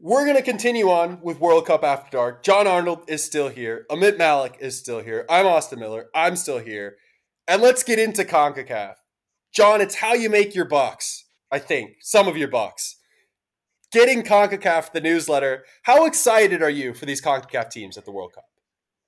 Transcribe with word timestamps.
We're 0.00 0.24
going 0.24 0.36
to 0.36 0.42
continue 0.42 0.90
on 0.90 1.20
with 1.22 1.40
World 1.40 1.66
Cup 1.66 1.82
After 1.82 2.10
Dark. 2.10 2.42
Jon 2.42 2.66
Arnold 2.66 3.04
is 3.08 3.24
still 3.24 3.48
here. 3.48 3.86
Amit 3.90 4.18
Malik 4.18 4.56
is 4.60 4.78
still 4.78 5.00
here. 5.00 5.24
I'm 5.30 5.46
Austin 5.46 5.78
Miller. 5.78 6.06
I'm 6.14 6.36
still 6.36 6.58
here. 6.58 6.96
And 7.48 7.62
let's 7.62 7.82
get 7.82 7.98
into 7.98 8.24
CONCACAF. 8.24 8.94
Jon, 9.52 9.80
it's 9.80 9.96
how 9.96 10.14
you 10.14 10.28
make 10.28 10.54
your 10.54 10.64
bucks, 10.64 11.24
I 11.50 11.58
think. 11.58 11.96
Some 12.00 12.28
of 12.28 12.36
your 12.36 12.48
bucks. 12.48 12.96
Getting 13.92 14.22
CONCACAF, 14.22 14.92
the 14.92 15.00
newsletter. 15.00 15.64
How 15.84 16.06
excited 16.06 16.62
are 16.62 16.70
you 16.70 16.92
for 16.92 17.06
these 17.06 17.22
CONCACAF 17.22 17.70
teams 17.70 17.96
at 17.96 18.04
the 18.04 18.12
World 18.12 18.32
Cup? 18.34 18.44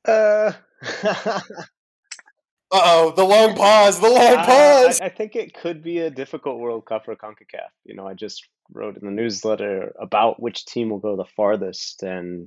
Uh, 0.07 0.53
oh, 2.71 3.13
the 3.13 3.25
long 3.25 3.55
pause, 3.55 4.01
the 4.01 4.09
long 4.09 4.37
pause. 4.37 5.01
I, 5.01 5.07
I, 5.07 5.09
think 5.09 5.37
it 5.37 5.55
could 5.55 5.83
be 5.83 5.99
a 5.99 6.11
difficult 6.11 6.59
World 6.59 6.87
Cup 6.87 7.05
for 7.05 7.15
CONCACAF. 7.15 7.71
You 7.85 7.95
know, 7.95 8.07
I 8.07 8.15
just 8.15 8.49
wrote 8.73 8.97
in 8.97 9.05
the 9.05 9.13
newsletter 9.13 9.95
about 10.01 10.41
which 10.41 10.67
team 10.67 10.91
will 10.91 10.99
go 10.99 11.17
the 11.17 11.25
farthest, 11.25 12.03
and 12.03 12.47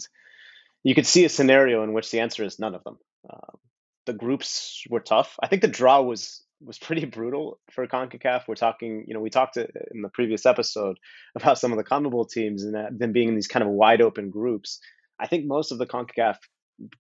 you 0.84 0.96
could 0.96 1.08
see 1.08 1.26
a 1.26 1.30
scenario 1.30 1.84
in 1.84 1.94
which 1.94 2.12
the 2.12 2.20
answer 2.20 2.44
is 2.44 2.60
none 2.60 2.76
of 2.76 2.84
them. 2.84 2.98
Um, 3.30 3.58
the 4.06 4.14
groups 4.14 4.84
were 4.90 5.00
tough. 5.00 5.36
I 5.42 5.48
think 5.48 5.62
the 5.62 5.68
draw 5.68 6.02
was 6.02 6.44
was 6.62 6.78
pretty 6.78 7.06
brutal 7.06 7.60
for 7.72 7.88
CONCACAF. 7.88 8.44
We're 8.48 8.56
talking, 8.56 9.06
you 9.08 9.14
know, 9.14 9.22
we 9.22 9.30
talked 9.30 9.56
in 9.56 10.02
the 10.02 10.10
previous 10.10 10.46
episode 10.46 11.00
about 11.36 11.58
some 11.58 11.72
of 11.72 11.78
the 11.78 11.84
CONMEBOL 11.84 12.30
teams 12.30 12.64
and 12.64 13.00
them 13.00 13.12
being 13.14 13.30
in 13.30 13.36
these 13.36 13.48
kind 13.48 13.64
of 13.64 13.70
wide 13.70 14.02
open 14.02 14.30
groups. 14.30 14.80
I 15.20 15.28
think 15.28 15.46
most 15.46 15.72
of 15.72 15.78
the 15.78 15.86
CONCACAF 15.86 16.38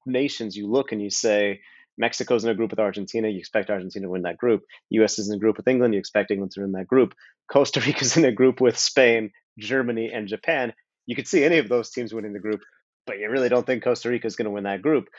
nations, 0.06 0.56
you 0.56 0.68
look 0.68 0.92
and 0.92 1.02
you 1.02 1.10
say, 1.10 1.62
Mexico's 2.00 2.46
in 2.46 2.50
a 2.50 2.56
group 2.56 2.72
with 2.72 2.80
Argentina, 2.80 3.28
you 3.28 3.38
expect 3.38 3.70
Argentina 3.70 4.06
to 4.06 4.10
win 4.10 4.24
that 4.24 4.38
group. 4.38 4.64
US 4.92 5.20
is 5.20 5.30
in 5.30 5.36
a 5.36 5.40
group 5.40 5.58
with 5.58 5.68
England, 5.68 5.94
you 5.94 6.00
expect 6.00 6.32
England 6.32 6.54
to 6.54 6.62
win 6.62 6.72
that 6.72 6.88
group. 6.88 7.14
Costa 7.52 7.80
Rica's 7.86 8.18
in 8.18 8.26
a 8.26 8.32
group 8.32 8.62
with 8.62 8.78
Spain, 8.78 9.32
Germany, 9.60 10.12
and 10.12 10.28
Japan. 10.28 10.74
You 11.06 11.16
could 11.16 11.28
see 11.28 11.44
any 11.44 11.58
of 11.58 11.70
those 11.70 11.92
teams 11.92 12.14
winning 12.14 12.34
the 12.34 12.40
group, 12.40 12.62
but 13.06 13.20
you 13.20 13.30
really 13.30 13.50
don't 13.50 13.66
think 13.66 13.84
Costa 13.84 14.10
Rica 14.10 14.28
is 14.28 14.36
going 14.36 14.46
to 14.46 14.52
win 14.52 14.64
that 14.64 14.82
group. 14.82 15.10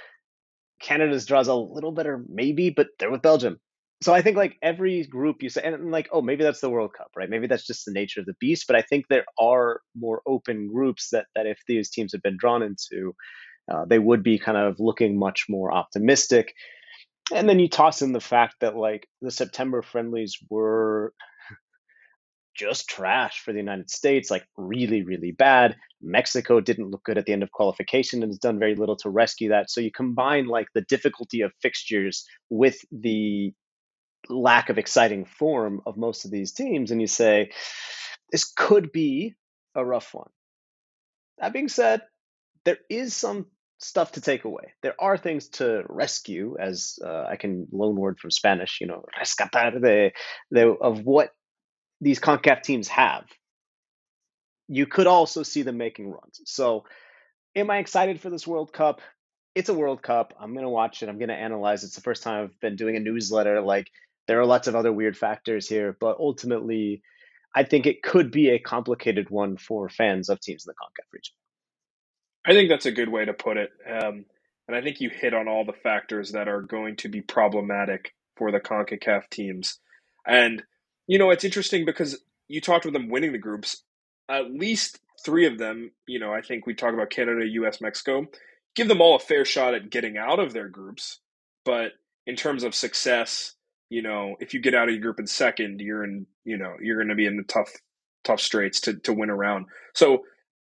Canada's 0.81 1.27
draws 1.27 1.48
a 1.48 1.55
little 1.55 1.92
better, 1.92 2.25
maybe, 2.28 2.70
but 2.70 2.89
they're 2.98 3.11
with 3.11 3.22
Belgium. 3.22 3.61
So 4.03 4.15
I 4.15 4.22
think 4.22 4.39
like 4.39 4.56
every 4.62 5.05
group 5.05 5.42
you 5.42 5.50
say, 5.50 5.62
and 5.62 5.91
like, 5.91 6.09
oh, 6.11 6.22
maybe 6.22 6.42
that's 6.42 6.61
the 6.61 6.70
World 6.70 6.94
Cup, 6.97 7.11
right? 7.15 7.28
Maybe 7.28 7.47
that's 7.47 7.67
just 7.67 7.84
the 7.84 7.92
nature 7.92 8.20
of 8.20 8.27
the 8.27 8.37
beast. 8.41 8.65
But 8.67 8.77
I 8.77 8.83
think 8.83 9.09
there 9.09 9.27
are 9.39 9.83
more 9.94 10.22
open 10.27 10.69
groups 10.69 11.11
that 11.11 11.27
that 11.34 11.47
if 11.47 11.59
these 11.69 11.91
teams 11.91 12.12
have 12.12 12.22
been 12.22 12.39
drawn 12.39 12.62
into, 12.62 13.15
uh, 13.71 13.85
they 13.85 13.99
would 13.99 14.23
be 14.23 14.39
kind 14.39 14.59
of 14.59 14.81
looking 14.81 15.19
much 15.19 15.47
more 15.49 15.73
optimistic. 15.73 16.55
And 17.33 17.49
then 17.49 17.61
you 17.61 17.69
toss 17.69 18.03
in 18.03 18.12
the 18.12 18.21
fact 18.21 18.57
that 18.61 18.77
like 18.77 19.07
the 19.23 19.31
September 19.31 19.83
friendlies 19.83 20.37
were 20.51 21.15
just 22.57 22.89
trash 22.89 23.41
for 23.41 23.53
the 23.53 23.61
United 23.61 23.91
States, 23.91 24.31
like 24.31 24.45
really, 24.57 25.03
really 25.03 25.31
bad. 25.31 25.77
Mexico 26.03 26.61
didn't 26.61 26.91
look 26.91 27.05
good 27.05 27.19
at 27.19 27.27
the 27.27 27.33
end 27.33 27.43
of 27.43 27.53
qualification 27.53 28.23
and 28.23 28.31
has 28.31 28.39
done 28.39 28.59
very 28.59 28.75
little 28.75 28.97
to 28.97 29.11
rescue 29.11 29.51
that. 29.51 29.71
So 29.71 29.81
you 29.81 29.93
combine 29.93 30.47
like 30.47 30.67
the 30.75 30.83
difficulty 30.83 31.43
of 31.43 31.53
fixtures 31.62 32.25
with 32.49 32.79
the 32.91 33.53
lack 34.29 34.69
of 34.69 34.79
exciting 34.79 35.25
form 35.25 35.81
of 35.87 35.97
most 35.97 36.25
of 36.25 36.31
these 36.31 36.53
teams, 36.53 36.91
and 36.91 37.01
you 37.01 37.07
say, 37.07 37.51
this 38.33 38.45
could 38.45 38.93
be 38.93 39.34
a 39.75 39.84
rough 39.84 40.12
one. 40.15 40.31
That 41.39 41.53
being 41.53 41.69
said, 41.69 42.03
there 42.65 42.79
is 42.89 43.15
some 43.15 43.47
stuff 43.81 44.12
to 44.12 44.20
take 44.20 44.45
away. 44.45 44.73
There 44.83 44.95
are 44.98 45.17
things 45.17 45.48
to 45.48 45.83
rescue, 45.89 46.56
as 46.61 46.98
uh, 47.05 47.25
I 47.28 47.36
can 47.36 47.67
loan 47.73 47.97
word 47.97 48.19
from 48.19 48.31
Spanish, 48.31 48.78
you 48.81 48.87
know, 48.87 49.05
rescatar 49.19 49.81
de, 49.81 50.12
de, 50.53 50.69
of 50.69 51.05
what 51.05 51.31
these 52.00 52.20
CONCACAF 52.20 52.62
teams 52.62 52.89
have. 52.89 53.25
You 54.69 54.87
could 54.87 55.06
also 55.06 55.42
see 55.42 55.62
them 55.62 55.78
making 55.78 56.11
runs. 56.11 56.41
So, 56.45 56.84
am 57.56 57.70
I 57.70 57.78
excited 57.78 58.20
for 58.20 58.31
this 58.31 58.47
World 58.47 58.72
Cup? 58.72 59.00
It's 59.55 59.69
a 59.69 59.75
World 59.75 60.03
Cup. 60.03 60.34
I'm 60.39 60.53
going 60.53 60.65
to 60.65 60.70
watch 60.70 61.03
it. 61.03 61.09
I'm 61.09 61.19
going 61.19 61.28
to 61.28 61.34
analyze 61.34 61.83
it. 61.83 61.87
It's 61.87 61.97
the 61.97 62.03
first 62.03 62.22
time 62.22 62.44
I've 62.44 62.60
been 62.60 62.76
doing 62.76 62.97
a 62.97 63.00
newsletter. 63.00 63.60
Like, 63.60 63.88
there 64.28 64.41
are 64.41 64.47
lots 64.47 64.69
of 64.69 64.76
other 64.76 64.93
weird 64.93 65.16
factors 65.16 65.69
here, 65.69 65.97
but 65.99 66.19
ultimately, 66.21 67.03
I 67.55 67.65
think 67.65 67.87
it 67.87 68.03
could 68.03 68.31
be 68.31 68.50
a 68.50 68.60
complicated 68.60 69.28
one 69.31 69.56
for 69.56 69.88
fans 69.88 70.28
of 70.28 70.38
teams 70.41 70.66
in 70.66 70.71
the 70.71 70.75
CONCACAF 70.75 71.12
region. 71.12 71.34
I 72.47 72.53
think 72.53 72.69
that's 72.69 72.87
a 72.87 72.93
good 72.93 73.09
way 73.09 73.25
to 73.25 73.33
put 73.33 73.56
it. 73.56 73.71
Um, 73.89 74.25
and 74.67 74.77
I 74.77 74.83
think 74.83 75.01
you 75.01 75.11
hit 75.11 75.34
on 75.34 75.49
all 75.49 75.65
the 75.65 75.73
factors 75.73 76.33
that 76.33 76.49
are 76.49 76.62
going 76.62 76.97
to 76.97 77.09
be 77.09 77.21
problematic 77.21 78.15
for 78.37 78.53
the 78.53 78.61
CONCACAF 78.61 79.28
teams. 79.31 79.78
And, 80.27 80.62
you 81.06 81.19
know, 81.19 81.31
it's 81.31 81.45
interesting 81.45 81.84
because 81.84 82.23
you 82.49 82.61
talked 82.61 82.84
with 82.84 82.95
them 82.95 83.09
winning 83.09 83.33
the 83.33 83.39
groups. 83.39 83.83
At 84.29 84.53
least 84.53 85.00
three 85.25 85.47
of 85.47 85.59
them, 85.59 85.91
you 86.06 86.19
know, 86.19 86.33
I 86.33 86.41
think 86.41 86.67
we 86.67 86.75
talk 86.75 86.95
about 86.95 87.11
Canada, 87.11 87.47
US, 87.47 87.81
Mexico, 87.81 88.27
give 88.75 88.89
them 88.89 89.00
all 89.00 89.17
a 89.17 89.21
fair 89.21 89.45
shot 89.45 89.75
at 89.75 89.91
getting 89.91 90.17
out 90.17 90.39
of 90.39 90.53
their 90.53 90.69
groups. 90.69 91.19
But 91.65 91.93
in 92.27 92.37
terms 92.37 92.65
of 92.65 92.75
success, 92.75 93.55
you 93.91 94.03
know, 94.03 94.37
if 94.41 94.55
you 94.55 94.61
get 94.61 94.75
out 94.75 94.89
of 94.89 94.95
your 94.95 95.03
group 95.03 95.19
in 95.19 95.27
second, 95.27 95.81
you're 95.81 96.05
in, 96.05 96.27
you 96.45 96.56
know, 96.56 96.75
you're 96.81 96.97
going 96.97 97.09
to 97.09 97.15
be 97.15 97.27
in 97.27 97.37
the 97.37 97.43
tough, 97.43 97.71
tough 98.25 98.41
straits 98.41 98.81
to, 98.83 98.95
to 99.00 99.12
win 99.12 99.31
around. 99.31 99.67
So 99.95 100.23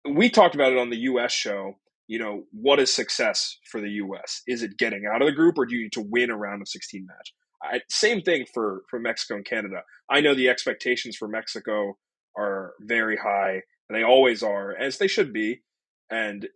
we 0.09 0.29
talked 0.31 0.55
about 0.55 0.73
it 0.73 0.79
on 0.79 0.91
the 0.91 0.99
US 0.99 1.33
show. 1.33 1.75
You 2.07 2.19
know, 2.19 2.45
what 2.53 2.81
is 2.81 2.95
success 2.95 3.57
for 3.71 3.81
the 3.81 3.91
US? 3.91 4.43
Is 4.47 4.63
it 4.63 4.77
getting 4.77 5.05
out 5.07 5.23
of 5.23 5.27
the 5.27 5.33
group 5.33 5.57
or 5.59 5.67
do 5.67 5.75
you 5.75 5.85
need 5.85 5.93
to 5.93 6.03
win 6.07 6.31
a 6.31 6.37
round 6.37 6.63
of 6.63 6.69
16 6.69 7.07
match? 7.07 7.33
I, 7.63 7.81
same 7.89 8.21
thing 8.21 8.45
for, 8.53 8.83
for 8.91 8.99
Mexico 8.99 9.37
and 9.37 9.45
Canada. 9.45 9.83
I 10.11 10.21
know 10.21 10.35
the 10.35 10.49
expectations 10.51 11.17
for 11.17 11.29
Mexico 11.29 11.97
are 12.37 12.75
very 12.81 13.17
high, 13.17 13.63
and 13.89 13.97
they 13.97 14.03
always 14.03 14.43
are, 14.43 14.77
as 14.77 14.99
they 14.99 15.09
should 15.09 15.33
be. 15.33 15.63
And, 16.11 16.49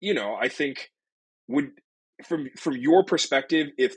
you 0.00 0.14
know, 0.14 0.36
I 0.40 0.48
think 0.48 0.90
would 1.48 1.72
from 2.24 2.48
from 2.56 2.76
your 2.76 3.04
perspective, 3.04 3.68
if 3.76 3.96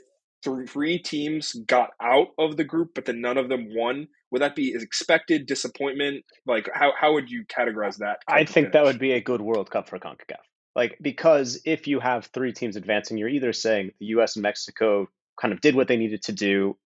three 0.66 0.98
teams 0.98 1.52
got 1.66 1.90
out 2.02 2.28
of 2.38 2.56
the 2.56 2.64
group, 2.64 2.90
but 2.94 3.04
then 3.04 3.20
none 3.20 3.38
of 3.38 3.48
them 3.48 3.68
won, 3.74 4.08
would 4.30 4.42
that 4.42 4.54
be 4.54 4.74
expected 4.74 5.46
disappointment? 5.46 6.24
Like, 6.46 6.68
how, 6.72 6.92
how 6.98 7.14
would 7.14 7.30
you 7.30 7.44
categorize 7.46 7.98
that? 7.98 8.20
I 8.28 8.44
think 8.44 8.72
that 8.72 8.84
would 8.84 8.98
be 8.98 9.12
a 9.12 9.20
good 9.20 9.40
World 9.40 9.70
Cup 9.70 9.88
for 9.88 9.98
CONCACAF. 9.98 10.36
Like, 10.76 10.98
because 11.00 11.60
if 11.64 11.86
you 11.86 12.00
have 12.00 12.26
three 12.26 12.52
teams 12.52 12.76
advancing, 12.76 13.18
you're 13.18 13.28
either 13.28 13.52
saying 13.52 13.92
the 13.98 14.06
US 14.06 14.36
and 14.36 14.42
Mexico 14.42 15.08
kind 15.40 15.52
of 15.52 15.60
did 15.60 15.74
what 15.74 15.88
they 15.88 15.96
needed 15.96 16.22
to 16.24 16.32
do 16.32 16.76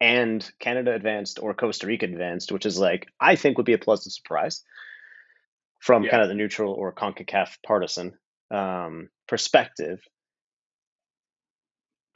and 0.00 0.48
Canada 0.60 0.94
advanced 0.94 1.38
or 1.40 1.54
Costa 1.54 1.86
Rica 1.86 2.06
advanced, 2.06 2.52
which 2.52 2.66
is 2.66 2.78
like, 2.78 3.06
I 3.20 3.36
think 3.36 3.56
would 3.56 3.66
be 3.66 3.72
a 3.72 3.78
pleasant 3.78 4.12
surprise 4.12 4.62
from 5.80 6.04
yeah. 6.04 6.10
kind 6.10 6.22
of 6.22 6.28
the 6.28 6.34
neutral 6.34 6.72
or 6.72 6.92
CONCACAF 6.92 7.58
partisan 7.66 8.14
um, 8.50 9.08
perspective. 9.28 10.00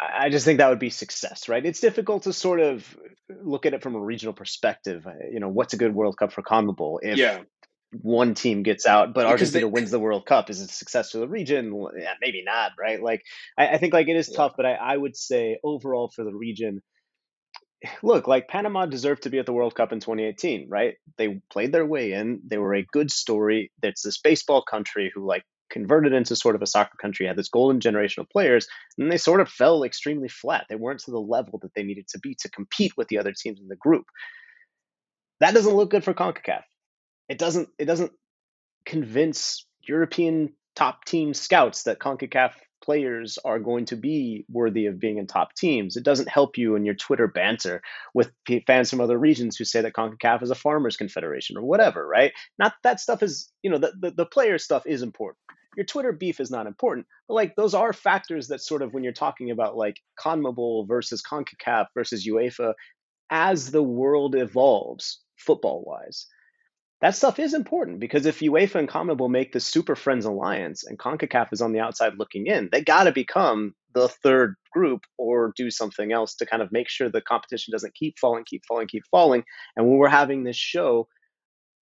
I 0.01 0.31
just 0.31 0.45
think 0.45 0.59
that 0.59 0.69
would 0.69 0.79
be 0.79 0.91
success, 0.91 1.49
right? 1.49 1.65
It's 1.65 1.81
difficult 1.81 2.25
to 2.25 2.33
sort 2.33 2.61
of 2.61 2.97
look 3.43 3.67
at 3.67 3.75
it 3.75 3.83
from 3.83 3.95
a 3.95 4.01
regional 4.01 4.33
perspective. 4.33 5.07
Uh, 5.07 5.13
you 5.31 5.41
know, 5.41 5.49
what's 5.49 5.75
a 5.75 5.77
good 5.77 5.95
World 5.95 6.17
Cup 6.17 6.33
for 6.33 6.43
CONMEBOL 6.43 7.01
if 7.03 7.19
yeah. 7.19 7.43
one 7.91 8.35
team 8.35 8.63
gets 8.63 8.87
out, 8.87 9.13
but 9.13 9.23
because 9.23 9.33
Argentina 9.33 9.67
they, 9.67 9.71
wins 9.71 9.91
the 9.91 10.01
World 10.01 10.27
Cup? 10.27 10.49
Is 10.49 10.61
it 10.61 10.71
a 10.71 10.73
success 10.73 11.11
for 11.11 11.19
the 11.19 11.29
region? 11.29 11.75
Yeah, 11.99 12.15
maybe 12.21 12.43
not, 12.45 12.73
right? 12.79 13.03
Like, 13.03 13.23
I, 13.59 13.69
I 13.69 13.79
think 13.79 13.93
like 13.93 14.09
it 14.09 14.17
is 14.17 14.29
yeah. 14.31 14.37
tough, 14.37 14.53
but 14.57 14.67
I, 14.67 14.75
I 14.75 14.97
would 14.97 15.17
say 15.17 15.59
overall 15.63 16.11
for 16.15 16.25
the 16.25 16.35
region, 16.35 16.83
look, 18.03 18.27
like 18.27 18.49
Panama 18.49 18.87
deserved 18.87 19.25
to 19.25 19.31
be 19.31 19.39
at 19.39 19.47
the 19.47 19.53
World 19.53 19.75
Cup 19.75 19.93
in 19.93 20.01
2018, 20.01 20.69
right? 20.69 20.95
They 21.19 21.41
played 21.51 21.73
their 21.73 21.87
way 21.87 22.13
in. 22.13 22.41
They 22.47 22.59
were 22.59 22.75
a 22.75 22.87
good 22.93 23.11
story. 23.11 23.71
It's 23.83 24.03
this 24.03 24.19
baseball 24.19 24.63
country 24.63 25.11
who 25.15 25.27
like 25.27 25.45
converted 25.71 26.13
into 26.13 26.37
sort 26.37 26.55
of 26.55 26.63
a 26.63 26.67
soccer 26.67 26.97
country, 27.01 27.27
had 27.27 27.37
this 27.37 27.49
golden 27.49 27.81
generation 27.81 28.21
of 28.21 28.29
players, 28.29 28.67
and 28.99 29.11
they 29.11 29.17
sort 29.17 29.41
of 29.41 29.49
fell 29.49 29.85
extremely 29.85 30.29
flat. 30.29 30.67
They 30.69 30.77
weren't 30.77 31.01
to 31.01 31.11
the 31.11 31.21
level 31.21 31.59
that 31.63 31.75
they 31.75 31.83
needed 31.83 32.09
to 32.09 32.19
be 32.19 32.35
to 32.41 32.51
compete 32.51 32.97
with 32.97 33.09
the 33.09 33.19
other 33.19 33.33
teams 33.33 33.61
in 33.61 33.69
the 33.69 33.77
group. 33.77 34.07
That 35.41 35.55
doesn't 35.55 35.75
look 35.75 35.91
good 35.91 36.05
for 36.05 36.13
CONCACAF. 36.13 36.63
It 37.29 37.39
doesn't 37.39 37.69
it 37.79 37.87
doesn't 37.87 38.13
convince 38.85 39.67
European 39.83 40.53
top 40.75 41.05
team 41.05 41.33
scouts 41.35 41.85
that 41.85 41.99
CONCACAF 41.99 42.53
players 42.83 43.39
are 43.45 43.59
going 43.59 43.85
to 43.85 43.97
be 43.97 44.45
worthy 44.51 44.87
of 44.87 44.99
being 44.99 45.19
in 45.19 45.27
top 45.27 45.55
teams. 45.55 45.97
It 45.97 46.05
doesn't 46.05 46.29
help 46.29 46.57
you 46.57 46.77
in 46.77 46.85
your 46.85 46.95
Twitter 46.95 47.27
banter 47.27 47.83
with 48.15 48.33
fans 48.67 48.91
from 48.91 49.01
other 49.01 49.19
regions 49.19 49.57
who 49.57 49.65
say 49.65 49.83
that 49.83 49.93
CONCACAF 49.93 50.43
is 50.43 50.51
a 50.51 50.55
farmers 50.55 50.97
confederation 50.97 51.57
or 51.57 51.63
whatever, 51.63 52.07
right? 52.07 52.33
Not 52.59 52.75
that 52.83 53.01
stuff 53.01 53.23
is, 53.23 53.51
you 53.63 53.71
know, 53.71 53.79
the, 53.79 53.93
the, 54.01 54.11
the 54.13 54.27
player 54.27 54.59
stuff 54.59 54.87
is 54.87 55.03
important 55.03 55.39
your 55.77 55.87
Twitter 55.87 56.13
beef 56.13 56.41
is 56.41 56.51
not 56.51 56.67
important. 56.67 57.07
But 57.29 57.35
like 57.35 57.57
those 57.57 57.75
are 57.75 57.93
factors 57.93 58.49
that 58.49 58.61
sort 58.61 58.83
of 58.83 58.93
when 58.93 59.05
you're 59.05 59.13
talking 59.13 59.51
about 59.51 59.77
like 59.77 59.97
CONMEBOL 60.19 60.89
versus 60.89 61.23
CONCACAF 61.23 61.87
versus 61.95 62.27
UEFA, 62.27 62.75
as 63.31 63.71
the 63.71 63.83
world 63.83 64.35
evolves 64.35 65.21
football 65.37 65.85
wise, 65.87 66.27
that 67.01 67.17
stuff 67.17 67.39
is 67.39 67.55
important 67.55 67.99
because 67.99 68.27
if 68.27 68.41
UEFA 68.41 68.75
and 68.77 68.89
CONMEBOL 68.89 69.31
make 69.31 69.53
the 69.53 69.61
Super 69.61 69.97
Friends 69.97 70.27
alliance 70.27 70.85
and 70.85 70.99
CONCACAF 70.99 71.53
is 71.53 71.63
on 71.63 71.73
the 71.73 71.81
outside 71.81 72.15
looking 72.19 72.47
in, 72.47 72.69
they 72.71 72.83
got 72.83 73.05
to 73.05 73.13
become 73.13 73.75
the 73.95 74.09
third 74.09 74.55
group 74.73 75.01
or 75.19 75.53
do 75.57 75.71
something 75.71 76.13
else 76.13 76.35
to 76.37 76.47
kind 76.47 76.63
of 76.63 76.71
make 76.71 76.89
sure 76.89 77.09
the 77.09 77.23
competition 77.23 77.73
doesn't 77.73 77.95
keep 77.95 78.19
falling, 78.19 78.45
keep 78.47 78.63
falling, 78.69 78.87
keep 78.87 79.03
falling. 79.11 79.45
And 79.77 79.89
when 79.89 79.97
we're 79.97 80.09
having 80.09 80.45
this 80.45 80.57
show, 80.57 81.09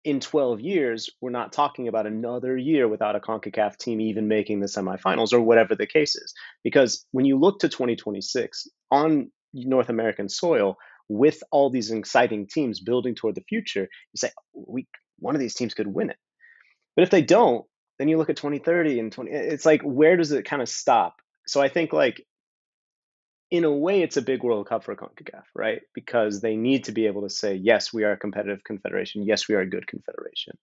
in 0.07 0.21
12 0.21 0.62
years, 0.62 1.09
we're 1.19 1.31
not 1.31 1.51
talking 1.51 1.89
about 1.89 2.07
another 2.07 2.56
year 2.56 2.88
without 2.88 3.18
a 3.18 3.19
CONCACAF 3.19 3.77
team 3.77 4.00
even 4.00 4.30
making 4.30 4.62
the 4.62 4.68
semifinals 4.68 5.33
or 5.33 5.42
whatever 5.42 5.75
the 5.75 5.86
case 5.86 6.15
is. 6.15 6.33
Because 6.63 7.06
when 7.12 7.25
you 7.25 7.38
look 7.38 7.59
to 7.59 7.68
2026 7.68 8.69
on 8.89 9.30
North 9.54 9.89
American 9.89 10.30
soil, 10.30 10.77
with 11.09 11.44
all 11.51 11.69
these 11.69 11.92
exciting 11.92 12.48
teams 12.48 12.80
building 12.80 13.15
toward 13.15 13.36
the 13.36 13.44
future, 13.50 13.81
you 13.81 14.18
say, 14.18 14.31
oh, 14.56 14.63
we, 14.65 14.88
one 15.19 15.36
of 15.36 15.42
these 15.42 15.56
teams 15.56 15.74
could 15.74 15.88
win 15.88 16.10
it. 16.10 16.18
But 16.95 17.03
if 17.03 17.10
they 17.10 17.21
don't, 17.21 17.65
then 18.00 18.07
you 18.07 18.18
look 18.18 18.30
at 18.30 18.38
2030 18.38 19.01
and 19.01 19.12
20, 19.12 19.30
it's 19.30 19.65
like, 19.65 19.81
where 19.81 20.15
does 20.15 20.31
it 20.31 20.45
kind 20.45 20.62
of 20.62 20.69
stop? 20.69 21.15
So 21.48 21.62
I 21.62 21.68
think 21.68 21.92
like 21.92 22.25
in 23.50 23.64
a 23.64 23.72
way, 23.72 24.02
it's 24.02 24.18
a 24.18 24.22
big 24.22 24.44
World 24.44 24.68
Cup 24.68 24.84
for 24.84 24.96
CONCACAF, 24.96 25.44
right? 25.56 25.82
Because 25.94 26.42
they 26.42 26.56
need 26.56 26.84
to 26.86 26.92
be 26.92 27.08
able 27.08 27.22
to 27.22 27.30
say, 27.30 27.56
yes, 27.56 27.94
we 27.94 28.04
are 28.04 28.12
a 28.12 28.18
competitive 28.18 28.64
confederation. 28.64 29.24
Yes, 29.24 29.48
we 29.48 29.56
are 29.56 29.62
a 29.62 29.70
good 29.70 29.88
confederation. 29.88 30.58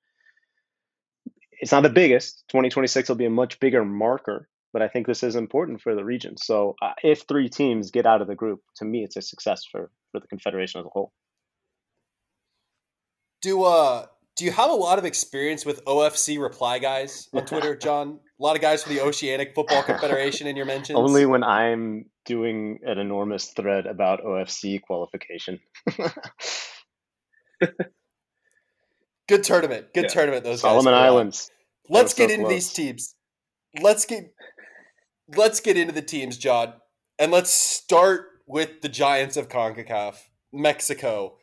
It's 1.52 1.72
not 1.72 1.82
the 1.82 1.88
biggest. 1.88 2.44
2026 2.48 3.08
will 3.08 3.16
be 3.16 3.24
a 3.24 3.30
much 3.30 3.58
bigger 3.58 3.84
marker, 3.84 4.48
but 4.72 4.82
I 4.82 4.88
think 4.88 5.06
this 5.06 5.22
is 5.22 5.34
important 5.34 5.80
for 5.80 5.94
the 5.94 6.04
region. 6.04 6.36
So 6.36 6.76
uh, 6.82 6.92
if 7.02 7.22
three 7.22 7.48
teams 7.48 7.90
get 7.90 8.06
out 8.06 8.20
of 8.20 8.28
the 8.28 8.34
group, 8.34 8.60
to 8.76 8.84
me, 8.84 9.02
it's 9.02 9.16
a 9.16 9.22
success 9.22 9.64
for, 9.64 9.90
for 10.12 10.20
the 10.20 10.26
confederation 10.26 10.80
as 10.80 10.86
a 10.86 10.90
whole. 10.90 11.12
Do 13.40 13.62
uh 13.64 14.06
do 14.36 14.44
you 14.44 14.50
have 14.50 14.70
a 14.70 14.74
lot 14.74 14.98
of 14.98 15.04
experience 15.04 15.64
with 15.64 15.84
OFC 15.84 16.40
reply 16.40 16.78
guys 16.78 17.28
on 17.32 17.46
Twitter, 17.46 17.76
Jon? 17.80 18.18
A 18.38 18.42
lot 18.42 18.56
of 18.56 18.62
guys 18.62 18.82
from 18.82 18.94
the 18.94 19.00
Oceanic 19.00 19.54
Football 19.54 19.82
Confederation 19.84 20.48
in 20.48 20.56
your 20.56 20.66
mentions. 20.66 20.98
Only 20.98 21.24
when 21.24 21.44
I'm 21.44 22.06
doing 22.24 22.80
an 22.84 22.98
enormous 22.98 23.46
thread 23.48 23.86
about 23.86 24.24
OFC 24.24 24.82
qualification. 24.82 25.60
Good 29.28 29.44
tournament. 29.44 29.94
Good 29.94 30.04
yeah. 30.04 30.10
tournament. 30.10 30.44
Those 30.44 30.62
Solomon 30.62 30.94
Islands. 30.94 31.50
Let's 31.88 32.12
get 32.12 32.30
so 32.30 32.34
into 32.34 32.46
close. 32.46 32.54
these 32.54 32.72
teams. 32.72 33.14
Let's 33.80 34.04
get 34.04 34.34
let's 35.36 35.60
get 35.60 35.76
into 35.76 35.92
the 35.92 36.02
teams, 36.02 36.36
Jon, 36.36 36.74
and 37.18 37.30
let's 37.30 37.50
start 37.50 38.26
with 38.46 38.82
the 38.82 38.88
Giants 38.88 39.36
of 39.36 39.48
Concacaf, 39.48 40.16
Mexico. 40.52 41.36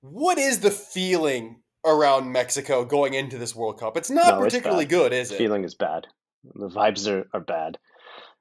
What 0.00 0.38
is 0.38 0.60
the 0.60 0.70
feeling 0.70 1.61
around 1.84 2.30
Mexico 2.30 2.84
going 2.84 3.14
into 3.14 3.38
this 3.38 3.54
World 3.54 3.80
Cup. 3.80 3.96
It's 3.96 4.10
not 4.10 4.38
no, 4.38 4.44
particularly 4.44 4.84
it's 4.84 4.92
good, 4.92 5.12
is 5.12 5.30
it? 5.30 5.34
The 5.34 5.38
feeling 5.38 5.64
is 5.64 5.74
bad. 5.74 6.06
The 6.54 6.68
vibes 6.68 7.08
are, 7.08 7.26
are 7.32 7.40
bad. 7.40 7.78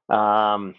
Um, 0.10 0.76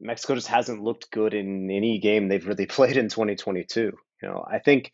Mexico 0.00 0.34
just 0.34 0.48
hasn't 0.48 0.82
looked 0.82 1.10
good 1.10 1.34
in 1.34 1.70
any 1.70 1.98
game 1.98 2.28
they've 2.28 2.46
really 2.46 2.66
played 2.66 2.96
in 2.96 3.08
2022. 3.08 3.80
You 3.80 4.28
know, 4.28 4.44
I 4.50 4.58
think 4.58 4.92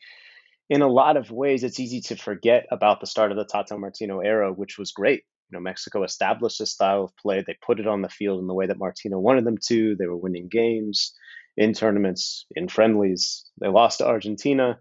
in 0.69 0.83
a 0.83 0.89
lot 0.89 1.17
of 1.17 1.31
ways 1.31 1.65
it's 1.65 1.81
easy 1.81 2.01
to 2.03 2.17
forget 2.17 2.67
about 2.71 3.01
the 3.01 3.07
start 3.07 3.31
of 3.31 3.37
the 3.37 3.45
Tata 3.45 3.79
Martino 3.79 4.21
era, 4.21 4.53
which 4.53 4.79
was 4.79 4.93
great. 4.93 5.23
You 5.51 5.59
know, 5.59 5.63
Mexico 5.63 6.03
established 6.03 6.61
a 6.61 6.67
style 6.67 7.05
of 7.05 7.17
play. 7.17 7.45
They 7.47 7.57
put 7.65 7.79
it 7.79 7.87
on 7.87 8.03
the 8.03 8.09
field 8.09 8.41
in 8.41 8.49
the 8.49 8.55
way 8.55 8.67
that 8.67 8.79
Martino 8.79 9.19
wanted 9.19 9.45
them 9.45 9.59
to. 9.67 9.95
They 9.95 10.07
were 10.07 10.17
winning 10.17 10.49
games 10.51 11.13
in 11.57 11.73
tournaments, 11.73 12.47
in 12.57 12.69
friendlies. 12.69 13.45
They 13.61 13.69
lost 13.69 13.99
to 13.99 14.07
Argentina 14.07 14.81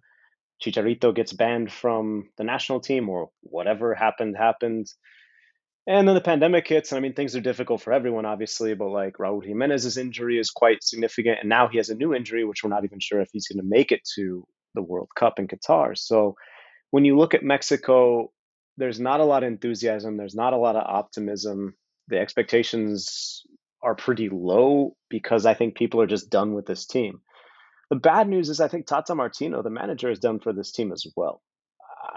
Chicharito 0.64 1.14
gets 1.14 1.34
banned 1.34 1.72
from 1.72 2.30
the 2.38 2.44
national 2.44 2.80
team 2.80 3.10
or 3.10 3.30
whatever 3.42 3.94
happened 3.94 4.36
happened. 4.38 4.88
And 5.88 6.08
then 6.08 6.16
the 6.16 6.22
pandemic 6.22 6.68
hits, 6.68 6.92
and 6.92 6.98
I 6.98 7.02
mean 7.02 7.14
things 7.14 7.36
are 7.36 7.42
difficult 7.42 7.82
for 7.82 7.94
everyone, 7.94 8.26
obviously. 8.26 8.74
But 8.74 8.90
like 8.90 9.18
Raul 9.18 9.46
Jimenez's 9.46 9.98
injury 9.98 10.40
is 10.40 10.50
quite 10.50 10.84
significant, 10.84 11.40
and 11.42 11.50
now 11.50 11.68
he 11.68 11.78
has 11.78 11.90
a 11.90 11.96
new 11.96 12.14
injury, 12.14 12.44
which 12.44 12.64
we're 12.64 12.70
not 12.70 12.86
even 12.86 13.00
sure 13.00 13.22
if 13.22 13.30
he's 13.32 13.48
going 13.48 13.60
to 13.60 13.70
make 13.70 13.92
it 13.92 14.02
to 14.16 14.48
the 14.74 14.82
World 14.82 15.10
Cup 15.16 15.38
in 15.38 15.48
Qatar. 15.48 15.98
So 15.98 16.36
when 16.92 17.06
you 17.06 17.18
look 17.18 17.34
at 17.34 17.44
Mexico, 17.44 18.32
there's 18.78 19.00
not 19.00 19.20
a 19.20 19.26
lot 19.26 19.44
of 19.44 19.48
enthusiasm. 19.48 20.18
There's 20.18 20.36
not 20.36 20.54
a 20.54 20.58
lot 20.58 20.76
of 20.76 20.84
optimism. 20.88 21.76
The 22.08 22.20
expectations 22.20 23.44
are 23.82 23.96
pretty 23.96 24.30
low 24.30 24.96
because 25.10 25.46
I 25.46 25.54
think 25.54 25.76
people 25.76 26.02
are 26.02 26.08
just 26.08 26.30
done 26.30 26.54
with 26.54 26.66
this 26.66 26.86
team. 26.88 27.22
The 27.90 27.96
bad 27.96 28.28
news 28.28 28.50
is 28.50 28.60
I 28.60 28.68
think 28.68 28.88
Tata 28.88 29.16
Martino, 29.16 29.62
the 29.62 29.70
manager, 29.70 30.10
is 30.10 30.20
done 30.20 30.40
for 30.40 30.54
this 30.54 30.72
team 30.72 30.92
as 30.92 31.06
well. 31.16 31.42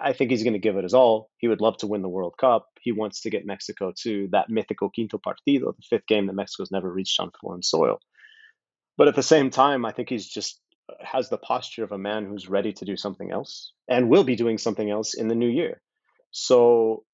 I 0.00 0.12
think 0.12 0.31
he's 0.31 0.43
going 0.43 0.55
to 0.55 0.59
give 0.59 0.76
it 0.76 0.85
his 0.85 0.94
all. 0.94 1.31
He 1.38 1.49
would 1.49 1.61
love 1.61 1.79
to 1.79 1.87
win 1.87 2.03
the 2.03 2.09
World 2.09 2.35
Cup. 2.38 2.67
He 2.81 2.93
wants 2.93 3.23
to 3.23 3.31
get 3.31 3.47
Mexico 3.47 3.93
to 4.03 4.29
that 4.32 4.50
mythical 4.50 4.91
quinto 4.91 5.19
partido, 5.19 5.75
the 5.76 5.82
fifth 5.88 6.06
game 6.06 6.26
that 6.26 6.35
Mexico's 6.35 6.70
never 6.70 6.91
reached 6.91 7.19
on 7.20 7.31
foreign 7.41 7.62
soil. 7.62 8.00
But 8.97 9.09
at 9.09 9.15
the 9.15 9.23
same 9.23 9.50
time, 9.50 9.85
I 9.85 9.93
think 9.93 10.09
he's 10.09 10.29
just 10.29 10.61
uh, 10.91 10.94
has 11.05 11.29
the 11.29 11.38
posture 11.38 11.85
of 11.85 11.93
a 11.93 11.99
man 11.99 12.26
who's 12.26 12.49
ready 12.49 12.73
to 12.75 12.85
do 12.85 12.97
something 12.97 13.31
else 13.31 13.73
and 13.88 14.09
will 14.09 14.25
be 14.25 14.37
doing 14.37 14.59
something 14.59 14.91
else 14.91 15.14
in 15.14 15.29
the 15.29 15.35
new 15.35 15.49
year. 15.49 15.81
So, 16.31 17.05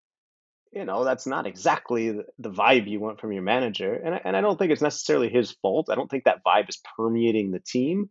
you 0.72 0.84
know, 0.84 1.04
that's 1.04 1.26
not 1.26 1.46
exactly 1.46 2.10
the 2.38 2.50
vibe 2.50 2.88
you 2.88 3.00
want 3.00 3.20
from 3.20 3.32
your 3.32 3.42
manager. 3.42 3.94
And 3.94 4.14
I, 4.14 4.20
and 4.24 4.36
I 4.36 4.40
don't 4.40 4.58
think 4.58 4.72
it's 4.72 4.82
necessarily 4.82 5.28
his 5.28 5.52
fault. 5.62 5.88
I 5.90 5.94
don't 5.94 6.10
think 6.10 6.24
that 6.24 6.42
vibe 6.44 6.68
is 6.68 6.80
permeating 6.96 7.50
the 7.50 7.60
team. 7.60 8.10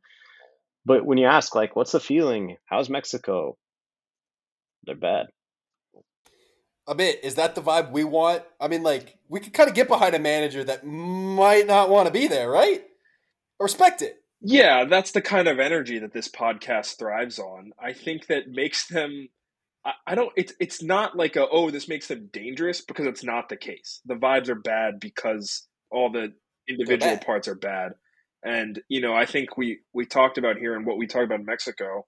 But 0.86 1.06
when 1.06 1.18
you 1.18 1.28
ask, 1.28 1.56
like, 1.56 1.76
what's 1.76 1.94
the 1.94 2.00
feeling? 2.00 2.58
How's 2.66 2.90
Mexico? 2.90 3.58
They're 4.86 4.96
bad. 4.96 5.28
A 6.88 6.96
bit. 6.96 7.24
Is 7.24 7.36
that 7.36 7.56
the 7.56 7.62
vibe 7.62 7.92
we 7.92 8.04
want? 8.04 8.44
I 8.60 8.68
mean, 8.68 8.84
like, 8.84 9.18
we 9.30 9.40
could 9.40 9.54
kind 9.54 9.70
of 9.70 9.76
get 9.76 9.88
behind 9.88 10.16
a 10.16 10.20
manager 10.20 10.64
that 10.66 10.86
might 10.86 11.68
not 11.68 11.90
want 11.90 12.08
to 12.08 12.14
be 12.14 12.28
there, 12.28 12.50
right? 12.50 12.84
I 13.60 13.64
respect 13.64 14.02
it. 14.02 14.18
Yeah, 14.46 14.84
that's 14.84 15.12
the 15.12 15.22
kind 15.22 15.48
of 15.48 15.60
energy 15.60 16.00
that 16.00 16.12
this 16.12 16.28
podcast 16.28 16.98
thrives 16.98 17.40
on. 17.40 17.72
I 17.82 17.94
think 17.94 18.28
that 18.28 18.50
makes 18.50 18.88
them. 18.88 19.30
I, 19.86 19.94
I 20.06 20.16
don't. 20.16 20.34
It's 20.36 20.54
it's 20.60 20.84
not 20.84 21.16
like 21.16 21.38
a 21.38 21.48
oh 21.50 21.72
this 21.72 21.88
makes 21.88 22.10
them 22.10 22.30
dangerous 22.34 22.82
because 22.82 23.06
it's 23.06 23.24
not 23.24 23.48
the 23.48 23.56
case. 23.56 24.02
The 24.06 24.16
vibes 24.16 24.50
are 24.50 24.56
bad 24.56 25.00
because 25.00 25.66
all 25.90 26.12
the 26.12 26.34
individual 26.68 27.18
parts 27.20 27.48
are 27.48 27.56
bad. 27.56 27.94
And 28.44 28.82
you 28.90 29.02
know, 29.02 29.14
I 29.14 29.26
think 29.26 29.58
we 29.58 29.80
we 29.94 30.06
talked 30.06 30.38
about 30.38 30.58
here 30.58 30.76
and 30.76 30.86
what 30.86 30.98
we 30.98 31.08
talked 31.08 31.26
about 31.26 31.40
in 31.40 31.46
Mexico, 31.46 32.06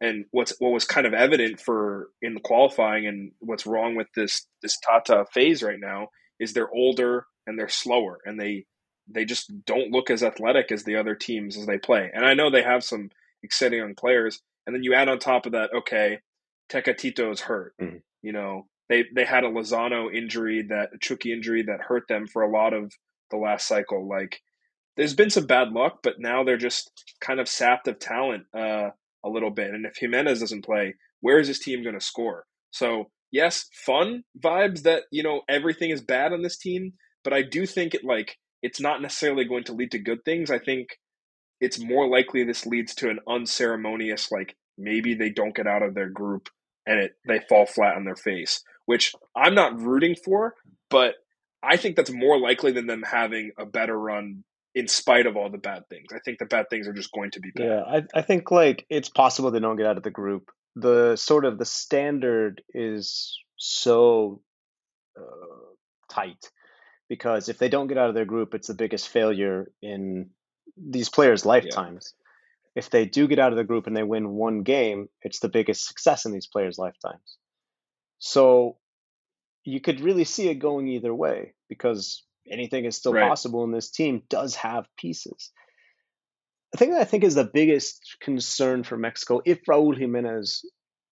and 0.00 0.24
what's 0.30 0.54
what 0.58 0.72
was 0.72 0.84
kind 0.84 1.06
of 1.06 1.14
evident 1.14 1.60
for 1.60 2.08
in 2.22 2.34
the 2.34 2.40
qualifying 2.40 3.06
and 3.06 3.32
what's 3.40 3.66
wrong 3.66 3.94
with 3.94 4.08
this 4.16 4.46
this 4.62 4.78
Tata 4.78 5.26
phase 5.32 5.62
right 5.62 5.80
now 5.80 6.08
is 6.40 6.52
they're 6.52 6.72
older 6.72 7.26
and 7.46 7.58
they're 7.58 7.68
slower 7.68 8.18
and 8.24 8.40
they 8.40 8.64
they 9.08 9.24
just 9.24 9.52
don't 9.64 9.90
look 9.90 10.10
as 10.10 10.22
athletic 10.22 10.72
as 10.72 10.84
the 10.84 10.96
other 10.96 11.14
teams 11.14 11.56
as 11.56 11.66
they 11.66 11.78
play. 11.78 12.10
And 12.12 12.24
I 12.24 12.34
know 12.34 12.50
they 12.50 12.62
have 12.62 12.82
some 12.82 13.10
exciting 13.42 13.78
young 13.78 13.94
players, 13.94 14.40
and 14.66 14.74
then 14.74 14.82
you 14.82 14.94
add 14.94 15.08
on 15.08 15.18
top 15.18 15.46
of 15.46 15.52
that, 15.52 15.70
okay, 15.74 16.20
Tecatito 16.70 17.30
is 17.32 17.40
hurt. 17.40 17.74
Mm-hmm. 17.80 17.98
You 18.22 18.32
know, 18.32 18.66
they 18.88 19.04
they 19.14 19.24
had 19.24 19.44
a 19.44 19.50
Lozano 19.50 20.12
injury 20.14 20.62
that 20.68 20.90
a 20.94 20.98
Chucky 20.98 21.32
injury 21.32 21.62
that 21.64 21.82
hurt 21.82 22.08
them 22.08 22.26
for 22.26 22.42
a 22.42 22.50
lot 22.50 22.72
of 22.72 22.92
the 23.30 23.36
last 23.36 23.68
cycle. 23.68 24.08
Like 24.08 24.40
there's 24.96 25.14
been 25.14 25.30
some 25.30 25.46
bad 25.46 25.72
luck, 25.72 26.00
but 26.02 26.14
now 26.18 26.44
they're 26.44 26.56
just 26.56 26.90
kind 27.20 27.40
of 27.40 27.48
sapped 27.48 27.88
of 27.88 27.98
talent 27.98 28.44
uh, 28.56 28.90
a 29.24 29.28
little 29.28 29.50
bit. 29.50 29.70
And 29.70 29.86
if 29.86 29.96
Jimenez 29.96 30.40
doesn't 30.40 30.64
play, 30.64 30.94
where 31.20 31.38
is 31.38 31.48
this 31.48 31.58
team 31.58 31.82
going 31.82 31.98
to 31.98 32.04
score? 32.04 32.44
So 32.70 33.10
yes, 33.32 33.66
fun 33.72 34.22
vibes 34.42 34.82
that 34.82 35.02
you 35.10 35.22
know 35.22 35.42
everything 35.48 35.90
is 35.90 36.00
bad 36.00 36.32
on 36.32 36.42
this 36.42 36.56
team, 36.56 36.92
but 37.22 37.32
I 37.32 37.42
do 37.42 37.66
think 37.66 37.94
it 37.94 38.04
like 38.04 38.36
it's 38.62 38.80
not 38.80 39.02
necessarily 39.02 39.44
going 39.44 39.64
to 39.64 39.74
lead 39.74 39.90
to 39.92 39.98
good 39.98 40.24
things. 40.24 40.50
I 40.50 40.58
think 40.58 40.88
it's 41.60 41.78
more 41.78 42.08
likely 42.08 42.44
this 42.44 42.66
leads 42.66 42.94
to 42.96 43.10
an 43.10 43.18
unceremonious 43.28 44.30
like 44.30 44.56
maybe 44.78 45.14
they 45.14 45.30
don't 45.30 45.54
get 45.54 45.66
out 45.66 45.82
of 45.82 45.94
their 45.94 46.08
group 46.08 46.48
and 46.86 47.00
it 47.00 47.12
they 47.26 47.40
fall 47.48 47.66
flat 47.66 47.96
on 47.96 48.04
their 48.04 48.16
face, 48.16 48.62
which 48.86 49.12
I'm 49.36 49.54
not 49.54 49.80
rooting 49.80 50.14
for, 50.14 50.54
but 50.90 51.14
I 51.62 51.76
think 51.76 51.96
that's 51.96 52.12
more 52.12 52.38
likely 52.38 52.72
than 52.72 52.86
them 52.86 53.02
having 53.02 53.52
a 53.58 53.64
better 53.64 53.98
run 53.98 54.44
in 54.74 54.88
spite 54.88 55.26
of 55.26 55.36
all 55.36 55.50
the 55.50 55.58
bad 55.58 55.88
things. 55.88 56.08
I 56.12 56.18
think 56.24 56.38
the 56.38 56.46
bad 56.46 56.66
things 56.68 56.88
are 56.88 56.92
just 56.92 57.12
going 57.12 57.30
to 57.32 57.40
be 57.40 57.50
bad. 57.54 57.66
Yeah, 57.66 57.82
I, 57.86 58.02
I 58.18 58.22
think 58.22 58.50
like 58.50 58.84
it's 58.90 59.08
possible 59.08 59.50
they 59.50 59.60
don't 59.60 59.76
get 59.76 59.86
out 59.86 59.96
of 59.96 60.02
the 60.02 60.10
group. 60.10 60.50
The 60.76 61.16
sort 61.16 61.44
of 61.44 61.58
the 61.58 61.64
standard 61.64 62.62
is 62.74 63.38
so 63.56 64.40
uh, 65.16 65.74
tight 66.10 66.50
because 67.08 67.48
if 67.48 67.58
they 67.58 67.68
don't 67.68 67.86
get 67.86 67.98
out 67.98 68.08
of 68.08 68.14
their 68.14 68.24
group, 68.24 68.54
it's 68.54 68.68
the 68.68 68.74
biggest 68.74 69.08
failure 69.08 69.70
in 69.80 70.30
these 70.76 71.08
players' 71.08 71.46
lifetimes. 71.46 72.14
Yeah. 72.16 72.80
If 72.80 72.90
they 72.90 73.04
do 73.04 73.28
get 73.28 73.38
out 73.38 73.52
of 73.52 73.58
the 73.58 73.64
group 73.64 73.86
and 73.86 73.96
they 73.96 74.02
win 74.02 74.30
one 74.30 74.64
game, 74.64 75.08
it's 75.22 75.38
the 75.38 75.48
biggest 75.48 75.86
success 75.86 76.26
in 76.26 76.32
these 76.32 76.48
players' 76.48 76.78
lifetimes. 76.78 77.36
So 78.18 78.78
you 79.62 79.80
could 79.80 80.00
really 80.00 80.24
see 80.24 80.48
it 80.48 80.56
going 80.56 80.88
either 80.88 81.14
way 81.14 81.54
because 81.68 82.24
anything 82.50 82.84
is 82.84 82.96
still 82.96 83.12
right. 83.12 83.28
possible, 83.28 83.64
and 83.64 83.74
this 83.74 83.90
team 83.90 84.22
does 84.28 84.54
have 84.56 84.86
pieces. 84.98 85.50
The 86.72 86.78
thing 86.78 86.90
that 86.90 87.00
I 87.00 87.04
think 87.04 87.24
is 87.24 87.34
the 87.34 87.44
biggest 87.44 88.16
concern 88.20 88.82
for 88.82 88.96
Mexico, 88.96 89.40
if 89.44 89.64
Raul 89.64 89.96
Jimenez 89.96 90.64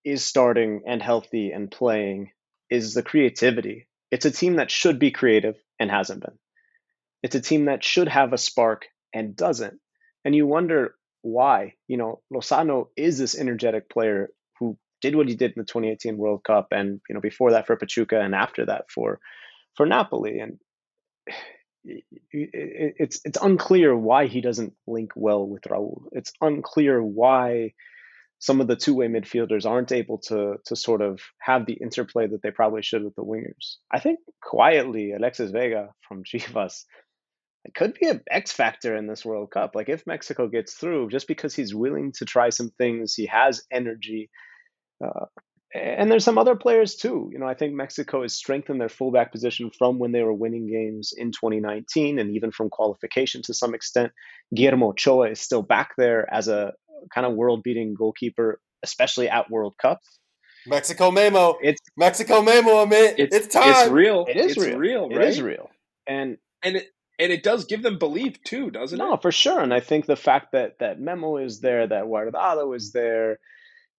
is 0.04 0.24
starting 0.24 0.82
and 0.86 1.00
healthy 1.00 1.52
and 1.52 1.70
playing, 1.70 2.32
is 2.68 2.94
the 2.94 3.02
creativity. 3.02 3.86
It's 4.10 4.26
a 4.26 4.30
team 4.30 4.56
that 4.56 4.70
should 4.70 4.98
be 4.98 5.10
creative 5.10 5.56
and 5.78 5.90
hasn't 5.90 6.22
been. 6.22 6.38
It's 7.22 7.36
a 7.36 7.40
team 7.40 7.66
that 7.66 7.84
should 7.84 8.08
have 8.08 8.32
a 8.32 8.38
spark 8.38 8.86
and 9.14 9.36
doesn't. 9.36 9.78
And 10.24 10.34
you 10.34 10.46
wonder 10.46 10.96
why. 11.22 11.74
You 11.86 11.96
know, 11.96 12.20
Lozano 12.32 12.88
is 12.96 13.18
this 13.18 13.38
energetic 13.38 13.88
player 13.88 14.30
who 14.58 14.76
did 15.00 15.14
what 15.14 15.28
he 15.28 15.34
did 15.34 15.52
in 15.52 15.60
the 15.60 15.64
2018 15.64 16.16
World 16.16 16.44
Cup, 16.44 16.68
and 16.72 17.00
you 17.08 17.14
know 17.14 17.20
before 17.20 17.52
that 17.52 17.66
for 17.66 17.76
Pachuca, 17.76 18.20
and 18.20 18.34
after 18.34 18.66
that 18.66 18.90
for 18.90 19.20
for 19.76 19.86
Napoli, 19.86 20.40
and 20.40 20.58
it's 22.32 23.20
it's 23.24 23.38
unclear 23.42 23.96
why 23.96 24.26
he 24.26 24.40
doesn't 24.40 24.74
link 24.86 25.12
well 25.16 25.46
with 25.46 25.62
Raul. 25.62 26.04
It's 26.12 26.32
unclear 26.40 27.02
why 27.02 27.72
some 28.38 28.60
of 28.60 28.66
the 28.66 28.76
two-way 28.76 29.06
midfielders 29.06 29.66
aren't 29.66 29.92
able 29.92 30.18
to 30.18 30.56
to 30.66 30.76
sort 30.76 31.02
of 31.02 31.20
have 31.40 31.66
the 31.66 31.74
interplay 31.74 32.26
that 32.26 32.42
they 32.42 32.50
probably 32.50 32.82
should 32.82 33.04
with 33.04 33.14
the 33.14 33.24
wingers. 33.24 33.76
I 33.90 34.00
think 34.00 34.20
quietly 34.42 35.12
Alexis 35.12 35.50
Vega 35.50 35.90
from 36.08 36.24
Chivas 36.24 36.84
could 37.74 37.94
be 37.94 38.08
an 38.08 38.20
X 38.28 38.52
factor 38.52 38.96
in 38.96 39.06
this 39.06 39.24
World 39.24 39.50
Cup. 39.50 39.74
Like 39.74 39.88
if 39.88 40.06
Mexico 40.06 40.48
gets 40.48 40.74
through, 40.74 41.10
just 41.10 41.28
because 41.28 41.54
he's 41.54 41.74
willing 41.74 42.12
to 42.16 42.24
try 42.24 42.50
some 42.50 42.70
things, 42.70 43.14
he 43.14 43.26
has 43.26 43.62
energy. 43.70 44.30
Uh, 45.02 45.26
and 45.74 46.10
there's 46.10 46.24
some 46.24 46.38
other 46.38 46.54
players 46.54 46.96
too. 46.96 47.30
You 47.32 47.38
know, 47.38 47.46
I 47.46 47.54
think 47.54 47.74
Mexico 47.74 48.22
has 48.22 48.34
strengthened 48.34 48.80
their 48.80 48.88
fullback 48.88 49.32
position 49.32 49.70
from 49.76 49.98
when 49.98 50.12
they 50.12 50.22
were 50.22 50.32
winning 50.32 50.66
games 50.66 51.12
in 51.16 51.32
2019 51.32 52.18
and 52.18 52.34
even 52.34 52.50
from 52.50 52.68
qualification 52.68 53.42
to 53.42 53.54
some 53.54 53.74
extent. 53.74 54.12
Guillermo 54.54 54.90
Ochoa 54.90 55.30
is 55.30 55.40
still 55.40 55.62
back 55.62 55.92
there 55.96 56.32
as 56.32 56.48
a 56.48 56.74
kind 57.12 57.26
of 57.26 57.34
world 57.34 57.62
beating 57.62 57.94
goalkeeper, 57.94 58.60
especially 58.82 59.28
at 59.28 59.50
World 59.50 59.74
Cups. 59.80 60.18
Mexico 60.66 61.10
Memo. 61.10 61.56
It's 61.60 61.80
Mexico 61.96 62.42
Memo, 62.42 62.86
man. 62.86 63.14
It's, 63.18 63.34
it's 63.34 63.46
time. 63.48 63.70
It's 63.70 63.90
real. 63.90 64.26
It 64.28 64.36
is 64.36 64.56
it's 64.56 64.66
real. 64.66 64.78
real 64.78 65.08
right? 65.08 65.22
It 65.22 65.28
is 65.28 65.42
real. 65.42 65.70
And 66.06 66.36
and 66.62 66.76
it 66.76 66.88
and 67.18 67.32
it 67.32 67.42
does 67.42 67.64
give 67.64 67.82
them 67.82 67.98
belief 67.98 68.42
too, 68.44 68.70
doesn't 68.70 68.98
no, 68.98 69.06
it? 69.06 69.10
No, 69.10 69.16
for 69.16 69.32
sure. 69.32 69.60
And 69.60 69.72
I 69.72 69.80
think 69.80 70.06
the 70.06 70.16
fact 70.16 70.52
that 70.52 70.78
that 70.80 71.00
Memo 71.00 71.38
is 71.38 71.60
there, 71.60 71.86
that 71.86 72.04
Guardado 72.04 72.76
is 72.76 72.92
there, 72.92 73.38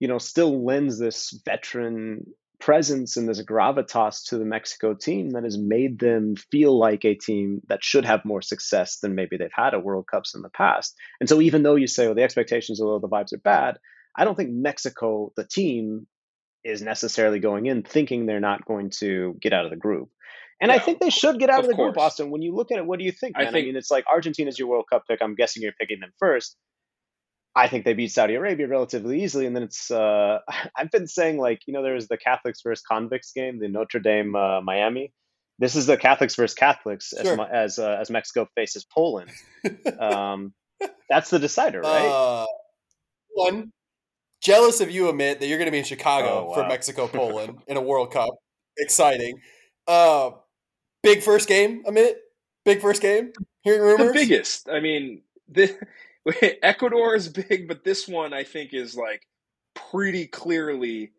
you 0.04 0.10
know, 0.10 0.18
still 0.18 0.66
lends 0.66 1.00
this 1.00 1.32
veteran 1.46 2.26
presence 2.60 3.16
and 3.16 3.30
this 3.30 3.42
gravitas 3.42 4.26
to 4.26 4.38
the 4.38 4.44
Mexico 4.44 4.94
team 4.94 5.30
that 5.30 5.46
has 5.46 5.58
made 5.58 5.98
them 5.98 6.36
feel 6.52 6.78
like 6.78 7.06
a 7.06 7.16
team 7.16 7.62
that 7.70 7.82
should 7.82 8.04
have 8.04 8.26
more 8.26 8.42
success 8.42 9.00
than 9.00 9.16
maybe 9.16 9.38
they've 9.38 9.48
had 9.54 9.74
at 9.74 9.82
World 9.82 10.06
Cups 10.12 10.36
in 10.36 10.42
the 10.42 10.50
past. 10.50 10.94
And 11.22 11.30
so 11.30 11.40
even 11.40 11.64
though 11.64 11.76
you 11.76 11.88
say, 11.88 12.06
well, 12.06 12.16
the 12.16 12.24
expectations 12.24 12.82
are 12.82 12.86
low, 12.86 13.00
the 13.00 13.08
vibes 13.08 13.32
are 13.32 13.38
bad, 13.38 13.78
I 14.14 14.26
don't 14.26 14.36
think 14.36 14.50
Mexico, 14.52 15.32
the 15.38 15.46
team, 15.46 16.06
is 16.66 16.82
necessarily 16.82 17.40
going 17.40 17.68
in 17.68 17.84
thinking 17.84 18.26
they're 18.26 18.42
not 18.42 18.66
going 18.66 18.90
to 19.00 19.38
get 19.40 19.54
out 19.54 19.64
of 19.64 19.72
the 19.72 19.78
group. 19.78 20.10
And 20.60 20.70
I 20.70 20.80
think 20.80 21.00
they 21.00 21.12
should 21.12 21.40
get 21.40 21.50
out 21.50 21.60
of, 21.60 21.66
of 21.66 21.70
the 21.70 21.76
course. 21.78 21.94
group, 21.94 21.98
Austin. 21.98 22.30
When 22.30 22.42
you 22.42 22.54
look 22.54 22.74
at 22.74 22.78
it, 22.78 22.86
what 22.86 23.00
do 23.00 23.06
you 23.06 23.14
think, 23.14 23.38
man? 23.38 23.48
I, 23.48 23.52
think, 23.52 23.64
I 23.64 23.68
mean, 23.68 23.78
it's 23.78 23.90
like 23.90 24.04
Argentina's 24.14 24.60
your 24.60 24.68
World 24.68 24.88
Cup 24.92 25.06
pick. 25.10 25.22
I'm 25.22 25.36
guessing 25.36 25.64
you're 25.64 25.72
picking 25.80 26.02
them 26.02 26.12
first. 26.20 26.58
I 27.56 27.68
think 27.68 27.86
they 27.86 27.94
beat 27.94 28.12
Saudi 28.12 28.36
Arabia 28.36 28.68
relatively 28.68 29.24
easily. 29.24 29.46
And 29.46 29.56
then 29.56 29.64
it's, 29.64 29.92
uh, 29.92 30.40
I've 30.76 30.92
been 30.92 31.08
saying, 31.08 31.38
like, 31.38 31.62
you 31.68 31.74
know, 31.74 31.84
there 31.84 31.94
was 31.94 32.08
the 32.08 32.18
Catholics 32.18 32.62
versus 32.64 32.84
convicts 32.84 33.32
game, 33.32 33.60
the 33.60 33.68
Notre 33.68 34.00
Dame 34.00 34.36
uh, 34.36 34.62
Miami. 34.62 35.14
This 35.60 35.76
is 35.76 35.86
the 35.86 35.98
Catholics 35.98 36.36
versus 36.36 36.56
Catholics 36.56 37.14
sure. 37.22 37.40
as 37.42 37.78
as, 37.78 37.80
uh, 37.80 37.98
as 38.02 38.10
Mexico 38.10 38.48
faces 38.56 38.86
Poland. 38.86 39.30
um, 40.00 40.54
that's 41.10 41.30
the 41.30 41.38
decider, 41.38 41.82
right? 41.82 42.06
Uh, 42.06 42.46
one, 43.36 43.72
jealous 44.42 44.82
of 44.82 44.90
you, 44.90 45.06
Amit, 45.06 45.40
that 45.40 45.48
you're 45.48 45.60
going 45.60 45.68
to 45.68 45.72
be 45.72 45.78
in 45.78 45.84
Chicago 45.84 46.28
oh, 46.28 46.50
wow. 46.50 46.54
for 46.56 46.68
Mexico 46.68 47.08
Poland 47.08 47.60
in 47.68 47.78
a 47.78 47.82
World 47.82 48.12
Cup. 48.12 48.32
Exciting. 48.78 49.40
Uh, 49.88 50.32
big 51.04 51.22
first 51.22 51.48
game, 51.48 51.84
Amit. 51.86 52.16
Big 52.66 52.82
first 52.82 53.02
game. 53.02 53.32
Hearing 53.62 53.82
rumors. 53.82 54.08
The 54.08 54.14
biggest. 54.14 54.70
I 54.70 54.80
mean, 54.80 55.22
the 55.50 55.78
Ecuador 56.62 57.16
is 57.16 57.30
big, 57.30 57.68
but 57.68 57.84
this 57.84 58.08
one 58.08 58.34
I 58.34 58.44
think 58.44 58.74
is 58.74 58.96
like 58.96 59.28
pretty 59.76 60.28
clearly 60.28 61.12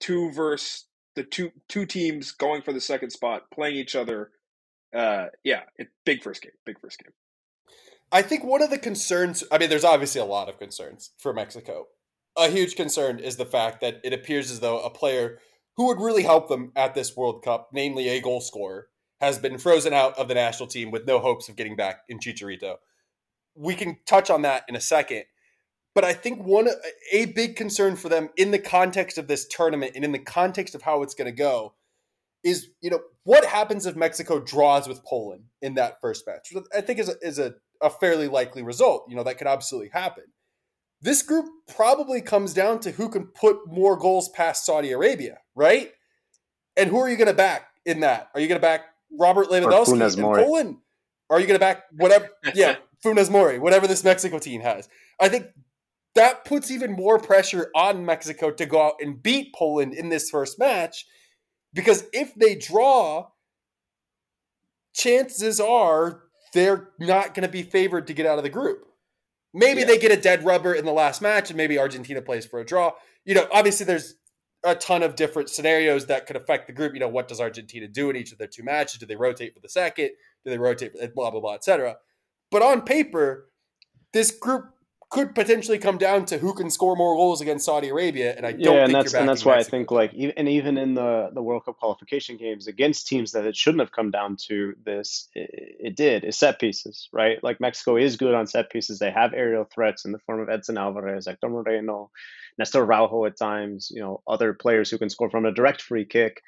two 0.00 0.30
versus 0.32 0.84
the 1.14 1.24
two 1.24 1.50
two 1.68 1.86
teams 1.86 2.32
going 2.32 2.62
for 2.62 2.72
the 2.72 2.80
second 2.80 3.10
spot, 3.10 3.50
playing 3.52 3.76
each 3.76 3.96
other. 3.96 4.30
Uh, 4.94 5.26
yeah, 5.44 5.62
it, 5.76 5.88
big 6.04 6.22
first 6.22 6.42
game, 6.42 6.52
big 6.64 6.78
first 6.80 7.02
game. 7.02 7.12
I 8.12 8.22
think 8.22 8.44
one 8.44 8.62
of 8.62 8.70
the 8.70 8.78
concerns. 8.78 9.42
I 9.50 9.58
mean, 9.58 9.70
there's 9.70 9.84
obviously 9.84 10.20
a 10.20 10.26
lot 10.26 10.48
of 10.48 10.58
concerns 10.58 11.12
for 11.18 11.32
Mexico. 11.32 11.86
A 12.36 12.50
huge 12.50 12.76
concern 12.76 13.18
is 13.18 13.36
the 13.36 13.46
fact 13.46 13.80
that 13.80 14.00
it 14.04 14.12
appears 14.12 14.50
as 14.50 14.60
though 14.60 14.80
a 14.80 14.90
player 14.90 15.38
who 15.76 15.86
would 15.86 16.00
really 16.00 16.22
help 16.22 16.48
them 16.48 16.72
at 16.76 16.94
this 16.94 17.16
World 17.16 17.42
Cup, 17.42 17.70
namely 17.72 18.08
a 18.08 18.20
goal 18.20 18.40
scorer, 18.40 18.88
has 19.20 19.38
been 19.38 19.58
frozen 19.58 19.94
out 19.94 20.18
of 20.18 20.28
the 20.28 20.34
national 20.34 20.66
team 20.66 20.90
with 20.90 21.06
no 21.06 21.18
hopes 21.18 21.48
of 21.48 21.56
getting 21.56 21.76
back 21.76 22.00
in 22.08 22.18
Chicharito 22.18 22.76
we 23.56 23.74
can 23.74 23.98
touch 24.06 24.30
on 24.30 24.42
that 24.42 24.64
in 24.68 24.76
a 24.76 24.80
second. 24.80 25.24
But 25.94 26.04
I 26.04 26.12
think 26.12 26.44
one 26.44 26.68
a 27.10 27.24
big 27.26 27.56
concern 27.56 27.96
for 27.96 28.10
them 28.10 28.28
in 28.36 28.50
the 28.50 28.58
context 28.58 29.16
of 29.16 29.28
this 29.28 29.46
tournament 29.46 29.92
and 29.94 30.04
in 30.04 30.12
the 30.12 30.18
context 30.18 30.74
of 30.74 30.82
how 30.82 31.02
it's 31.02 31.14
going 31.14 31.26
to 31.26 31.32
go 31.32 31.74
is 32.44 32.68
you 32.82 32.90
know 32.90 33.00
what 33.24 33.44
happens 33.46 33.86
if 33.86 33.96
Mexico 33.96 34.38
draws 34.38 34.86
with 34.86 35.02
Poland 35.04 35.44
in 35.62 35.74
that 35.74 36.00
first 36.00 36.26
match. 36.26 36.52
I 36.74 36.82
think 36.82 36.98
is 36.98 37.08
a, 37.08 37.14
is 37.22 37.38
a, 37.38 37.54
a 37.80 37.88
fairly 37.88 38.28
likely 38.28 38.62
result. 38.62 39.06
You 39.08 39.16
know 39.16 39.22
that 39.24 39.38
could 39.38 39.46
absolutely 39.46 39.88
happen. 39.88 40.24
This 41.00 41.22
group 41.22 41.46
probably 41.74 42.20
comes 42.20 42.54
down 42.54 42.80
to 42.80 42.90
who 42.90 43.08
can 43.08 43.26
put 43.26 43.66
more 43.66 43.96
goals 43.96 44.28
past 44.28 44.64
Saudi 44.64 44.92
Arabia, 44.92 45.38
right? 45.54 45.92
And 46.76 46.90
who 46.90 46.98
are 46.98 47.08
you 47.08 47.16
going 47.16 47.28
to 47.28 47.34
back 47.34 47.68
in 47.84 48.00
that? 48.00 48.28
Are 48.34 48.40
you 48.40 48.48
going 48.48 48.60
to 48.60 48.66
back 48.66 48.82
Robert 49.18 49.48
Lewandowski 49.48 50.16
in 50.16 50.22
Poland? 50.22 50.76
Are 51.28 51.40
you 51.40 51.46
going 51.46 51.58
to 51.58 51.64
back 51.64 51.84
whatever? 51.96 52.28
Yeah, 52.54 52.76
Funes 53.04 53.30
Mori, 53.30 53.58
whatever 53.58 53.86
this 53.86 54.04
Mexico 54.04 54.38
team 54.38 54.60
has. 54.60 54.88
I 55.20 55.28
think 55.28 55.46
that 56.14 56.44
puts 56.44 56.70
even 56.70 56.92
more 56.92 57.18
pressure 57.18 57.70
on 57.74 58.04
Mexico 58.04 58.50
to 58.50 58.66
go 58.66 58.82
out 58.82 58.94
and 59.00 59.22
beat 59.22 59.54
Poland 59.54 59.94
in 59.94 60.08
this 60.08 60.30
first 60.30 60.58
match 60.58 61.06
because 61.72 62.06
if 62.12 62.34
they 62.34 62.54
draw, 62.54 63.28
chances 64.94 65.60
are 65.60 66.22
they're 66.54 66.88
not 66.98 67.34
going 67.34 67.46
to 67.46 67.52
be 67.52 67.62
favored 67.62 68.06
to 68.06 68.14
get 68.14 68.24
out 68.24 68.38
of 68.38 68.44
the 68.44 68.50
group. 68.50 68.86
Maybe 69.52 69.80
yeah. 69.80 69.86
they 69.86 69.98
get 69.98 70.10
a 70.10 70.20
dead 70.20 70.44
rubber 70.44 70.74
in 70.74 70.86
the 70.86 70.92
last 70.92 71.20
match 71.20 71.50
and 71.50 71.56
maybe 71.56 71.78
Argentina 71.78 72.22
plays 72.22 72.46
for 72.46 72.60
a 72.60 72.64
draw. 72.64 72.92
You 73.24 73.34
know, 73.34 73.46
obviously 73.52 73.84
there's 73.84 74.14
a 74.64 74.74
ton 74.74 75.02
of 75.02 75.16
different 75.16 75.50
scenarios 75.50 76.06
that 76.06 76.26
could 76.26 76.36
affect 76.36 76.66
the 76.66 76.72
group. 76.72 76.94
You 76.94 77.00
know, 77.00 77.08
what 77.08 77.28
does 77.28 77.40
Argentina 77.40 77.86
do 77.86 78.08
in 78.10 78.16
each 78.16 78.32
of 78.32 78.38
their 78.38 78.48
two 78.48 78.62
matches? 78.62 78.98
Do 78.98 79.06
they 79.06 79.16
rotate 79.16 79.54
for 79.54 79.60
the 79.60 79.68
second? 79.68 80.10
Do 80.44 80.50
they 80.50 80.58
rotate 80.58 80.92
for 80.92 81.06
blah 81.08 81.30
blah 81.30 81.40
blah, 81.40 81.54
etc. 81.54 81.96
But 82.50 82.62
on 82.62 82.82
paper, 82.82 83.50
this 84.12 84.30
group 84.30 84.76
could 85.08 85.34
potentially 85.34 85.78
come 85.78 85.98
down 85.98 86.24
to 86.26 86.38
who 86.38 86.52
can 86.52 86.68
score 86.68 86.96
more 86.96 87.14
goals 87.14 87.40
against 87.40 87.64
Saudi 87.64 87.88
Arabia, 87.88 88.34
and 88.36 88.44
I 88.44 88.52
don't. 88.52 88.76
Yeah, 88.76 88.84
and 88.84 88.94
that's 88.94 89.14
and 89.14 89.28
that's 89.28 89.44
why 89.44 89.56
Mexico. 89.56 89.76
I 89.76 89.78
think 89.78 89.90
like 89.90 90.12
and 90.36 90.48
even 90.48 90.76
in 90.76 90.94
the 90.94 91.30
the 91.32 91.42
World 91.42 91.64
Cup 91.64 91.78
qualification 91.78 92.36
games 92.36 92.66
against 92.66 93.06
teams 93.06 93.32
that 93.32 93.46
it 93.46 93.56
shouldn't 93.56 93.80
have 93.80 93.92
come 93.92 94.10
down 94.10 94.36
to 94.48 94.74
this, 94.84 95.28
it, 95.34 95.76
it 95.78 95.96
did 95.96 96.24
is 96.24 96.38
set 96.38 96.58
pieces, 96.58 97.08
right? 97.12 97.42
Like 97.42 97.60
Mexico 97.60 97.96
is 97.96 98.16
good 98.16 98.34
on 98.34 98.46
set 98.46 98.70
pieces. 98.70 98.98
They 98.98 99.10
have 99.10 99.32
aerial 99.32 99.64
threats 99.64 100.04
in 100.04 100.12
the 100.12 100.18
form 100.18 100.40
of 100.40 100.48
Edson 100.48 100.76
Alvarez, 100.76 101.26
Hector 101.26 101.48
Moreno, 101.48 102.10
Nestor 102.58 102.82
Araujo 102.82 103.26
at 103.26 103.38
times. 103.38 103.92
You 103.94 104.02
know, 104.02 104.22
other 104.26 104.54
players 104.54 104.90
who 104.90 104.98
can 104.98 105.08
score 105.08 105.30
from 105.30 105.46
a 105.46 105.52
direct 105.52 105.82
free 105.82 106.04
kick, 106.04 106.42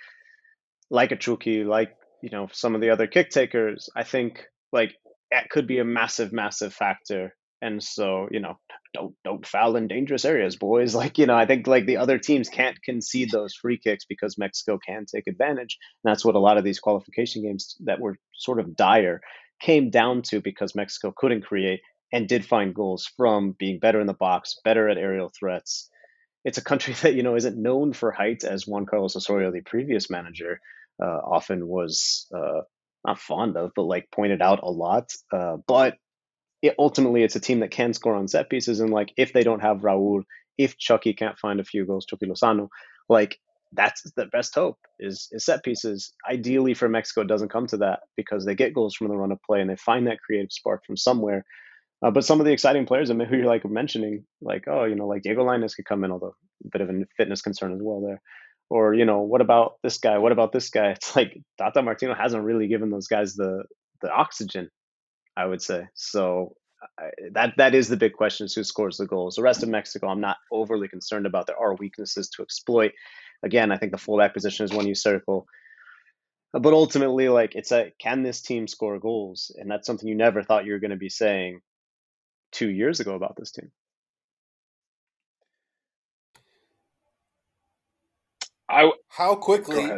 like 0.90 1.12
a 1.12 1.16
Chucky, 1.16 1.62
like 1.62 1.94
you 2.22 2.30
know 2.30 2.48
some 2.52 2.74
of 2.74 2.80
the 2.80 2.90
other 2.90 3.06
kick 3.06 3.30
takers. 3.30 3.88
I 3.94 4.02
think 4.02 4.46
like 4.72 4.96
that 5.30 5.50
could 5.50 5.66
be 5.66 5.78
a 5.78 5.84
massive, 5.84 6.32
massive 6.32 6.72
factor. 6.72 7.34
And 7.60 7.82
so, 7.82 8.28
you 8.30 8.40
know, 8.40 8.58
don't 8.94 9.14
don't 9.24 9.46
foul 9.46 9.76
in 9.76 9.88
dangerous 9.88 10.24
areas, 10.24 10.56
boys. 10.56 10.94
Like, 10.98 11.18
you 11.18 11.26
know, 11.26 11.36
I 11.36 11.46
think 11.46 11.66
like 11.66 11.86
the 11.86 11.96
other 11.96 12.18
teams 12.18 12.48
can't 12.48 12.80
concede 12.82 13.30
those 13.30 13.54
free 13.54 13.78
kicks 13.78 14.04
because 14.04 14.38
Mexico 14.38 14.78
can 14.84 15.06
take 15.06 15.26
advantage. 15.26 15.78
And 16.04 16.10
that's 16.10 16.24
what 16.24 16.36
a 16.36 16.40
lot 16.40 16.56
of 16.56 16.64
these 16.64 16.80
qualification 16.80 17.42
games 17.42 17.76
that 17.84 18.00
were 18.00 18.16
sort 18.34 18.60
of 18.60 18.76
dire 18.76 19.20
came 19.60 19.90
down 19.90 20.22
to 20.22 20.40
because 20.40 20.74
Mexico 20.74 21.12
couldn't 21.16 21.42
create 21.42 21.80
and 22.12 22.28
did 22.28 22.44
find 22.44 22.74
goals 22.74 23.10
from 23.16 23.54
being 23.58 23.78
better 23.78 24.00
in 24.00 24.06
the 24.06 24.14
box, 24.14 24.56
better 24.64 24.88
at 24.88 24.98
aerial 24.98 25.30
threats. 25.38 25.90
It's 26.44 26.58
a 26.58 26.64
country 26.64 26.94
that, 27.02 27.14
you 27.14 27.22
know, 27.22 27.36
isn't 27.36 27.60
known 27.60 27.92
for 27.92 28.12
height 28.12 28.44
as 28.44 28.66
Juan 28.66 28.86
Carlos 28.86 29.16
Osorio, 29.16 29.50
the 29.50 29.60
previous 29.62 30.08
manager, 30.10 30.60
uh, 31.02 31.20
often 31.24 31.66
was 31.66 32.26
uh, 32.34 32.62
not 33.06 33.18
fond 33.18 33.56
of, 33.56 33.72
but 33.74 33.82
like 33.82 34.10
pointed 34.10 34.42
out 34.42 34.60
a 34.62 34.70
lot. 34.70 35.12
Uh, 35.32 35.58
but 35.66 35.96
it, 36.62 36.74
ultimately, 36.78 37.22
it's 37.22 37.36
a 37.36 37.40
team 37.40 37.60
that 37.60 37.70
can 37.70 37.94
score 37.94 38.14
on 38.14 38.28
set 38.28 38.50
pieces, 38.50 38.80
and 38.80 38.90
like 38.90 39.12
if 39.16 39.32
they 39.32 39.42
don't 39.42 39.60
have 39.60 39.78
Raul, 39.78 40.22
if 40.56 40.76
Chucky 40.76 41.12
can't 41.14 41.38
find 41.38 41.60
a 41.60 41.64
few 41.64 41.86
goals, 41.86 42.06
Chucky 42.06 42.26
Lozano, 42.26 42.68
like 43.08 43.38
that's 43.72 44.02
the 44.16 44.26
best 44.26 44.54
hope 44.54 44.78
is, 44.98 45.28
is 45.30 45.44
set 45.44 45.62
pieces. 45.62 46.12
Ideally 46.28 46.74
for 46.74 46.88
Mexico, 46.88 47.20
it 47.20 47.28
doesn't 47.28 47.50
come 47.50 47.66
to 47.68 47.76
that 47.78 48.00
because 48.16 48.44
they 48.44 48.54
get 48.54 48.74
goals 48.74 48.94
from 48.94 49.08
the 49.08 49.16
run 49.16 49.30
of 49.30 49.42
play 49.42 49.60
and 49.60 49.68
they 49.68 49.76
find 49.76 50.06
that 50.06 50.20
creative 50.20 50.50
spark 50.50 50.84
from 50.86 50.96
somewhere. 50.96 51.44
Uh, 52.02 52.10
but 52.10 52.24
some 52.24 52.40
of 52.40 52.46
the 52.46 52.52
exciting 52.52 52.86
players, 52.86 53.10
I 53.10 53.14
mean, 53.14 53.28
who 53.28 53.36
you're 53.36 53.46
like 53.46 53.64
mentioning, 53.68 54.24
like 54.40 54.64
oh, 54.68 54.84
you 54.84 54.94
know, 54.94 55.06
like 55.06 55.22
Diego 55.22 55.44
Lainez 55.44 55.76
could 55.76 55.84
come 55.84 56.04
in, 56.04 56.12
although 56.12 56.34
a 56.64 56.68
bit 56.70 56.80
of 56.80 56.90
a 56.90 57.04
fitness 57.16 57.42
concern 57.42 57.72
as 57.72 57.80
well 57.82 58.00
there 58.00 58.20
or 58.70 58.94
you 58.94 59.04
know 59.04 59.20
what 59.20 59.40
about 59.40 59.74
this 59.82 59.98
guy 59.98 60.18
what 60.18 60.32
about 60.32 60.52
this 60.52 60.70
guy 60.70 60.90
it's 60.96 61.14
like 61.16 61.38
tata 61.58 61.82
martino 61.82 62.14
hasn't 62.14 62.44
really 62.44 62.68
given 62.68 62.90
those 62.90 63.08
guys 63.08 63.34
the 63.34 63.64
the 64.02 64.10
oxygen 64.10 64.68
i 65.36 65.44
would 65.44 65.62
say 65.62 65.86
so 65.94 66.54
I, 66.98 67.10
that 67.32 67.54
that 67.56 67.74
is 67.74 67.88
the 67.88 67.96
big 67.96 68.12
question: 68.12 68.46
is 68.46 68.54
who 68.54 68.64
scores 68.64 68.98
the 68.98 69.06
goals. 69.06 69.36
The 69.36 69.42
rest 69.42 69.62
of 69.62 69.68
Mexico, 69.68 70.08
I'm 70.08 70.20
not 70.20 70.36
overly 70.52 70.88
concerned 70.88 71.26
about. 71.26 71.46
There 71.46 71.58
are 71.58 71.74
weaknesses 71.74 72.28
to 72.30 72.42
exploit. 72.42 72.92
Again, 73.42 73.72
I 73.72 73.78
think 73.78 73.92
the 73.92 73.98
fullback 73.98 74.34
position 74.34 74.64
is 74.64 74.72
one 74.72 74.86
you 74.86 74.94
circle. 74.94 75.46
But 76.52 76.72
ultimately, 76.72 77.28
like 77.28 77.54
it's 77.54 77.72
a 77.72 77.92
can 77.98 78.22
this 78.22 78.40
team 78.42 78.66
score 78.66 78.98
goals, 78.98 79.54
and 79.58 79.70
that's 79.70 79.86
something 79.86 80.08
you 80.08 80.14
never 80.14 80.42
thought 80.42 80.64
you 80.64 80.72
were 80.72 80.78
going 80.78 80.92
to 80.92 80.96
be 80.96 81.10
saying 81.10 81.60
two 82.52 82.70
years 82.70 83.00
ago 83.00 83.14
about 83.14 83.36
this 83.36 83.52
team. 83.52 83.70
I 88.68 88.90
how 89.08 89.34
quickly 89.34 89.90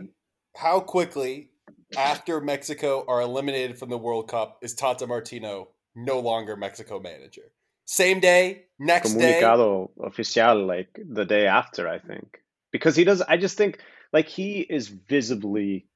how 0.57 0.81
quickly 0.81 1.51
after 1.97 2.41
Mexico 2.41 3.05
are 3.09 3.21
eliminated 3.21 3.79
from 3.79 3.91
the 3.91 3.99
World 3.99 4.29
Cup 4.29 4.59
is 4.63 4.75
Tata 4.75 5.07
Martino 5.07 5.69
no 5.95 6.21
longer 6.21 6.57
Mexico 6.57 7.01
manager? 7.01 7.43
Same 7.87 8.21
day, 8.21 8.67
next 8.79 9.15
Comunicado 9.15 9.89
day, 9.89 10.05
oficial, 10.09 10.67
like 10.67 11.01
the 11.05 11.25
day 11.25 11.47
after, 11.47 11.89
I 11.89 11.99
think, 11.99 12.41
because 12.71 12.95
he 12.95 13.03
does. 13.03 13.21
I 13.21 13.37
just 13.37 13.57
think 13.57 13.81
like 14.13 14.29
he 14.29 14.61
is 14.61 14.87
visibly, 14.87 15.89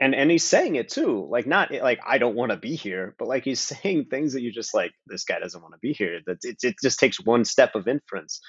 and 0.00 0.14
and 0.14 0.30
he's 0.30 0.44
saying 0.44 0.76
it 0.76 0.88
too. 0.88 1.28
Like 1.30 1.46
not 1.46 1.70
like 1.70 2.00
I 2.06 2.16
don't 2.16 2.36
want 2.36 2.52
to 2.52 2.56
be 2.56 2.74
here, 2.74 3.14
but 3.18 3.28
like 3.28 3.44
he's 3.44 3.60
saying 3.82 4.06
things 4.06 4.32
that 4.32 4.40
you 4.40 4.50
just 4.50 4.72
like 4.72 4.92
this 5.06 5.24
guy 5.24 5.40
doesn't 5.40 5.60
want 5.60 5.74
to 5.74 5.80
be 5.80 5.92
here. 5.92 6.20
That 6.26 6.38
it 6.42 6.56
it 6.62 6.76
just 6.82 6.98
takes 6.98 7.20
one 7.20 7.44
step 7.44 7.74
of 7.74 7.86
inference. 7.86 8.40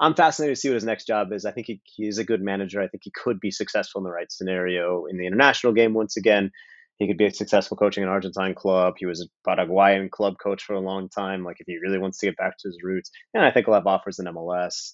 I'm 0.00 0.14
fascinated 0.14 0.56
to 0.56 0.60
see 0.60 0.68
what 0.68 0.74
his 0.74 0.84
next 0.84 1.06
job 1.06 1.32
is. 1.32 1.44
I 1.44 1.52
think 1.52 1.66
he, 1.66 2.08
a 2.08 2.24
good 2.24 2.42
manager. 2.42 2.80
I 2.80 2.88
think 2.88 3.02
he 3.04 3.12
could 3.14 3.40
be 3.40 3.50
successful 3.50 4.00
in 4.00 4.04
the 4.04 4.10
right 4.10 4.30
scenario 4.30 5.06
in 5.06 5.18
the 5.18 5.26
international 5.26 5.72
game 5.72 5.94
once 5.94 6.16
again. 6.16 6.50
He 6.98 7.06
could 7.08 7.16
be 7.16 7.26
a 7.26 7.32
successful 7.32 7.76
coaching 7.76 8.02
an 8.02 8.08
Argentine 8.08 8.54
club. 8.54 8.94
He 8.98 9.06
was 9.06 9.20
a 9.20 9.48
Paraguayan 9.48 10.08
club 10.08 10.34
coach 10.42 10.62
for 10.62 10.74
a 10.74 10.80
long 10.80 11.08
time. 11.08 11.44
Like 11.44 11.56
if 11.60 11.66
he 11.66 11.78
really 11.78 11.98
wants 11.98 12.18
to 12.18 12.26
get 12.26 12.36
back 12.36 12.58
to 12.58 12.68
his 12.68 12.78
roots, 12.82 13.10
and 13.34 13.44
I 13.44 13.50
think 13.50 13.66
he'll 13.66 13.74
have 13.74 13.86
offers 13.86 14.18
in 14.18 14.26
MLS. 14.26 14.92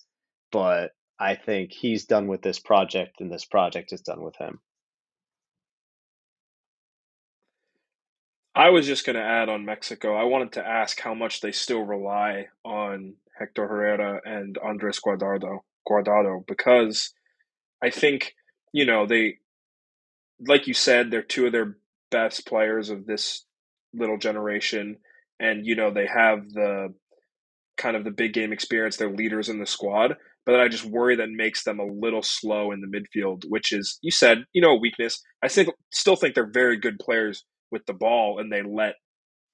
But 0.53 0.93
I 1.19 1.35
think 1.35 1.73
he's 1.73 2.07
done 2.07 2.29
with 2.29 2.43
this 2.43 2.59
project, 2.59 3.21
and 3.21 3.31
this 3.31 3.45
project 3.45 3.93
is 3.93 4.01
done 4.01 4.23
with 4.23 4.37
him. 4.37 4.61
I 8.55 8.71
was 8.71 8.87
just 8.87 9.07
going 9.07 9.15
to 9.15 9.23
add 9.23 9.49
on 9.49 9.65
Mexico. 9.65 10.17
I 10.17 10.25
wanted 10.25 10.53
to 10.53 10.67
ask 10.67 11.01
how 11.01 11.15
much 11.15 11.41
they 11.41 11.53
still 11.53 11.83
rely 11.83 12.49
on 12.65 13.15
Hector 13.39 13.67
Herrera 13.67 14.21
and 14.25 14.59
Andres 14.59 15.01
Guardado, 15.01 15.61
Guardado 15.89 16.47
because 16.47 17.13
I 17.83 17.91
think 17.91 18.35
you 18.73 18.85
know 18.85 19.07
they, 19.07 19.39
like 20.47 20.67
you 20.67 20.75
said, 20.75 21.11
they're 21.11 21.23
two 21.23 21.47
of 21.47 21.53
their 21.53 21.77
best 22.11 22.47
players 22.47 22.91
of 22.91 23.07
this 23.07 23.45
little 23.95 24.19
generation, 24.19 24.97
and 25.41 25.67
you 25.67 25.77
know 25.77 25.93
they 25.93 26.07
have 26.07 26.49
the 26.51 26.95
kind 27.77 27.97
of 27.97 28.05
the 28.05 28.11
big 28.11 28.33
game 28.33 28.53
experience. 28.53 28.97
They're 28.97 29.11
leaders 29.15 29.49
in 29.49 29.61
the 29.61 29.67
squad, 29.67 30.17
but 30.45 30.61
I 30.61 30.69
just 30.69 30.85
worry 30.85 31.17
that 31.17 31.31
makes 31.31 31.65
them 31.65 31.79
a 31.79 31.87
little 31.87 32.23
slow 32.23 32.73
in 32.73 32.81
the 32.81 32.87
midfield, 32.87 33.45
which 33.49 33.73
is 33.73 33.99
you 34.03 34.11
said 34.11 34.45
you 34.53 34.61
know 34.63 34.73
a 34.73 34.81
weakness. 34.81 35.23
I 35.43 35.49
think 35.49 35.69
still 35.93 36.17
think 36.17 36.35
they're 36.35 36.51
very 36.51 36.79
good 36.79 36.99
players 36.99 37.45
with 37.71 37.87
the 37.87 37.93
ball, 37.95 38.39
and 38.41 38.53
they 38.53 38.63
let 38.63 38.95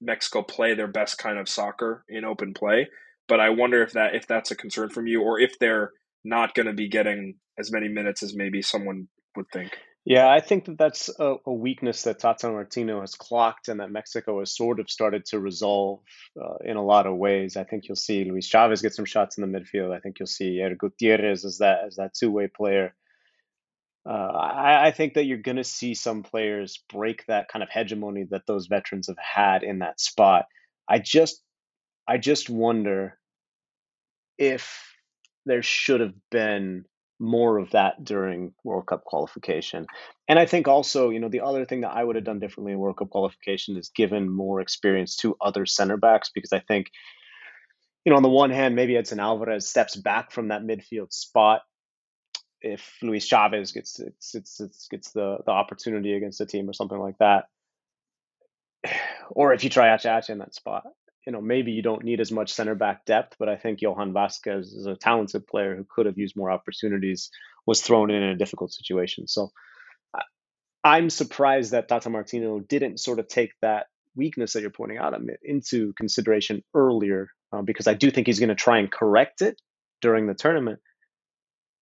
Mexico 0.01 0.41
play 0.41 0.73
their 0.73 0.87
best 0.87 1.17
kind 1.17 1.37
of 1.37 1.49
soccer 1.49 2.03
in 2.09 2.25
open 2.25 2.53
play. 2.53 2.87
But 3.27 3.39
I 3.39 3.49
wonder 3.49 3.81
if 3.81 3.93
that 3.93 4.15
if 4.15 4.27
that's 4.27 4.51
a 4.51 4.55
concern 4.55 4.89
from 4.89 5.07
you, 5.07 5.21
or 5.21 5.39
if 5.39 5.57
they're 5.59 5.91
not 6.23 6.53
going 6.53 6.67
to 6.67 6.73
be 6.73 6.87
getting 6.87 7.35
as 7.57 7.71
many 7.71 7.87
minutes 7.87 8.23
as 8.23 8.35
maybe 8.35 8.61
someone 8.61 9.07
would 9.35 9.47
think. 9.51 9.77
Yeah, 10.05 10.29
I 10.29 10.39
think 10.39 10.65
that 10.65 10.77
that's 10.77 11.09
a, 11.19 11.37
a, 11.47 11.51
weakness 11.51 12.03
that 12.03 12.19
Tata 12.19 12.47
Martino 12.47 13.01
has 13.01 13.15
clocked 13.15 13.69
and 13.69 13.79
that 13.79 13.89
Mexico 13.89 14.37
has 14.37 14.55
sort 14.55 14.79
of 14.79 14.87
started 14.87 15.25
to 15.27 15.39
resolve 15.39 16.01
uh, 16.39 16.57
in 16.63 16.77
a 16.77 16.85
lot 16.85 17.07
of 17.07 17.17
ways. 17.17 17.57
I 17.57 17.63
think 17.63 17.87
you'll 17.87 17.95
see 17.95 18.23
Luis 18.23 18.45
Chavez 18.45 18.83
get 18.83 18.93
some 18.93 19.05
shots 19.05 19.39
in 19.39 19.51
the 19.51 19.59
midfield. 19.59 19.95
I 19.95 19.99
think 19.99 20.19
you'll 20.19 20.27
see 20.27 20.59
Eric 20.59 20.77
Gutierrez 20.77 21.43
as 21.43 21.57
that 21.57 21.79
as 21.87 21.95
that 21.95 22.13
two 22.13 22.29
way 22.29 22.47
player. 22.47 22.93
Uh, 24.07 24.11
I, 24.11 24.87
I, 24.87 24.91
think 24.91 25.15
that 25.15 25.25
you're 25.25 25.39
going 25.39 25.57
to 25.57 25.63
see 25.63 25.95
some 25.95 26.21
players 26.21 26.83
break 26.93 27.25
that 27.25 27.47
kind 27.47 27.63
of 27.63 27.69
hegemony 27.71 28.27
that 28.29 28.45
those 28.45 28.67
veterans 28.67 29.07
have 29.07 29.17
had 29.17 29.63
in 29.63 29.79
that 29.79 29.99
spot. 29.99 30.45
I 30.87 30.99
just, 30.99 31.41
I 32.07 32.17
just 32.17 32.49
wonder 32.49 33.17
if 34.37 34.95
there 35.45 35.63
should 35.63 36.01
have 36.01 36.13
been 36.31 36.85
more 37.19 37.57
of 37.57 37.71
that 37.71 38.03
during 38.03 38.53
World 38.63 38.87
Cup 38.87 39.05
qualification. 39.05 39.85
And 40.27 40.37
I 40.37 40.45
think 40.45 40.67
also, 40.67 41.09
you 41.09 41.19
know, 41.19 41.29
the 41.29 41.41
other 41.41 41.65
thing 41.65 41.81
that 41.81 41.91
I 41.91 42.03
would 42.03 42.15
have 42.15 42.25
done 42.25 42.39
differently 42.39 42.73
in 42.73 42.79
World 42.79 42.97
Cup 42.97 43.09
qualification 43.09 43.77
is 43.77 43.89
given 43.89 44.29
more 44.29 44.59
experience 44.59 45.15
to 45.17 45.37
other 45.39 45.65
center 45.65 45.97
backs 45.97 46.29
because 46.33 46.51
I 46.51 46.59
think, 46.59 46.91
you 48.03 48.11
know, 48.11 48.17
on 48.17 48.23
the 48.23 48.29
one 48.29 48.49
hand, 48.49 48.75
maybe 48.75 48.97
Edson 48.97 49.19
Alvarez 49.19 49.67
steps 49.67 49.95
back 49.95 50.31
from 50.31 50.49
that 50.49 50.63
midfield 50.63 51.13
spot 51.13 51.61
if 52.61 52.97
Luis 53.01 53.25
Chavez 53.25 53.71
gets 53.71 53.99
gets, 53.99 54.59
gets, 54.59 54.87
gets 54.89 55.11
the, 55.11 55.37
the 55.45 55.51
opportunity 55.51 56.13
against 56.13 56.41
a 56.41 56.45
team 56.45 56.69
or 56.69 56.73
something 56.73 56.99
like 56.99 57.17
that. 57.19 57.45
Or 59.29 59.53
if 59.53 59.63
you 59.63 59.69
try 59.69 59.87
Acha 59.87 60.19
Acha 60.19 60.29
in 60.31 60.39
that 60.39 60.53
spot 60.53 60.83
you 61.25 61.33
know, 61.33 61.41
maybe 61.41 61.71
you 61.71 61.81
don't 61.81 62.03
need 62.03 62.19
as 62.21 62.31
much 62.31 62.53
center 62.53 62.75
back 62.75 63.05
depth, 63.05 63.35
but 63.39 63.49
I 63.49 63.55
think 63.55 63.81
Johan 63.81 64.13
Vasquez 64.13 64.73
is 64.73 64.85
a 64.85 64.95
talented 64.95 65.47
player 65.47 65.75
who 65.75 65.85
could 65.89 66.05
have 66.05 66.17
used 66.17 66.35
more 66.35 66.51
opportunities, 66.51 67.31
was 67.65 67.81
thrown 67.81 68.11
in, 68.11 68.21
in 68.21 68.29
a 68.29 68.37
difficult 68.37 68.71
situation. 68.71 69.27
So 69.27 69.51
I'm 70.83 71.09
surprised 71.09 71.71
that 71.71 71.87
Tata 71.87 72.11
Martino 72.11 72.59
didn't 72.59 72.99
sort 72.99 73.17
of 73.17 73.27
take 73.27 73.53
that 73.63 73.87
weakness 74.15 74.53
that 74.53 74.61
you're 74.61 74.69
pointing 74.69 74.99
out 74.99 75.19
into 75.43 75.93
consideration 75.93 76.63
earlier, 76.75 77.29
uh, 77.51 77.63
because 77.63 77.87
I 77.87 77.95
do 77.95 78.11
think 78.11 78.27
he's 78.27 78.39
going 78.39 78.49
to 78.49 78.55
try 78.55 78.77
and 78.77 78.91
correct 78.91 79.41
it 79.41 79.59
during 80.01 80.27
the 80.27 80.35
tournament 80.35 80.79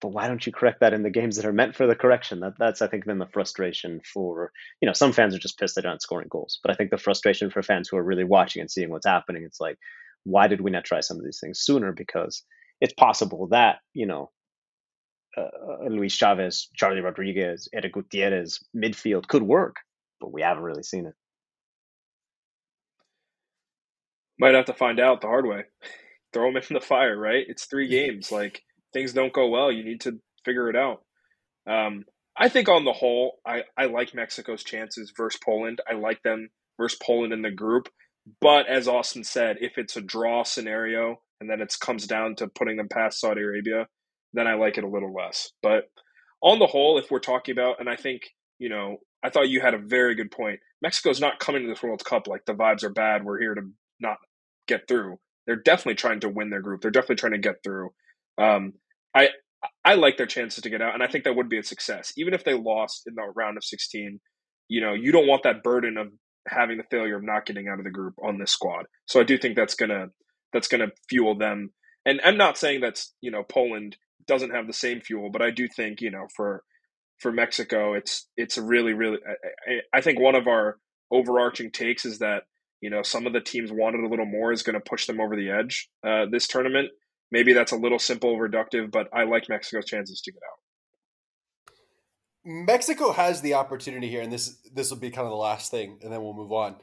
but 0.03 0.11
why 0.11 0.27
don't 0.27 0.45
you 0.45 0.51
correct 0.51 0.81
that 0.81 0.93
in 0.93 1.01
the 1.01 1.09
games 1.09 1.37
that 1.37 1.45
are 1.45 1.53
meant 1.53 1.77
for 1.77 1.87
the 1.87 1.95
correction? 1.95 2.41
That 2.41 2.55
that's 2.59 2.81
I 2.81 2.87
think 2.87 3.05
been 3.05 3.19
the 3.19 3.25
frustration 3.25 4.01
for 4.13 4.51
you 4.81 4.85
know 4.85 4.91
some 4.91 5.13
fans 5.13 5.33
are 5.33 5.39
just 5.39 5.57
pissed 5.57 5.75
they're 5.75 5.83
not 5.85 6.01
scoring 6.01 6.27
goals, 6.29 6.59
but 6.61 6.71
I 6.71 6.75
think 6.75 6.91
the 6.91 6.97
frustration 6.97 7.49
for 7.49 7.63
fans 7.63 7.87
who 7.87 7.95
are 7.95 8.03
really 8.03 8.25
watching 8.25 8.59
and 8.59 8.69
seeing 8.69 8.89
what's 8.91 9.07
happening, 9.07 9.43
it's 9.45 9.61
like, 9.61 9.77
why 10.25 10.47
did 10.47 10.59
we 10.59 10.71
not 10.71 10.83
try 10.83 10.99
some 10.99 11.17
of 11.17 11.23
these 11.23 11.39
things 11.41 11.61
sooner? 11.61 11.93
Because 11.93 12.43
it's 12.81 12.93
possible 12.93 13.47
that 13.51 13.77
you 13.93 14.05
know 14.05 14.29
uh, 15.37 15.43
uh 15.43 15.87
Luis 15.87 16.11
Chavez, 16.11 16.67
Charlie 16.75 16.99
Rodriguez, 16.99 17.69
Eric 17.73 17.93
Gutierrez 17.93 18.59
midfield 18.75 19.29
could 19.29 19.43
work, 19.43 19.77
but 20.19 20.33
we 20.33 20.41
haven't 20.41 20.63
really 20.63 20.83
seen 20.83 21.05
it. 21.05 21.13
Might 24.37 24.53
have 24.53 24.65
to 24.65 24.73
find 24.73 24.99
out 24.99 25.21
the 25.21 25.27
hard 25.27 25.45
way. 25.45 25.63
Throw 26.33 26.51
them 26.51 26.61
in 26.69 26.73
the 26.73 26.81
fire, 26.81 27.17
right? 27.17 27.45
It's 27.47 27.65
three 27.65 27.87
games, 27.99 28.33
like 28.33 28.63
things 28.93 29.13
don't 29.13 29.33
go 29.33 29.47
well, 29.49 29.71
you 29.71 29.83
need 29.83 30.01
to 30.01 30.19
figure 30.45 30.69
it 30.69 30.75
out. 30.75 31.03
Um, 31.67 32.05
I 32.37 32.49
think 32.49 32.67
on 32.67 32.85
the 32.85 32.93
whole, 32.93 33.39
I, 33.45 33.63
I 33.77 33.85
like 33.85 34.15
Mexico's 34.15 34.63
chances 34.63 35.13
versus 35.15 35.39
Poland. 35.43 35.81
I 35.89 35.93
like 35.93 36.21
them 36.23 36.49
versus 36.77 36.99
Poland 37.01 37.33
in 37.33 37.41
the 37.41 37.51
group. 37.51 37.89
But 38.41 38.67
as 38.67 38.87
Austin 38.87 39.23
said, 39.23 39.57
if 39.59 39.77
it's 39.77 39.97
a 39.97 40.01
draw 40.01 40.43
scenario 40.43 41.21
and 41.39 41.49
then 41.49 41.61
it 41.61 41.75
comes 41.79 42.07
down 42.07 42.35
to 42.37 42.47
putting 42.47 42.77
them 42.77 42.87
past 42.89 43.19
Saudi 43.19 43.41
Arabia, 43.41 43.87
then 44.33 44.47
I 44.47 44.55
like 44.55 44.77
it 44.77 44.83
a 44.83 44.89
little 44.89 45.13
less. 45.13 45.51
But 45.61 45.89
on 46.41 46.59
the 46.59 46.67
whole, 46.67 46.97
if 46.97 47.11
we're 47.11 47.19
talking 47.19 47.53
about, 47.53 47.79
and 47.79 47.89
I 47.89 47.95
think, 47.95 48.23
you 48.59 48.69
know, 48.69 48.97
I 49.23 49.29
thought 49.29 49.49
you 49.49 49.61
had 49.61 49.73
a 49.73 49.79
very 49.79 50.15
good 50.15 50.31
point. 50.31 50.59
Mexico's 50.81 51.21
not 51.21 51.39
coming 51.39 51.63
to 51.63 51.67
this 51.67 51.83
World 51.83 52.03
Cup 52.03 52.27
like 52.27 52.45
the 52.45 52.53
vibes 52.53 52.83
are 52.83 52.89
bad. 52.89 53.23
We're 53.23 53.39
here 53.39 53.55
to 53.55 53.61
not 53.99 54.17
get 54.67 54.87
through. 54.87 55.19
They're 55.45 55.55
definitely 55.55 55.95
trying 55.95 56.21
to 56.21 56.29
win 56.29 56.49
their 56.49 56.61
group. 56.61 56.81
They're 56.81 56.91
definitely 56.91 57.17
trying 57.17 57.33
to 57.33 57.37
get 57.37 57.63
through. 57.63 57.91
Um, 58.37 58.73
I 59.15 59.29
I 59.85 59.95
like 59.95 60.17
their 60.17 60.27
chances 60.27 60.63
to 60.63 60.69
get 60.69 60.81
out, 60.81 60.93
and 60.93 61.03
I 61.03 61.07
think 61.07 61.23
that 61.23 61.35
would 61.35 61.49
be 61.49 61.57
a 61.57 61.63
success, 61.63 62.13
even 62.17 62.33
if 62.33 62.43
they 62.43 62.53
lost 62.53 63.03
in 63.07 63.15
the 63.15 63.23
round 63.35 63.57
of 63.57 63.63
sixteen. 63.63 64.19
You 64.69 64.81
know, 64.81 64.93
you 64.93 65.11
don't 65.11 65.27
want 65.27 65.43
that 65.43 65.63
burden 65.63 65.97
of 65.97 66.07
having 66.47 66.77
the 66.77 66.83
failure 66.89 67.17
of 67.17 67.23
not 67.23 67.45
getting 67.45 67.67
out 67.67 67.79
of 67.79 67.85
the 67.85 67.91
group 67.91 68.15
on 68.23 68.39
this 68.39 68.51
squad. 68.51 68.85
So 69.05 69.19
I 69.19 69.23
do 69.23 69.37
think 69.37 69.55
that's 69.55 69.75
gonna 69.75 70.07
that's 70.51 70.67
gonna 70.67 70.91
fuel 71.09 71.37
them. 71.37 71.71
And 72.05 72.19
I'm 72.23 72.37
not 72.37 72.57
saying 72.57 72.81
that's 72.81 73.13
you 73.21 73.31
know 73.31 73.43
Poland 73.43 73.97
doesn't 74.27 74.51
have 74.51 74.67
the 74.67 74.73
same 74.73 75.01
fuel, 75.01 75.29
but 75.31 75.41
I 75.41 75.51
do 75.51 75.67
think 75.67 76.01
you 76.01 76.11
know 76.11 76.27
for 76.35 76.63
for 77.19 77.31
Mexico, 77.31 77.93
it's 77.93 78.27
it's 78.35 78.57
a 78.57 78.63
really 78.63 78.93
really. 78.93 79.19
I, 79.67 79.97
I 79.97 80.01
think 80.01 80.19
one 80.19 80.35
of 80.35 80.47
our 80.47 80.77
overarching 81.11 81.71
takes 81.71 82.05
is 82.05 82.19
that 82.19 82.43
you 82.81 82.89
know 82.89 83.03
some 83.03 83.27
of 83.27 83.33
the 83.33 83.41
teams 83.41 83.71
wanted 83.71 84.03
a 84.03 84.09
little 84.09 84.25
more 84.25 84.51
is 84.51 84.63
going 84.63 84.73
to 84.73 84.89
push 84.89 85.05
them 85.05 85.21
over 85.21 85.35
the 85.35 85.49
edge 85.49 85.89
uh, 86.05 86.25
this 86.29 86.47
tournament 86.47 86.89
maybe 87.33 87.51
that's 87.51 87.71
a 87.73 87.75
little 87.75 87.99
simple, 87.99 88.37
reductive, 88.37 88.91
but 88.91 89.09
I 89.11 89.23
like 89.23 89.49
Mexico's 89.49 89.85
chances 89.85 90.21
to 90.21 90.31
get 90.31 90.41
out. 90.43 90.59
Mexico 92.45 93.11
has 93.11 93.41
the 93.41 93.55
opportunity 93.55 94.07
here, 94.07 94.21
and 94.21 94.31
this 94.31 94.57
this 94.73 94.89
will 94.89 94.99
be 94.99 95.09
kind 95.09 95.25
of 95.25 95.31
the 95.31 95.37
last 95.37 95.71
thing, 95.71 95.99
and 96.01 96.13
then 96.13 96.21
we'll 96.21 96.33
move 96.33 96.51
on. 96.51 96.75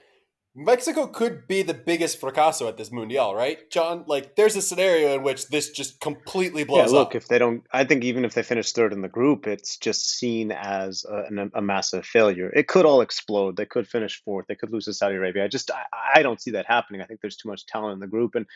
Mexico 0.54 1.06
could 1.06 1.46
be 1.46 1.62
the 1.62 1.74
biggest 1.74 2.20
fracaso 2.20 2.66
at 2.66 2.76
this 2.76 2.90
mundial, 2.90 3.36
right, 3.36 3.70
Jon? 3.70 4.04
Like, 4.08 4.34
there's 4.34 4.56
a 4.56 4.62
scenario 4.62 5.14
in 5.14 5.22
which 5.22 5.46
this 5.46 5.70
just 5.70 6.00
completely 6.00 6.64
blows 6.64 6.90
yeah, 6.90 6.98
look, 6.98 7.10
up. 7.10 7.14
if 7.14 7.28
they 7.28 7.38
don't, 7.38 7.62
I 7.72 7.84
think 7.84 8.02
even 8.02 8.24
if 8.24 8.34
they 8.34 8.42
finish 8.42 8.72
third 8.72 8.92
in 8.92 9.00
the 9.00 9.08
group, 9.08 9.46
it's 9.46 9.76
just 9.76 10.10
seen 10.10 10.50
as 10.50 11.04
a, 11.04 11.48
a, 11.54 11.62
massive 11.62 12.04
failure. 12.04 12.50
It 12.50 12.66
could 12.66 12.84
all 12.84 13.00
explode. 13.00 13.56
They 13.56 13.64
could 13.64 13.86
finish 13.86 14.20
fourth. 14.24 14.46
They 14.48 14.56
could 14.56 14.72
lose 14.72 14.86
to 14.86 14.92
Saudi 14.92 15.14
Arabia. 15.14 15.44
I 15.44 15.48
just, 15.48 15.70
I, 15.70 15.84
I 16.16 16.22
don't 16.22 16.42
see 16.42 16.50
that 16.52 16.66
happening. 16.66 17.00
I 17.00 17.06
think 17.06 17.20
there's 17.20 17.36
too 17.36 17.48
much 17.48 17.66
talent 17.66 17.94
in 17.94 18.00
the 18.00 18.08
group, 18.08 18.34
and 18.34 18.46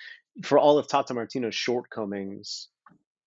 for 0.43 0.59
all 0.59 0.79
of 0.79 0.89
Tata 0.89 1.15
Martino's 1.15 1.55
shortcomings 1.55 2.69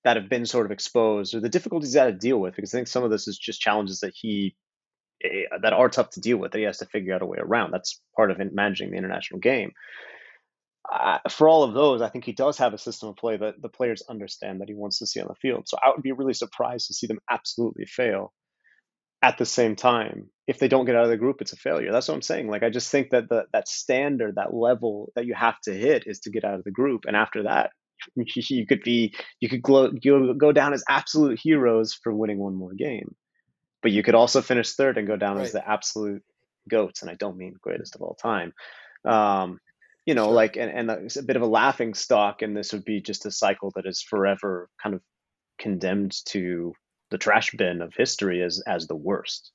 that 0.03 0.17
have 0.17 0.29
been 0.29 0.45
sort 0.45 0.65
of 0.65 0.71
exposed, 0.71 1.33
or 1.33 1.39
the 1.39 1.49
difficulties 1.49 1.93
that 1.93 2.05
to 2.05 2.11
deal 2.11 2.39
with, 2.39 2.55
because 2.55 2.73
I 2.73 2.79
think 2.79 2.87
some 2.89 3.03
of 3.03 3.11
this 3.11 3.29
is 3.29 3.37
just 3.37 3.61
challenges 3.61 4.01
that 4.01 4.13
he 4.13 4.55
that 5.61 5.73
are 5.73 5.89
tough 5.89 6.11
to 6.11 6.21
deal 6.21 6.37
with 6.37 6.51
that 6.51 6.59
he 6.59 6.65
has 6.65 6.77
to 6.79 6.85
figure 6.85 7.13
out 7.13 7.21
a 7.21 7.25
way 7.25 7.37
around. 7.39 7.71
That's 7.71 7.99
part 8.15 8.31
of 8.31 8.39
managing 8.53 8.91
the 8.91 8.97
international 8.97 9.39
game. 9.39 9.71
Uh, 10.91 11.19
for 11.29 11.49
all 11.49 11.63
of 11.63 11.73
those, 11.73 12.01
I 12.01 12.09
think 12.09 12.23
he 12.23 12.31
does 12.31 12.57
have 12.59 12.73
a 12.73 12.77
system 12.77 13.09
of 13.09 13.17
play 13.17 13.35
that 13.35 13.61
the 13.61 13.69
players 13.69 14.03
understand 14.09 14.61
that 14.61 14.69
he 14.69 14.75
wants 14.75 14.99
to 14.99 15.07
see 15.07 15.19
on 15.19 15.27
the 15.27 15.35
field. 15.35 15.67
So 15.67 15.77
I 15.83 15.89
would 15.89 16.03
be 16.03 16.13
really 16.13 16.33
surprised 16.33 16.87
to 16.87 16.93
see 16.93 17.07
them 17.07 17.19
absolutely 17.29 17.85
fail. 17.85 18.33
At 19.23 19.39
the 19.39 19.45
same 19.45 19.75
time, 19.75 20.29
if 20.45 20.59
they 20.59 20.67
don't 20.67 20.85
get 20.85 20.95
out 20.95 21.03
of 21.03 21.09
the 21.09 21.17
group, 21.17 21.41
it's 21.41 21.51
a 21.51 21.57
failure. 21.57 21.91
That's 21.91 22.07
what 22.07 22.13
I'm 22.13 22.21
saying. 22.21 22.49
Like 22.49 22.61
I 22.61 22.69
just 22.69 22.91
think 22.91 23.09
that 23.09 23.27
the 23.27 23.45
that 23.51 23.67
standard, 23.67 24.35
that 24.35 24.53
level 24.53 25.11
that 25.15 25.25
you 25.25 25.33
have 25.33 25.59
to 25.61 25.73
hit 25.73 26.03
is 26.05 26.19
to 26.21 26.29
get 26.29 26.45
out 26.45 26.53
of 26.53 26.63
the 26.63 26.71
group, 26.71 27.05
and 27.07 27.15
after 27.15 27.43
that, 27.43 27.71
you 28.15 28.67
could 28.67 28.83
be 28.83 29.15
you 29.39 29.49
could 29.49 29.63
glow, 29.63 29.91
go 29.91 30.51
down 30.51 30.73
as 30.73 30.83
absolute 30.87 31.39
heroes 31.41 31.95
for 31.95 32.13
winning 32.13 32.37
one 32.37 32.53
more 32.53 32.75
game 32.75 33.15
but 33.81 33.91
you 33.91 34.03
could 34.03 34.15
also 34.15 34.41
finish 34.41 34.73
third 34.73 34.97
and 34.97 35.07
go 35.07 35.15
down 35.15 35.37
right. 35.37 35.45
as 35.45 35.51
the 35.51 35.67
absolute 35.67 36.23
goats, 36.69 37.01
and 37.01 37.11
I 37.11 37.15
don't 37.15 37.37
mean 37.37 37.55
greatest 37.61 37.95
of 37.95 38.01
all 38.01 38.15
time. 38.15 38.53
Um, 39.05 39.59
you 40.05 40.13
know, 40.13 40.25
sure. 40.25 40.33
like 40.33 40.55
and, 40.55 40.71
and 40.71 40.91
a, 40.91 41.19
a 41.19 41.23
bit 41.23 41.35
of 41.35 41.41
a 41.41 41.47
laughing 41.47 41.93
stock, 41.93 42.41
and 42.41 42.55
this 42.55 42.73
would 42.73 42.85
be 42.85 43.01
just 43.01 43.25
a 43.25 43.31
cycle 43.31 43.71
that 43.75 43.85
is 43.85 44.01
forever 44.01 44.69
kind 44.81 44.95
of 44.95 45.01
condemned 45.59 46.15
to 46.25 46.73
the 47.09 47.17
trash 47.17 47.51
bin 47.51 47.81
of 47.81 47.93
history 47.95 48.41
as 48.41 48.61
as 48.67 48.87
the 48.87 48.95
worst. 48.95 49.51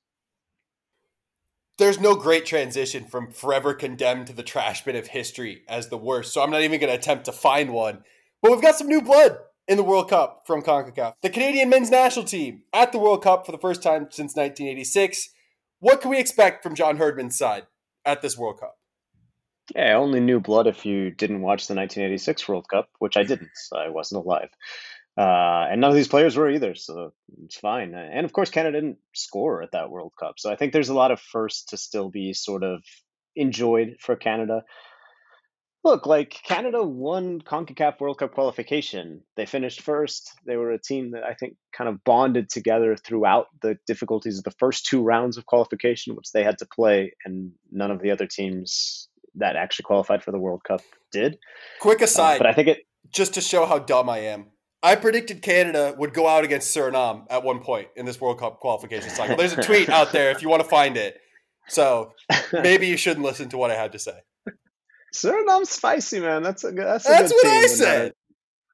There's 1.79 1.99
no 1.99 2.15
great 2.15 2.45
transition 2.45 3.07
from 3.07 3.33
forever 3.33 3.75
condemned 3.75 4.27
to 4.29 4.35
the 4.35 4.43
trash 4.43 4.85
bin 4.85 4.95
of 4.95 5.09
history 5.09 5.63
as 5.69 5.89
the 5.89 5.97
worst. 5.97 6.33
So 6.33 6.43
I'm 6.43 6.51
not 6.51 6.63
even 6.63 6.79
going 6.79 6.93
to 6.93 6.99
attempt 6.99 7.25
to 7.25 7.33
find 7.33 7.73
one. 7.73 8.05
But 8.43 8.53
we've 8.53 8.63
got 8.63 8.77
some 8.77 8.89
new 8.89 9.01
blood 9.01 9.39
in 9.69 9.77
the 9.77 9.85
World 9.85 10.09
Cup 10.11 10.43
from 10.47 10.63
CONCACAF. 10.63 11.15
The 11.23 11.31
Canadian 11.31 11.69
men's 11.69 11.91
national 11.91 12.25
team 12.25 12.63
at 12.73 12.93
the 12.93 12.99
World 12.99 13.23
Cup 13.23 13.47
for 13.47 13.53
the 13.53 13.59
first 13.59 13.83
time 13.83 14.09
since 14.11 14.35
1986. 14.35 15.31
What 15.79 16.01
can 16.01 16.11
we 16.11 16.19
expect 16.19 16.63
from 16.63 16.75
John 16.75 16.97
Herdman's 16.97 17.37
side 17.37 17.67
at 18.05 18.23
this 18.23 18.37
World 18.37 18.61
Cup? 18.61 18.77
Yeah, 19.75 19.91
I 19.91 19.95
only 19.95 20.21
new 20.21 20.41
blood 20.41 20.67
if 20.67 20.85
you 20.85 21.11
didn't 21.11 21.43
watch 21.43 21.67
the 21.67 21.75
1986 21.75 22.49
World 22.49 22.69
Cup, 22.69 22.89
which 22.99 23.17
I 23.17 23.23
didn't. 23.23 23.51
I 23.75 23.89
wasn't 23.89 24.25
alive. 24.25 24.51
Uh, 25.17 25.69
and 25.71 25.81
none 25.81 25.91
of 25.91 25.97
these 25.97 26.09
players 26.09 26.37
were 26.37 26.51
either, 26.51 26.75
so 26.75 27.13
it's 27.45 27.59
fine. 27.59 27.95
And 27.95 28.25
of 28.25 28.33
course, 28.33 28.51
Canada 28.51 28.81
didn't 28.81 28.99
score 29.15 29.63
at 29.63 29.73
that 29.73 29.91
World 29.91 30.13
Cup. 30.19 30.39
So 30.39 30.51
I 30.51 30.57
think 30.57 30.73
there's 30.73 30.89
a 30.89 30.95
lot 30.95 31.11
of 31.11 31.21
firsts 31.21 31.67
to 31.67 31.77
still 31.77 32.09
be 32.09 32.33
sort 32.33 32.65
of 32.65 32.83
enjoyed 33.37 33.97
for 34.01 34.17
Canada. 34.17 34.65
Look, 35.85 36.07
like 36.07 36.41
Canada 36.45 36.83
won 36.83 37.41
CONCACAF 37.41 37.99
World 37.99 38.19
Cup 38.19 38.35
qualification. 38.35 39.23
They 39.37 39.47
finished 39.47 39.81
first. 39.81 40.33
They 40.47 40.57
were 40.57 40.71
a 40.71 40.79
team 40.79 41.11
that 41.11 41.25
I 41.25 41.35
think 41.35 41.57
kind 41.77 41.91
of 41.91 42.05
bonded 42.05 42.49
together 42.51 42.97
throughout 42.97 43.49
the 43.63 43.77
difficulties 43.87 44.39
of 44.39 44.45
the 44.45 44.53
first 44.53 44.87
two 44.87 45.03
rounds 45.03 45.37
of 45.37 45.47
qualification, 45.47 46.15
which 46.15 46.31
they 46.33 46.45
had 46.45 46.59
to 46.59 46.67
play, 46.67 47.15
and 47.25 47.51
none 47.73 47.91
of 47.91 48.01
the 48.01 48.13
other 48.13 48.27
teams 48.27 49.09
that 49.35 49.57
actually 49.57 49.85
qualified 49.85 50.23
for 50.23 50.31
the 50.31 50.39
World 50.39 50.63
Cup 50.63 50.83
did. 51.11 51.39
Quick 51.81 52.01
uh, 52.01 52.05
aside, 52.05 52.37
uh, 52.37 52.39
but 52.39 52.47
I 52.47 52.53
think 52.53 52.69
it 52.69 52.79
just 53.11 53.35
to 53.35 53.41
show 53.41 53.67
how 53.67 53.79
dumb 53.81 54.09
I 54.09 54.19
am. 54.19 54.47
I 54.85 54.97
predicted 54.97 55.43
Canada 55.43 55.95
would 55.99 56.13
go 56.13 56.27
out 56.27 56.45
against 56.45 56.77
Suriname 56.77 57.27
at 57.31 57.45
one 57.45 57.61
point 57.61 57.89
in 57.97 58.07
this 58.07 58.21
World 58.21 58.39
Cup 58.39 58.61
qualification 58.61 59.11
cycle. 59.11 59.37
There's 59.37 59.53
a 59.53 59.63
tweet 59.63 59.89
out 59.89 60.13
there 60.13 60.31
if 60.31 60.43
you 60.43 60.49
want 60.49 60.63
to 60.63 60.69
find 60.69 60.97
it. 60.97 61.21
So 61.69 62.15
maybe 62.53 62.89
you 62.89 62.97
shouldn't 62.97 63.25
listen 63.25 63.49
to 63.51 63.59
what 63.59 63.71
I 63.71 63.75
had 63.75 63.93
to 63.93 63.99
say. 63.99 64.19
Suriname's 65.13 65.71
spicy, 65.71 66.21
man. 66.21 66.43
That's 66.43 66.65
a 66.65 66.73
good. 66.73 66.87
That's, 66.87 67.07
a 67.07 67.09
that's 67.09 67.33
good 67.33 67.37
what 67.37 67.43
team, 67.43 67.65
I 67.65 67.67
said. 67.67 68.03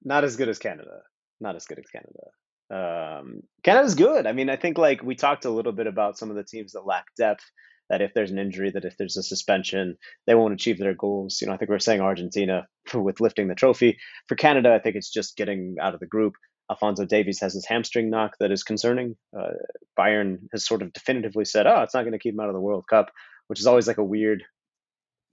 Not, 0.05 0.15
not, 0.15 0.25
as 0.25 0.37
good 0.37 0.49
as 0.49 0.59
Canada. 0.59 1.03
Not 1.41 1.57
as 1.57 1.67
good 1.67 1.79
as 1.79 1.87
Canada. 1.91 2.29
Um, 2.71 3.43
Canada's 3.63 3.95
good. 3.95 4.27
I 4.27 4.33
mean, 4.33 4.51
I 4.51 4.57
think 4.57 4.79
like 4.79 5.03
we 5.03 5.15
talked 5.15 5.45
a 5.45 5.51
little 5.51 5.73
bit 5.73 5.87
about 5.87 6.19
some 6.19 6.31
of 6.31 6.37
the 6.37 6.45
teams 6.45 6.73
that 6.73 6.87
lack 6.87 7.07
depth. 7.17 7.45
That 7.91 8.03
if 8.03 8.13
there's 8.13 8.31
an 8.31 8.39
injury, 8.39 8.71
that 8.71 8.85
if 8.85 8.99
there's 8.99 9.17
a 9.17 9.23
suspension, 9.23 9.97
they 10.27 10.35
won't 10.35 10.53
achieve 10.53 10.79
their 10.79 10.95
goals. 10.95 11.39
You 11.41 11.47
know, 11.47 11.55
I 11.55 11.57
think 11.57 11.71
we 11.71 11.77
are 11.77 11.81
saying 11.81 12.03
Argentina 12.03 12.67
with 12.95 13.21
lifting 13.21 13.49
the 13.49 13.55
trophy. 13.55 13.97
For 14.29 14.35
Canada, 14.35 14.75
I 14.75 14.79
think 14.79 14.95
it's 14.95 15.11
just 15.11 15.39
getting 15.39 15.77
out 15.81 15.95
of 15.95 16.01
the 16.01 16.07
group. 16.07 16.35
Alfonso 16.71 17.07
Davies 17.07 17.41
has 17.41 17.55
his 17.55 17.65
hamstring 17.67 18.11
knock 18.11 18.33
that 18.41 18.53
is 18.53 18.63
concerning. 18.63 19.17
Uh, 19.35 19.53
Bayern 19.99 20.41
has 20.53 20.67
sort 20.67 20.83
of 20.83 20.93
definitively 20.93 21.47
said, 21.47 21.67
"Oh, 21.67 21.81
it's 21.81 21.95
not 21.95 22.03
going 22.03 22.13
to 22.13 22.19
keep 22.19 22.35
him 22.35 22.41
out 22.41 22.49
of 22.49 22.55
the 22.55 22.61
World 22.61 22.85
Cup," 22.89 23.11
which 23.47 23.59
is 23.59 23.67
always 23.67 23.89
like 23.89 23.97
a 23.97 24.05
weird 24.05 24.45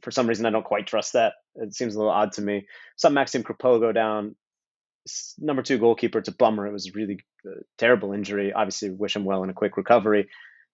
for 0.05 0.11
some 0.11 0.27
reason, 0.27 0.45
I 0.45 0.51
don't 0.51 0.63
quite 0.63 0.85
trust 0.85 1.13
that. 1.13 1.33
It 1.55 1.73
seems 1.73 1.95
a 1.95 1.97
little 1.97 2.13
odd 2.13 2.33
to 2.33 2.41
me. 2.41 2.67
Saw 2.95 3.09
Maxime 3.09 3.43
Crepeau 3.43 3.79
go 3.79 3.91
down. 3.91 4.35
Number 5.39 5.63
two 5.63 5.79
goalkeeper. 5.79 6.19
It's 6.19 6.29
a 6.29 6.35
bummer. 6.35 6.67
It 6.67 6.73
was 6.73 6.87
a 6.87 6.91
really 6.93 7.19
uh, 7.45 7.61
terrible 7.79 8.13
injury. 8.13 8.53
Obviously, 8.53 8.91
wish 8.91 9.15
him 9.15 9.25
well 9.25 9.43
in 9.43 9.49
a 9.49 9.53
quick 9.53 9.77
recovery. 9.77 10.29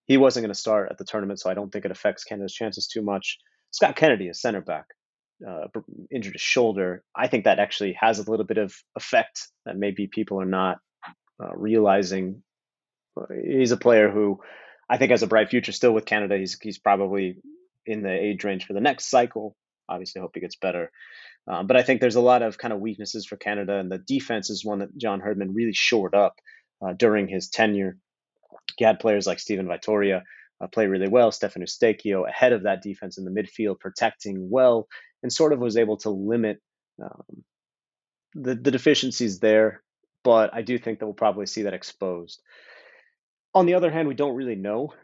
He 0.06 0.18
wasn't 0.18 0.44
going 0.44 0.52
to 0.52 0.60
start 0.60 0.88
at 0.90 0.98
the 0.98 1.04
tournament, 1.04 1.40
so 1.40 1.50
I 1.50 1.54
don't 1.54 1.72
think 1.72 1.86
it 1.86 1.90
affects 1.90 2.24
Canada's 2.24 2.52
chances 2.52 2.86
too 2.86 3.00
much. 3.00 3.38
Scott 3.70 3.96
Kennedy, 3.96 4.28
a 4.28 4.34
center 4.34 4.60
back, 4.60 4.84
uh, 5.48 5.68
injured 6.14 6.34
his 6.34 6.42
shoulder. 6.42 7.02
I 7.16 7.28
think 7.28 7.44
that 7.44 7.58
actually 7.58 7.96
has 7.98 8.18
a 8.18 8.30
little 8.30 8.44
bit 8.44 8.58
of 8.58 8.74
effect 8.96 9.48
that 9.64 9.78
maybe 9.78 10.08
people 10.08 10.42
are 10.42 10.46
not 10.46 10.76
uh, 11.42 11.56
realizing. 11.56 12.42
He's 13.42 13.72
a 13.72 13.78
player 13.78 14.10
who 14.10 14.40
I 14.90 14.98
think 14.98 15.10
has 15.10 15.22
a 15.22 15.26
bright 15.26 15.48
future 15.48 15.72
still 15.72 15.92
with 15.92 16.04
Canada. 16.04 16.36
He's 16.36 16.58
he's 16.60 16.78
probably 16.78 17.38
in 17.86 18.02
the 18.02 18.12
age 18.12 18.44
range 18.44 18.66
for 18.66 18.72
the 18.72 18.80
next 18.80 19.10
cycle. 19.10 19.56
Obviously, 19.88 20.20
hope 20.20 20.32
he 20.34 20.40
gets 20.40 20.56
better. 20.56 20.90
Um, 21.46 21.66
but 21.66 21.76
I 21.76 21.82
think 21.82 22.00
there's 22.00 22.16
a 22.16 22.20
lot 22.20 22.42
of 22.42 22.58
kind 22.58 22.72
of 22.72 22.80
weaknesses 22.80 23.26
for 23.26 23.36
Canada, 23.36 23.78
and 23.78 23.90
the 23.90 23.98
defense 23.98 24.48
is 24.48 24.64
one 24.64 24.78
that 24.78 24.96
John 24.96 25.20
Herdman 25.20 25.54
really 25.54 25.72
shored 25.72 26.14
up 26.14 26.34
uh, 26.84 26.92
during 26.92 27.28
his 27.28 27.48
tenure. 27.48 27.98
He 28.76 28.84
had 28.84 29.00
players 29.00 29.26
like 29.26 29.40
Steven 29.40 29.66
Vitória 29.66 30.22
uh, 30.60 30.68
play 30.68 30.86
really 30.86 31.08
well, 31.08 31.32
Stefan 31.32 31.62
Eustáquio 31.62 32.28
ahead 32.28 32.52
of 32.52 32.62
that 32.62 32.82
defense 32.82 33.18
in 33.18 33.24
the 33.24 33.30
midfield, 33.30 33.80
protecting 33.80 34.48
well, 34.50 34.86
and 35.22 35.32
sort 35.32 35.52
of 35.52 35.58
was 35.58 35.76
able 35.76 35.96
to 35.98 36.10
limit 36.10 36.60
um, 37.02 37.42
the, 38.34 38.54
the 38.54 38.70
deficiencies 38.70 39.40
there. 39.40 39.82
But 40.24 40.54
I 40.54 40.62
do 40.62 40.78
think 40.78 41.00
that 41.00 41.06
we'll 41.06 41.14
probably 41.14 41.46
see 41.46 41.62
that 41.62 41.74
exposed. 41.74 42.40
On 43.54 43.66
the 43.66 43.74
other 43.74 43.90
hand, 43.90 44.06
we 44.06 44.14
don't 44.14 44.36
really 44.36 44.54
know 44.54 44.94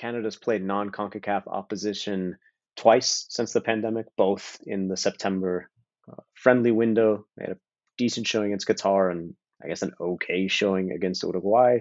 Canada's 0.00 0.36
played 0.36 0.64
non 0.64 0.90
CONCACAF 0.90 1.42
opposition 1.46 2.38
twice 2.76 3.26
since 3.28 3.52
the 3.52 3.60
pandemic, 3.60 4.06
both 4.16 4.58
in 4.66 4.88
the 4.88 4.96
September 4.96 5.70
uh, 6.10 6.22
friendly 6.34 6.70
window. 6.70 7.26
They 7.36 7.44
had 7.44 7.56
a 7.56 7.60
decent 7.98 8.26
showing 8.26 8.46
against 8.46 8.66
Qatar 8.66 9.12
and 9.12 9.34
I 9.62 9.68
guess 9.68 9.82
an 9.82 9.92
okay 10.00 10.48
showing 10.48 10.90
against 10.90 11.22
Uruguay. 11.22 11.80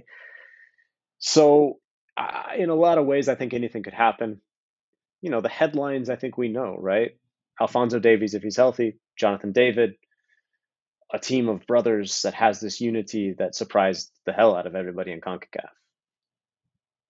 So, 1.20 1.80
uh, 2.18 2.50
in 2.58 2.70
a 2.70 2.76
lot 2.76 2.98
of 2.98 3.06
ways, 3.06 3.30
I 3.30 3.36
think 3.36 3.54
anything 3.54 3.84
could 3.84 3.94
happen. 3.94 4.42
You 5.22 5.32
know, 5.32 5.40
the 5.40 5.48
headlines 5.48 6.10
I 6.10 6.18
think 6.18 6.38
we 6.38 6.50
know, 6.50 6.76
right? 6.78 7.12
Alfonso 7.60 8.00
Davies, 8.00 8.34
if 8.34 8.44
he's 8.44 8.58
healthy, 8.58 9.00
Jonathan 9.18 9.54
David, 9.54 9.94
a 11.14 11.20
team 11.20 11.48
of 11.48 11.66
brothers 11.66 12.22
that 12.24 12.34
has 12.34 12.60
this 12.60 12.82
unity 12.82 13.36
that 13.40 13.56
surprised 13.56 14.12
the 14.26 14.34
hell 14.34 14.56
out 14.56 14.68
of 14.68 14.76
everybody 14.76 15.14
in 15.14 15.22
CONCACAF 15.22 15.70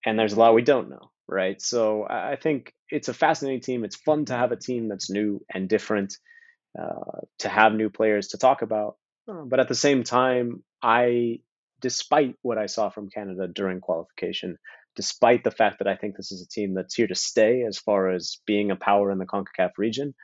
and 0.09 0.17
there's 0.17 0.33
a 0.33 0.39
lot 0.39 0.55
we 0.55 0.63
don't 0.63 0.89
know, 0.89 1.11
right? 1.27 1.61
So 1.61 2.05
I 2.09 2.35
think 2.35 2.73
it's 2.89 3.09
a 3.09 3.13
fascinating 3.13 3.61
team. 3.61 3.83
It's 3.83 3.95
fun 3.95 4.25
to 4.25 4.33
have 4.33 4.51
a 4.51 4.57
team 4.57 4.89
that's 4.89 5.09
new 5.09 5.45
and 5.53 5.69
different, 5.69 6.17
uh, 6.79 7.21
to 7.39 7.49
have 7.49 7.73
new 7.73 7.89
players 7.89 8.29
to 8.29 8.37
talk 8.37 8.63
about. 8.63 8.97
Uh, 9.29 9.43
but 9.45 9.59
at 9.59 9.67
the 9.67 9.75
same 9.75 10.03
time, 10.03 10.63
I, 10.81 11.41
despite 11.79 12.35
what 12.41 12.57
I 12.57 12.65
saw 12.65 12.89
from 12.89 13.09
Canada 13.09 13.47
during 13.47 13.81
qualification, 13.81 14.57
despite 14.95 15.43
the 15.43 15.51
fact 15.51 15.77
that 15.79 15.87
I 15.87 15.95
think 15.95 16.17
this 16.17 16.31
is 16.31 16.41
a 16.41 16.49
team 16.49 16.73
that's 16.73 16.95
here 16.95 17.07
to 17.07 17.15
stay 17.15 17.63
as 17.67 17.77
far 17.77 18.09
as 18.09 18.39
being 18.47 18.71
a 18.71 18.75
power 18.75 19.11
in 19.11 19.19
the 19.19 19.27
CONCACAF 19.27 19.71
region, 19.77 20.15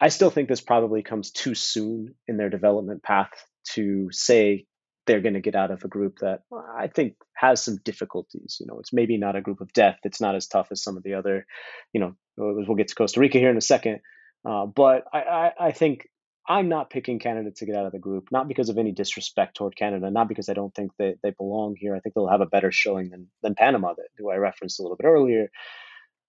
I 0.00 0.10
still 0.10 0.30
think 0.30 0.48
this 0.48 0.60
probably 0.60 1.02
comes 1.02 1.32
too 1.32 1.54
soon 1.54 2.14
in 2.28 2.36
their 2.36 2.50
development 2.50 3.02
path 3.02 3.32
to 3.74 4.08
say 4.12 4.66
they're 5.08 5.20
going 5.20 5.34
to 5.34 5.40
get 5.40 5.56
out 5.56 5.72
of 5.72 5.82
a 5.82 5.88
group 5.88 6.18
that 6.20 6.42
I 6.76 6.86
think 6.86 7.14
has 7.34 7.60
some 7.60 7.78
difficulties. 7.78 8.58
You 8.60 8.66
know, 8.66 8.78
it's 8.78 8.92
maybe 8.92 9.16
not 9.16 9.34
a 9.34 9.40
group 9.40 9.60
of 9.60 9.72
death. 9.72 9.98
It's 10.04 10.20
not 10.20 10.36
as 10.36 10.46
tough 10.46 10.68
as 10.70 10.82
some 10.82 10.96
of 10.96 11.02
the 11.02 11.14
other, 11.14 11.46
you 11.92 12.00
know, 12.00 12.14
we'll 12.36 12.76
get 12.76 12.88
to 12.88 12.94
Costa 12.94 13.18
Rica 13.18 13.38
here 13.38 13.50
in 13.50 13.56
a 13.56 13.62
second. 13.62 14.00
Uh, 14.48 14.66
but 14.66 15.04
I, 15.12 15.18
I, 15.18 15.52
I 15.68 15.72
think 15.72 16.06
I'm 16.46 16.68
not 16.68 16.90
picking 16.90 17.18
Canada 17.18 17.50
to 17.56 17.66
get 17.66 17.74
out 17.74 17.86
of 17.86 17.92
the 17.92 17.98
group, 17.98 18.28
not 18.30 18.48
because 18.48 18.68
of 18.68 18.78
any 18.78 18.92
disrespect 18.92 19.56
toward 19.56 19.76
Canada, 19.76 20.10
not 20.10 20.28
because 20.28 20.48
I 20.48 20.54
don't 20.54 20.74
think 20.74 20.92
they, 20.98 21.16
they 21.22 21.30
belong 21.30 21.74
here. 21.76 21.96
I 21.96 22.00
think 22.00 22.14
they'll 22.14 22.28
have 22.28 22.40
a 22.40 22.46
better 22.46 22.70
showing 22.70 23.10
than, 23.10 23.26
than 23.42 23.54
Panama, 23.54 23.94
that, 23.94 24.08
who 24.16 24.30
I 24.30 24.36
referenced 24.36 24.78
a 24.78 24.82
little 24.82 24.96
bit 24.96 25.06
earlier. 25.06 25.50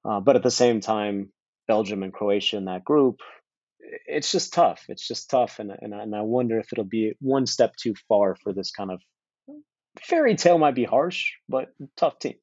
Uh, 0.03 0.19
but 0.19 0.35
at 0.35 0.43
the 0.43 0.51
same 0.51 0.79
time, 0.79 1.31
Belgium 1.67 2.03
and 2.03 2.11
Croatia 2.11 2.57
in 2.57 2.65
that 2.65 2.83
group, 2.83 3.19
it's 4.07 4.31
just 4.31 4.53
tough. 4.53 4.85
It's 4.89 5.07
just 5.07 5.29
tough, 5.29 5.59
and 5.59 5.71
and 5.81 5.93
and 5.93 6.15
I 6.15 6.21
wonder 6.21 6.59
if 6.59 6.71
it'll 6.71 6.83
be 6.83 7.13
one 7.19 7.45
step 7.45 7.75
too 7.75 7.93
far 8.07 8.35
for 8.35 8.53
this 8.53 8.71
kind 8.71 8.91
of 8.91 9.01
fairy 10.01 10.35
tale. 10.35 10.57
Might 10.57 10.75
be 10.75 10.85
harsh, 10.85 11.31
but 11.47 11.69
tough 11.97 12.19
team. 12.19 12.35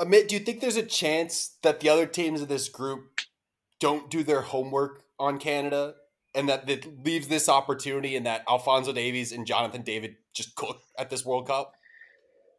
Amit, 0.00 0.28
do 0.28 0.34
you 0.34 0.40
think 0.40 0.60
there's 0.60 0.76
a 0.76 0.82
chance 0.82 1.56
that 1.62 1.80
the 1.80 1.90
other 1.90 2.06
teams 2.06 2.40
of 2.40 2.48
this 2.48 2.68
group 2.70 3.20
don't 3.80 4.10
do 4.10 4.22
their 4.22 4.40
homework 4.40 5.02
on 5.18 5.38
Canada 5.38 5.94
and 6.34 6.48
that 6.48 6.68
it 6.70 7.04
leaves 7.04 7.28
this 7.28 7.48
opportunity 7.48 8.16
and 8.16 8.24
that 8.24 8.42
Alfonso 8.48 8.92
Davies 8.92 9.32
and 9.32 9.46
Jonathan 9.46 9.82
David 9.82 10.16
just 10.32 10.54
cook 10.54 10.80
at 10.98 11.10
this 11.10 11.24
World 11.24 11.48
Cup? 11.48 11.74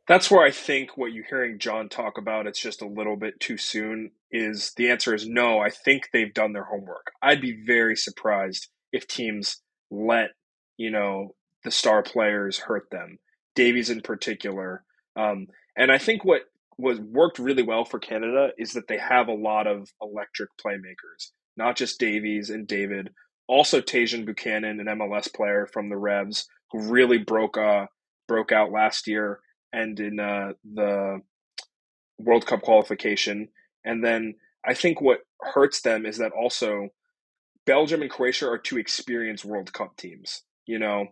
That's 0.08 0.32
where 0.32 0.46
I 0.46 0.52
think 0.52 0.98
what 0.98 1.14
you're 1.14 1.26
hearing 1.26 1.60
Jon 1.60 1.88
talk 1.88 2.18
about, 2.18 2.48
it's 2.48 2.62
just 2.62 2.82
a 2.82 2.88
little 2.88 3.16
bit 3.16 3.40
too 3.40 3.58
soon, 3.58 4.12
is 4.32 4.74
the 4.76 4.90
answer 4.90 5.14
is 5.14 5.28
no. 5.28 5.60
I 5.60 5.70
think 5.70 6.10
they've 6.12 6.34
done 6.34 6.54
their 6.54 6.64
homework. 6.64 7.12
I'd 7.22 7.42
be 7.42 7.64
very 7.66 7.96
surprised 7.96 8.68
if 8.92 9.08
teams 9.08 9.62
let, 9.92 10.32
you 10.78 10.90
know, 10.90 11.36
the 11.64 11.72
star 11.72 12.02
players 12.02 12.58
hurt 12.58 12.90
them, 12.92 13.20
Davies 13.56 13.90
in 13.90 14.02
particular. 14.02 14.84
Um, 15.16 15.48
and 15.78 15.92
I 15.92 16.00
think 16.00 16.26
what 16.26 16.42
was 16.78 17.00
worked 17.00 17.38
really 17.38 17.64
well 17.64 17.86
for 17.86 18.00
Canada 18.00 18.50
is 18.58 18.74
that 18.74 18.88
they 18.88 18.98
have 18.98 19.28
a 19.28 19.34
lot 19.34 19.68
of 19.68 19.88
electric 20.02 20.50
playmakers, 20.64 21.30
not 21.56 21.78
just 21.78 22.00
Davies 22.00 22.50
and 22.50 22.68
David, 22.68 23.12
also 23.48 23.82
Tajon 23.82 24.26
Buchanan, 24.26 24.80
an 24.80 24.88
MLS 24.88 25.32
player 25.32 25.68
from 25.72 25.90
the 25.90 25.98
Revs, 25.98 26.48
who 26.72 26.90
really 26.92 27.20
broke 27.20 27.58
uh, 27.58 27.86
broke 28.28 28.52
out 28.52 28.72
last 28.72 29.08
year 29.08 29.40
and 29.74 30.00
in 30.00 30.20
uh, 30.20 30.54
the 30.74 31.22
World 32.20 32.46
Cup 32.46 32.62
qualification. 32.62 33.50
And 33.84 34.04
then 34.04 34.36
I 34.66 34.74
think 34.74 35.02
what 35.02 35.20
hurts 35.40 35.82
them 35.82 36.06
is 36.06 36.18
that 36.18 36.32
also 36.32 36.90
Belgium 37.66 38.02
and 38.02 38.12
Croatia 38.12 38.50
are 38.50 38.58
two 38.58 38.78
experienced 38.78 39.46
World 39.46 39.74
Cup 39.74 39.98
teams. 39.98 40.44
You 40.66 40.80
know, 40.80 41.08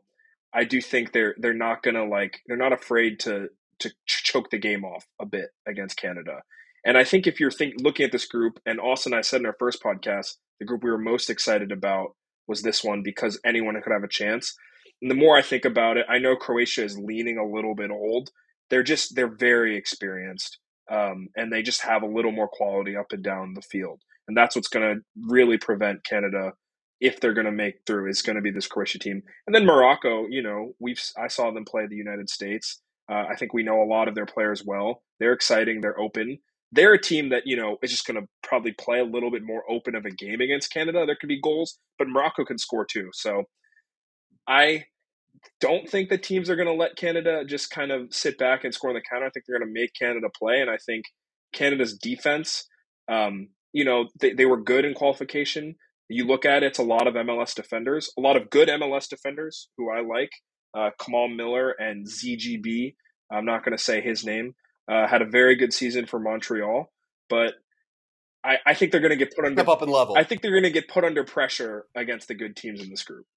I 0.53 0.63
do 0.63 0.81
think 0.81 1.11
they're 1.11 1.35
they're 1.37 1.53
not 1.53 1.83
gonna 1.83 2.05
like 2.05 2.41
they're 2.47 2.57
not 2.57 2.73
afraid 2.73 3.19
to 3.21 3.49
to 3.79 3.91
choke 4.05 4.49
the 4.49 4.57
game 4.57 4.83
off 4.83 5.05
a 5.19 5.25
bit 5.25 5.49
against 5.67 5.97
Canada. 5.97 6.41
And 6.85 6.97
I 6.97 7.03
think 7.03 7.27
if 7.27 7.39
you're 7.39 7.51
think, 7.51 7.75
looking 7.81 8.05
at 8.05 8.11
this 8.11 8.25
group, 8.25 8.59
and 8.65 8.79
Austin 8.79 9.13
and 9.13 9.19
I 9.19 9.21
said 9.21 9.41
in 9.41 9.45
our 9.45 9.55
first 9.59 9.83
podcast, 9.83 10.35
the 10.59 10.65
group 10.65 10.83
we 10.83 10.91
were 10.91 10.97
most 10.97 11.29
excited 11.29 11.71
about 11.71 12.15
was 12.47 12.61
this 12.61 12.83
one 12.83 13.03
because 13.03 13.39
anyone 13.45 13.79
could 13.81 13.93
have 13.93 14.03
a 14.03 14.07
chance. 14.07 14.55
And 15.01 15.09
the 15.09 15.15
more 15.15 15.37
I 15.37 15.41
think 15.41 15.65
about 15.65 15.97
it, 15.97 16.05
I 16.09 16.19
know 16.19 16.35
Croatia 16.35 16.83
is 16.83 16.97
leaning 16.97 17.37
a 17.37 17.45
little 17.45 17.75
bit 17.75 17.91
old. 17.91 18.31
They're 18.69 18.83
just 18.83 19.15
they're 19.15 19.35
very 19.35 19.75
experienced, 19.77 20.59
um, 20.89 21.29
and 21.35 21.51
they 21.51 21.61
just 21.61 21.81
have 21.81 22.03
a 22.03 22.07
little 22.07 22.31
more 22.31 22.47
quality 22.47 22.95
up 22.95 23.11
and 23.11 23.23
down 23.23 23.53
the 23.53 23.61
field. 23.61 24.01
And 24.27 24.37
that's 24.37 24.55
what's 24.55 24.67
going 24.67 24.95
to 24.95 25.01
really 25.27 25.57
prevent 25.57 26.03
Canada 26.03 26.53
if 27.01 27.19
they're 27.19 27.33
going 27.33 27.45
to 27.45 27.51
make 27.51 27.75
through 27.85 28.09
is 28.09 28.21
going 28.21 28.35
to 28.35 28.41
be 28.41 28.51
this 28.51 28.67
Croatia 28.67 28.99
team. 28.99 29.23
And 29.47 29.55
then 29.55 29.65
Morocco, 29.65 30.27
you 30.29 30.41
know, 30.41 30.75
we've 30.79 31.01
I 31.17 31.27
saw 31.27 31.51
them 31.51 31.65
play 31.65 31.87
the 31.87 31.95
United 31.95 32.29
States. 32.29 32.81
Uh, 33.09 33.25
I 33.29 33.35
think 33.35 33.53
we 33.53 33.63
know 33.63 33.81
a 33.81 33.89
lot 33.89 34.07
of 34.07 34.15
their 34.15 34.25
players 34.25 34.63
well. 34.63 35.01
They're 35.19 35.33
exciting. 35.33 35.81
They're 35.81 35.99
open. 35.99 36.39
They're 36.71 36.93
a 36.93 37.01
team 37.01 37.29
that 37.29 37.43
you 37.47 37.57
know 37.57 37.77
is 37.81 37.89
just 37.89 38.05
going 38.05 38.21
to 38.21 38.27
probably 38.43 38.73
play 38.73 38.99
a 38.99 39.05
little 39.05 39.31
bit 39.31 39.43
more 39.43 39.63
open 39.69 39.95
of 39.95 40.05
a 40.05 40.11
game 40.11 40.41
against 40.41 40.71
Canada. 40.71 41.05
There 41.05 41.17
could 41.19 41.29
be 41.29 41.41
goals, 41.41 41.79
but 41.97 42.07
Morocco 42.07 42.45
can 42.45 42.59
score 42.59 42.85
too. 42.85 43.09
So 43.13 43.45
I 44.47 44.85
don't 45.59 45.89
think 45.89 46.09
the 46.09 46.17
teams 46.17 46.49
are 46.49 46.55
going 46.55 46.67
to 46.67 46.73
let 46.73 46.95
Canada 46.95 47.43
just 47.45 47.69
kind 47.69 47.91
of 47.91 48.13
sit 48.13 48.37
back 48.37 48.63
and 48.63 48.73
score 48.73 48.89
on 48.89 48.95
the 48.95 49.01
counter. 49.01 49.25
I 49.25 49.29
think 49.29 49.45
they're 49.45 49.59
going 49.59 49.67
to 49.67 49.79
make 49.79 49.93
Canada 49.93 50.27
play, 50.37 50.61
and 50.61 50.69
I 50.69 50.77
think 50.77 51.05
Canada's 51.53 51.97
defense. 51.97 52.67
Um, 53.07 53.49
you 53.73 53.85
know, 53.85 54.07
they, 54.19 54.33
they 54.33 54.45
were 54.45 54.61
good 54.61 54.85
in 54.85 54.93
qualification. 54.93 55.75
You 56.07 56.25
look 56.25 56.45
at 56.45 56.63
it, 56.63 56.67
it's 56.67 56.79
a 56.79 56.83
lot 56.83 57.07
of 57.07 57.13
MLS 57.13 57.53
defenders, 57.53 58.11
a 58.17 58.21
lot 58.21 58.35
of 58.35 58.49
good 58.49 58.67
MLS 58.67 59.07
defenders 59.07 59.69
who 59.77 59.91
I 59.91 60.01
like 60.01 60.31
uh, 60.75 60.89
Kamal 60.99 61.29
Miller 61.29 61.71
and 61.71 62.07
ZGB. 62.07 62.95
I'm 63.31 63.45
not 63.45 63.63
going 63.63 63.77
to 63.77 63.83
say 63.83 64.01
his 64.01 64.25
name. 64.25 64.55
Uh, 64.91 65.07
had 65.07 65.21
a 65.21 65.25
very 65.25 65.55
good 65.55 65.71
season 65.71 66.07
for 66.07 66.19
Montreal, 66.19 66.91
but 67.29 67.53
I, 68.43 68.57
I 68.65 68.73
think 68.73 68.91
they're 68.91 69.01
going 69.01 69.11
to 69.11 69.17
get 69.17 69.35
put 69.35 69.45
under 69.45 69.61
Step 69.61 69.67
up 69.67 69.83
in 69.83 69.89
level. 69.89 70.15
I 70.17 70.23
think 70.23 70.41
they're 70.41 70.51
going 70.51 70.63
to 70.63 70.71
get 70.71 70.87
put 70.87 71.03
under 71.03 71.23
pressure 71.23 71.85
against 71.95 72.27
the 72.27 72.33
good 72.33 72.55
teams 72.55 72.81
in 72.81 72.89
this 72.89 73.03
group. 73.03 73.27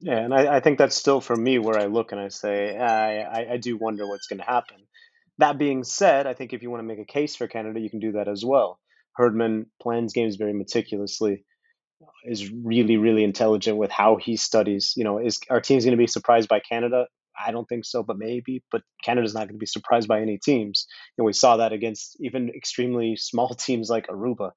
Yeah, 0.00 0.18
and 0.18 0.34
I, 0.34 0.56
I 0.56 0.60
think 0.60 0.78
that's 0.78 0.96
still 0.96 1.20
for 1.20 1.36
me 1.36 1.58
where 1.58 1.78
I 1.78 1.86
look 1.86 2.12
and 2.12 2.20
I 2.20 2.28
say 2.28 2.76
I, 2.76 3.54
I, 3.54 3.56
do 3.56 3.76
wonder 3.76 4.06
what's 4.06 4.26
going 4.26 4.40
to 4.40 4.44
happen. 4.44 4.76
That 5.38 5.58
being 5.58 5.82
said, 5.82 6.26
I 6.26 6.34
think 6.34 6.52
if 6.52 6.62
you 6.62 6.70
want 6.70 6.80
to 6.82 6.86
make 6.86 6.98
a 6.98 7.10
case 7.10 7.36
for 7.36 7.46
Canada, 7.46 7.80
you 7.80 7.88
can 7.88 8.00
do 8.00 8.12
that 8.12 8.28
as 8.28 8.44
well. 8.44 8.78
Herdman 9.16 9.66
plans 9.80 10.12
games 10.12 10.36
very 10.36 10.52
meticulously 10.52 11.44
is 12.24 12.50
really 12.50 12.96
really 12.96 13.24
intelligent 13.24 13.78
with 13.78 13.90
how 13.90 14.16
he 14.16 14.36
studies. 14.36 14.92
You 14.96 15.04
know, 15.04 15.18
is 15.18 15.40
our 15.50 15.60
team's 15.60 15.84
going 15.84 15.96
to 15.96 16.02
be 16.02 16.06
surprised 16.06 16.48
by 16.48 16.60
Canada? 16.60 17.06
I 17.38 17.50
don't 17.50 17.68
think 17.68 17.84
so, 17.84 18.02
but 18.02 18.18
maybe. 18.18 18.62
But 18.70 18.82
Canada's 19.02 19.34
not 19.34 19.48
going 19.48 19.56
to 19.56 19.58
be 19.58 19.66
surprised 19.66 20.08
by 20.08 20.20
any 20.20 20.38
teams. 20.38 20.86
And 21.18 21.24
we 21.24 21.32
saw 21.32 21.56
that 21.56 21.72
against 21.72 22.16
even 22.20 22.50
extremely 22.50 23.16
small 23.18 23.54
teams 23.54 23.88
like 23.88 24.06
Aruba. 24.08 24.50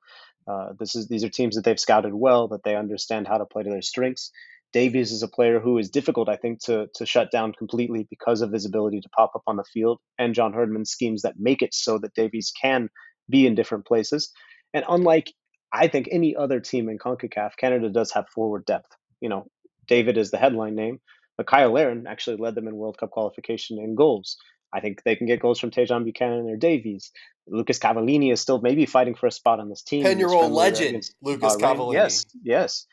Uh, 0.48 0.70
this 0.80 0.96
is 0.96 1.08
these 1.08 1.24
are 1.24 1.30
teams 1.30 1.56
that 1.56 1.66
they've 1.66 1.80
scouted 1.80 2.14
well, 2.14 2.48
that 2.50 2.64
they 2.64 2.76
understand 2.76 3.28
how 3.28 3.38
to 3.38 3.46
play 3.46 3.64
to 3.64 3.70
their 3.70 3.82
strengths. 3.82 4.32
Davies 4.74 5.12
is 5.12 5.24
a 5.24 5.28
player 5.28 5.60
who 5.60 5.78
is 5.78 5.90
difficult, 5.90 6.30
I 6.30 6.36
think, 6.36 6.60
to 6.66 6.88
to 6.96 7.06
shut 7.06 7.32
down 7.32 7.54
completely 7.54 8.08
because 8.10 8.42
of 8.42 8.52
his 8.52 8.66
ability 8.66 9.02
to 9.02 9.10
pop 9.10 9.32
up 9.36 9.44
on 9.48 9.56
the 9.56 9.64
field 9.64 10.00
and 10.18 10.36
John 10.36 10.54
Herdman's 10.54 10.92
schemes 10.92 11.22
that 11.22 11.36
make 11.40 11.62
it 11.62 11.74
so 11.74 11.98
that 12.00 12.14
Davies 12.14 12.52
can 12.62 12.90
be 13.30 13.48
in 13.48 13.56
different 13.56 13.86
places. 13.86 14.32
And 14.74 14.84
unlike 14.88 15.32
I 15.72 15.88
think 15.88 16.08
any 16.12 16.36
other 16.36 16.60
team 16.60 16.90
in 16.90 16.98
CONCACAF, 16.98 17.52
Canada 17.58 17.90
does 17.90 18.12
have 18.12 18.30
forward 18.30 18.66
depth. 18.66 18.96
You 19.20 19.30
know, 19.30 19.48
David 19.88 20.18
is 20.18 20.32
the 20.32 20.38
headline 20.38 20.76
name, 20.76 21.00
but 21.38 21.48
Kyle 21.48 21.72
Larin 21.72 22.08
actually 22.08 22.38
led 22.38 22.56
them 22.56 22.68
in 22.68 22.76
World 22.76 22.98
Cup 22.98 23.12
qualification 23.12 23.80
in 23.80 23.96
goals. 23.96 24.38
I 24.74 24.82
think 24.82 25.04
they 25.04 25.16
can 25.16 25.28
get 25.28 25.40
goals 25.40 25.60
from 25.60 25.72
Tajon 25.72 26.04
Buchanan 26.04 26.50
or 26.50 26.58
Davies. 26.58 27.12
Lucas 27.48 27.80
Cavallini 27.80 28.32
is 28.32 28.42
still 28.42 28.60
maybe 28.60 28.86
fighting 28.86 29.16
for 29.16 29.28
a 29.28 29.32
spot 29.32 29.60
on 29.60 29.70
this 29.70 29.82
team. 29.82 30.04
Ten-year-old 30.04 30.52
legend, 30.52 30.90
against, 30.90 31.16
Lucas 31.22 31.56
uh, 31.56 31.58
Cavallini. 31.58 31.94
Yes, 31.94 32.26
yes, 32.44 32.86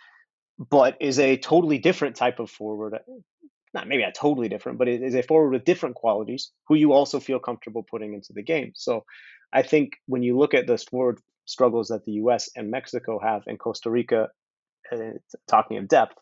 but 0.58 0.96
is 1.00 1.18
a 1.18 1.36
totally 1.36 1.78
different 1.78 2.16
type 2.16 2.38
of 2.38 2.50
forward. 2.50 2.98
Not 3.72 3.88
maybe 3.88 4.04
a 4.04 4.12
totally 4.12 4.48
different, 4.48 4.78
but 4.78 4.88
it 4.88 5.02
is 5.02 5.14
a 5.14 5.22
forward 5.22 5.50
with 5.50 5.64
different 5.64 5.96
qualities 5.96 6.52
who 6.68 6.76
you 6.76 6.92
also 6.92 7.18
feel 7.18 7.40
comfortable 7.40 7.82
putting 7.82 8.14
into 8.14 8.32
the 8.32 8.42
game. 8.42 8.72
So 8.74 9.04
I 9.52 9.62
think 9.62 9.92
when 10.06 10.22
you 10.22 10.38
look 10.38 10.54
at 10.54 10.66
the 10.66 10.78
forward 10.78 11.18
struggles 11.46 11.88
that 11.88 12.04
the 12.04 12.12
US 12.12 12.50
and 12.54 12.70
Mexico 12.70 13.18
have 13.22 13.42
in 13.46 13.58
Costa 13.58 13.90
Rica, 13.90 14.28
uh, 14.92 14.98
talking 15.48 15.78
of 15.78 15.88
depth, 15.88 16.14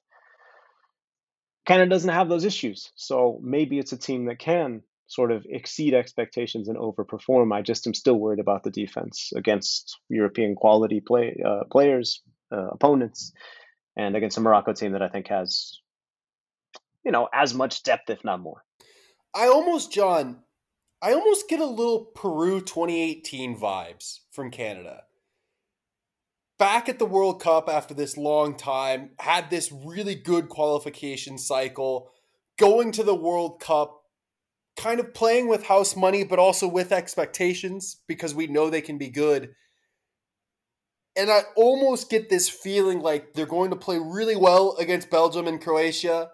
Canada 1.67 1.91
doesn't 1.91 2.11
have 2.11 2.29
those 2.29 2.45
issues. 2.45 2.91
So 2.97 3.39
maybe 3.43 3.79
it's 3.79 3.93
a 3.93 3.99
team 3.99 4.25
that 4.27 4.39
can 4.39 4.83
sort 5.07 5.31
of 5.31 5.45
exceed 5.49 5.95
expectations 5.95 6.69
and 6.69 6.79
overperform. 6.79 7.55
I 7.55 7.63
just 7.63 7.87
am 7.87 7.95
still 7.95 8.17
worried 8.17 8.41
about 8.41 8.65
the 8.65 8.71
defense 8.71 9.31
against 9.37 9.99
European 10.09 10.55
quality 10.55 11.01
play 11.01 11.41
uh, 11.47 11.65
players, 11.71 12.23
uh, 12.51 12.69
opponents, 12.71 13.33
and 13.97 14.17
against 14.17 14.39
a 14.39 14.41
Morocco 14.41 14.73
team 14.73 14.93
that 14.93 15.03
I 15.03 15.09
think 15.09 15.29
has, 15.29 15.81
you 17.05 17.13
know, 17.13 17.29
as 17.33 17.55
much 17.55 17.83
depth, 17.83 18.11
if 18.11 18.25
not 18.25 18.41
more. 18.41 18.65
I 19.35 19.47
almost, 19.47 19.93
Jon, 19.93 20.39
I 21.01 21.13
almost 21.13 21.49
get 21.49 21.61
a 21.61 21.67
little 21.67 22.07
Peru 22.15 22.61
2018 22.61 23.59
vibes 23.59 24.21
from 24.31 24.51
Canada 24.51 25.03
back 26.63 26.89
at 26.89 27.01
the 27.01 27.07
World 27.07 27.43
Cup 27.43 27.69
after 27.69 27.93
this 27.93 28.17
long 28.17 28.57
time, 28.57 29.11
had 29.19 29.51
this 29.51 29.73
really 29.73 30.15
good 30.15 30.49
qualification 30.49 31.37
cycle, 31.37 32.13
going 32.57 32.93
to 32.93 33.03
the 33.03 33.17
World 33.17 33.59
Cup, 33.59 34.05
kind 34.77 35.01
of 35.01 35.13
playing 35.13 35.49
with 35.49 35.65
house 35.67 35.97
money, 35.97 36.23
but 36.23 36.39
also 36.39 36.69
with 36.69 36.93
expectations 36.93 37.97
because 38.07 38.33
we 38.33 38.47
know 38.47 38.71
they 38.71 38.81
can 38.81 38.97
be 38.97 39.11
good. 39.11 39.57
And 41.15 41.31
I 41.31 41.43
almost 41.57 42.09
get 42.11 42.31
this 42.31 42.49
feeling 42.49 43.01
like 43.01 43.35
they're 43.35 43.47
going 43.47 43.71
to 43.71 43.77
play 43.77 43.99
really 43.99 44.37
well 44.37 44.77
against 44.79 45.11
Belgium 45.11 45.47
and 45.47 45.61
Croatia, 45.61 46.31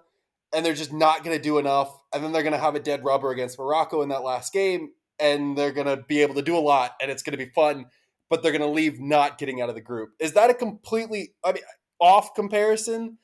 and 0.54 0.64
they're 0.64 0.74
just 0.74 0.92
not 0.92 1.24
going 1.24 1.36
to 1.36 1.42
do 1.42 1.58
enough. 1.58 1.92
And 2.12 2.22
then 2.22 2.32
they're 2.32 2.42
going 2.42 2.52
to 2.52 2.58
have 2.58 2.74
a 2.74 2.80
dead 2.80 3.04
rubber 3.04 3.30
against 3.30 3.58
Morocco 3.58 4.02
in 4.02 4.08
that 4.10 4.22
last 4.22 4.52
game, 4.52 4.90
and 5.18 5.58
they're 5.58 5.72
going 5.72 5.88
to 5.88 5.96
be 5.96 6.22
able 6.22 6.36
to 6.36 6.42
do 6.42 6.56
a 6.56 6.60
lot, 6.60 6.94
and 7.02 7.10
it's 7.10 7.22
going 7.22 7.36
to 7.36 7.44
be 7.44 7.50
fun 7.50 7.86
but 8.28 8.42
they're 8.42 8.52
going 8.52 8.62
to 8.62 8.68
leave 8.68 9.00
not 9.00 9.38
getting 9.38 9.60
out 9.60 9.68
of 9.68 9.74
the 9.74 9.80
group. 9.80 10.10
Is 10.18 10.34
that 10.34 10.50
a 10.50 10.54
completely, 10.54 11.34
I 11.44 11.52
mean, 11.52 11.62
off 11.98 12.34
comparison, 12.34 13.18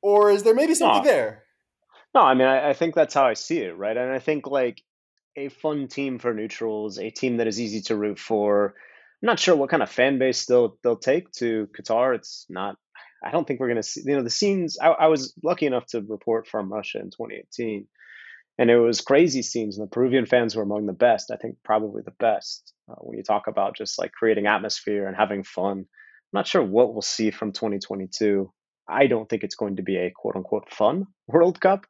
or 0.00 0.30
is 0.30 0.42
there 0.42 0.54
maybe 0.54 0.74
something 0.74 1.04
no. 1.04 1.08
there? 1.08 1.44
No, 2.14 2.22
I 2.22 2.34
mean, 2.34 2.46
I, 2.46 2.70
I 2.70 2.72
think 2.72 2.94
that's 2.94 3.14
how 3.14 3.24
I 3.24 3.34
see 3.34 3.58
it, 3.58 3.76
right? 3.76 3.96
And 3.96 4.10
I 4.10 4.18
think 4.18 4.46
like 4.46 4.82
a 5.36 5.48
fun 5.48 5.88
team 5.88 6.18
for 6.18 6.34
neutrals, 6.34 6.98
a 6.98 7.10
team 7.10 7.38
that 7.38 7.46
is 7.46 7.60
easy 7.60 7.80
to 7.82 7.96
root 7.96 8.18
for. 8.18 8.74
I'm 9.22 9.28
not 9.28 9.38
sure 9.38 9.54
what 9.54 9.70
kind 9.70 9.82
of 9.82 9.90
fan 9.90 10.18
base 10.18 10.46
they'll 10.46 10.76
they'll 10.82 10.96
take 10.96 11.30
to 11.32 11.68
Qatar. 11.78 12.16
It's 12.16 12.44
not. 12.48 12.76
I 13.24 13.30
don't 13.30 13.46
think 13.46 13.60
we're 13.60 13.68
going 13.68 13.76
to 13.76 13.82
see. 13.84 14.02
You 14.04 14.16
know, 14.16 14.24
the 14.24 14.30
scenes. 14.30 14.78
I, 14.82 14.88
I 14.88 15.06
was 15.06 15.32
lucky 15.44 15.66
enough 15.66 15.86
to 15.88 16.00
report 16.00 16.48
from 16.48 16.72
Russia 16.72 16.98
in 16.98 17.10
2018 17.10 17.86
And 18.58 18.70
it 18.70 18.78
was 18.78 19.00
crazy 19.00 19.42
scenes. 19.42 19.78
And 19.78 19.86
the 19.86 19.90
Peruvian 19.90 20.26
fans 20.26 20.56
were 20.56 20.64
among 20.64 20.86
the 20.86 20.92
best. 20.92 21.30
I 21.30 21.36
think 21.36 21.56
probably 21.64 22.02
the 22.04 22.14
best 22.18 22.72
uh, 22.90 22.96
when 22.98 23.16
you 23.16 23.22
talk 23.22 23.46
about 23.46 23.76
just 23.76 23.96
like 23.98 24.10
creating 24.10 24.46
atmosphere 24.46 25.06
and 25.06 25.16
having 25.16 25.44
fun. 25.44 25.78
I'm 25.78 26.38
not 26.38 26.48
sure 26.48 26.62
what 26.62 26.92
we'll 26.92 27.02
see 27.02 27.30
from 27.30 27.52
2022. 27.52 28.52
I 28.88 29.06
don't 29.06 29.28
think 29.28 29.44
it's 29.44 29.54
going 29.54 29.76
to 29.76 29.82
be 29.82 29.98
a 29.98 30.10
quote 30.10 30.34
unquote 30.34 30.68
fun 30.70 31.06
World 31.28 31.60
Cup 31.60 31.86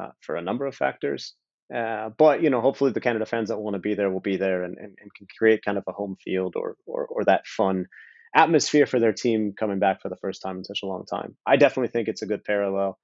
uh, 0.00 0.10
for 0.20 0.36
a 0.36 0.42
number 0.42 0.66
of 0.66 0.76
factors. 0.76 1.34
Uh, 1.74 2.10
but 2.16 2.42
you 2.42 2.50
know, 2.50 2.60
hopefully 2.60 2.92
the 2.92 3.00
Canada 3.00 3.26
fans 3.26 3.48
that 3.48 3.58
want 3.58 3.74
to 3.74 3.80
be 3.80 3.94
there 3.94 4.10
will 4.10 4.20
be 4.20 4.36
there 4.36 4.62
and, 4.62 4.78
and, 4.78 4.96
and 5.00 5.14
can 5.14 5.26
create 5.38 5.64
kind 5.64 5.76
of 5.76 5.84
a 5.86 5.92
home 5.92 6.16
field 6.24 6.54
or, 6.56 6.76
or 6.86 7.06
or 7.06 7.24
that 7.24 7.46
fun 7.46 7.86
atmosphere 8.34 8.86
for 8.86 9.00
their 9.00 9.12
team 9.12 9.52
coming 9.58 9.78
back 9.78 10.00
for 10.00 10.08
the 10.08 10.16
first 10.16 10.42
time 10.42 10.58
in 10.58 10.64
such 10.64 10.80
a 10.82 10.86
long 10.86 11.04
time. 11.04 11.36
I 11.46 11.56
definitely 11.56 11.88
think 11.88 12.08
it's 12.08 12.22
a 12.22 12.26
good 12.26 12.44
parallel. 12.44 12.98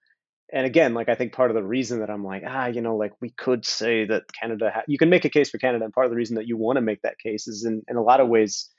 And 0.53 0.66
again, 0.66 0.94
like 0.94 1.09
I 1.09 1.14
think 1.14 1.33
part 1.33 1.50
of 1.50 1.57
the 1.57 1.64
reason 1.64 2.00
that 2.00 2.11
I'm 2.11 2.24
like, 2.24 2.42
ah, 2.46 2.66
you 2.66 2.81
know, 2.81 2.96
like 2.96 3.12
we 3.20 3.31
could 3.31 3.64
say 3.64 4.05
that 4.07 4.24
Canada, 4.38 4.70
ha- 4.74 4.83
you 4.87 4.98
can 4.98 5.09
make 5.09 5.24
a 5.24 5.31
case 5.31 5.50
for 5.50 5.59
Canada, 5.59 5.85
and 5.85 5.92
part 5.92 6.07
of 6.07 6.11
the 6.11 6.16
reason 6.16 6.37
that 6.37 6.46
you 6.46 6.57
want 6.57 6.77
to 6.77 6.83
make 6.83 7.03
that 7.03 7.18
case 7.18 7.48
is 7.48 7.64
in, 7.64 7.83
in 7.88 7.96
a 7.96 8.03
lot 8.03 8.20
of 8.20 8.29
ways, 8.29 8.70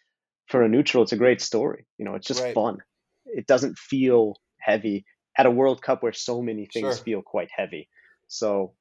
for 0.48 0.62
a 0.62 0.70
neutral, 0.70 1.04
it's 1.04 1.12
a 1.12 1.18
great 1.18 1.42
story. 1.42 1.86
You 1.98 2.06
know, 2.06 2.16
it's 2.16 2.28
just 2.28 2.44
right. 2.44 2.54
fun. 2.54 2.78
It 3.26 3.48
doesn't 3.48 3.78
feel 3.78 4.36
heavy 4.60 5.06
at 5.38 5.48
a 5.48 5.52
World 5.52 5.82
Cup 5.82 6.04
where 6.04 6.14
so 6.14 6.42
many 6.42 6.68
things 6.72 6.98
sure. 6.98 7.04
feel 7.04 7.22
quite 7.22 7.50
heavy. 7.56 7.90
So 8.28 8.74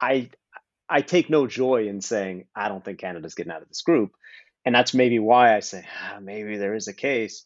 I 0.00 0.30
I 0.88 1.02
take 1.02 1.28
no 1.28 1.46
joy 1.46 1.88
in 1.88 2.00
saying 2.00 2.46
I 2.54 2.68
don't 2.68 2.84
think 2.84 2.98
Canada's 2.98 3.34
getting 3.34 3.52
out 3.52 3.62
of 3.62 3.68
this 3.68 3.82
group, 3.82 4.12
and 4.64 4.74
that's 4.74 4.94
maybe 4.94 5.18
why 5.18 5.56
I 5.56 5.60
say 5.60 5.84
ah, 6.02 6.18
maybe 6.20 6.56
there 6.56 6.74
is 6.74 6.88
a 6.88 6.94
case. 6.94 7.44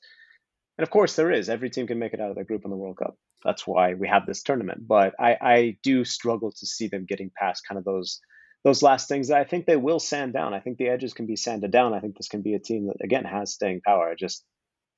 And 0.79 0.83
of 0.83 0.91
course, 0.91 1.17
there 1.17 1.31
is. 1.31 1.49
Every 1.49 1.71
team 1.71 1.87
can 1.87 1.99
make 1.99 2.15
it 2.15 2.21
out 2.21 2.31
of 2.31 2.35
their 2.35 2.45
group 2.45 2.65
in 2.65 2.71
the 2.71 2.77
World 2.77 2.97
Cup. 2.97 3.17
That's 3.45 3.67
why 3.67 3.95
we 3.95 4.09
have 4.09 4.27
this 4.27 4.43
tournament. 4.43 4.87
But 4.87 5.15
I, 5.19 5.37
I 5.41 5.79
do 5.83 6.05
struggle 6.05 6.53
to 6.53 6.67
see 6.67 6.89
them 6.89 7.07
getting 7.07 7.31
past 7.37 7.67
kind 7.69 7.79
of 7.79 7.85
those 7.85 8.21
those 8.65 8.83
last 8.83 9.09
things 9.09 9.29
that 9.29 9.39
I 9.39 9.45
think 9.45 9.67
they 9.67 9.77
will 9.77 9.99
sand 9.99 10.33
down. 10.33 10.55
I 10.55 10.61
think 10.61 10.79
the 10.79 10.89
edges 10.89 11.15
can 11.15 11.27
be 11.27 11.37
sanded 11.37 11.73
down. 11.73 11.95
I 11.95 12.01
think 12.01 12.17
this 12.17 12.29
can 12.29 12.43
be 12.43 12.55
a 12.55 12.61
team 12.61 12.87
that 12.87 13.05
again 13.05 13.25
has 13.25 13.53
staying 13.53 13.81
power. 13.85 14.09
I 14.09 14.15
just 14.15 14.45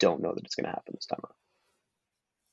don't 0.00 0.20
know 0.20 0.34
that 0.34 0.44
it's 0.44 0.54
going 0.54 0.66
to 0.66 0.70
happen 0.70 0.94
this 0.94 1.06
time 1.06 1.20
around. 1.24 1.43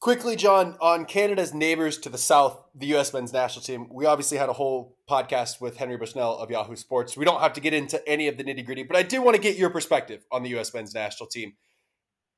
Quickly, 0.01 0.35
Jon, 0.35 0.77
on 0.81 1.05
Canada's 1.05 1.53
neighbors 1.53 1.99
to 1.99 2.09
the 2.09 2.17
south, 2.17 2.59
the 2.73 2.87
U.S. 2.87 3.13
men's 3.13 3.31
national 3.31 3.61
team, 3.61 3.87
we 3.91 4.07
obviously 4.07 4.39
had 4.39 4.49
a 4.49 4.53
whole 4.53 4.97
podcast 5.07 5.61
with 5.61 5.77
Henry 5.77 5.95
Bushnell 5.95 6.39
of 6.39 6.49
Yahoo 6.49 6.75
Sports. 6.75 7.15
We 7.15 7.23
don't 7.23 7.39
have 7.39 7.53
to 7.53 7.61
get 7.61 7.75
into 7.75 8.01
any 8.09 8.27
of 8.27 8.35
the 8.35 8.43
nitty 8.43 8.65
gritty, 8.65 8.81
but 8.81 8.97
I 8.97 9.03
do 9.03 9.21
want 9.21 9.35
to 9.35 9.41
get 9.41 9.57
your 9.57 9.69
perspective 9.69 10.25
on 10.31 10.41
the 10.41 10.49
U.S. 10.49 10.73
men's 10.73 10.95
national 10.95 11.29
team. 11.29 11.53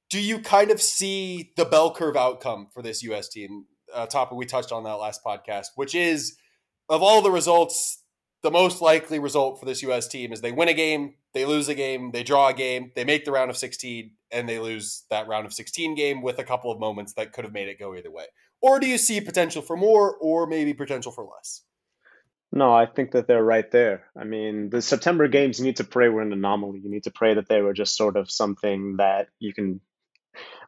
Do 0.09 0.19
you 0.19 0.39
kind 0.39 0.71
of 0.71 0.81
see 0.81 1.53
the 1.55 1.63
bell 1.63 1.93
curve 1.93 2.17
outcome 2.17 2.67
for 2.73 2.81
this 2.81 3.01
U.S. 3.03 3.29
team? 3.29 3.67
Uh, 3.93 4.07
topic 4.07 4.37
we 4.37 4.45
touched 4.45 4.73
on 4.73 4.83
that 4.83 4.95
last 4.95 5.21
podcast, 5.25 5.67
which 5.75 5.95
is 5.95 6.35
of 6.89 7.01
all 7.01 7.21
the 7.21 7.31
results, 7.31 8.02
the 8.43 8.51
most 8.51 8.81
likely 8.81 9.19
result 9.19 9.59
for 9.59 9.65
this 9.65 9.81
U.S. 9.83 10.07
team 10.07 10.31
is 10.33 10.41
they 10.41 10.51
win 10.51 10.67
a 10.67 10.73
game, 10.73 11.15
they 11.33 11.45
lose 11.45 11.69
a 11.69 11.75
game, 11.75 12.11
they 12.11 12.23
draw 12.23 12.49
a 12.49 12.53
game, 12.53 12.91
they 12.95 13.05
make 13.05 13.25
the 13.25 13.31
round 13.31 13.49
of 13.49 13.57
16, 13.57 14.11
and 14.31 14.47
they 14.47 14.59
lose 14.59 15.05
that 15.09 15.27
round 15.27 15.45
of 15.45 15.53
16 15.53 15.95
game 15.95 16.21
with 16.21 16.39
a 16.39 16.43
couple 16.43 16.71
of 16.71 16.79
moments 16.79 17.13
that 17.13 17.31
could 17.31 17.45
have 17.45 17.53
made 17.53 17.69
it 17.69 17.79
go 17.79 17.95
either 17.95 18.11
way? 18.11 18.25
Or 18.61 18.79
do 18.79 18.87
you 18.87 18.97
see 18.97 19.21
potential 19.21 19.61
for 19.61 19.77
more 19.77 20.17
or 20.17 20.45
maybe 20.45 20.73
potential 20.73 21.11
for 21.11 21.23
less? 21.23 21.61
No, 22.51 22.71
I 22.71 22.85
think 22.85 23.11
that 23.11 23.27
they're 23.27 23.43
right 23.43 23.69
there. 23.71 24.03
I 24.15 24.25
mean, 24.25 24.69
the 24.69 24.81
September 24.81 25.27
games, 25.27 25.57
you 25.57 25.65
need 25.65 25.77
to 25.77 25.83
pray 25.83 26.09
were 26.09 26.21
an 26.21 26.33
anomaly. 26.33 26.81
You 26.83 26.91
need 26.91 27.03
to 27.03 27.11
pray 27.11 27.33
that 27.33 27.49
they 27.49 27.61
were 27.61 27.73
just 27.73 27.97
sort 27.97 28.15
of 28.15 28.29
something 28.29 28.97
that 28.97 29.29
you 29.39 29.53
can 29.53 29.81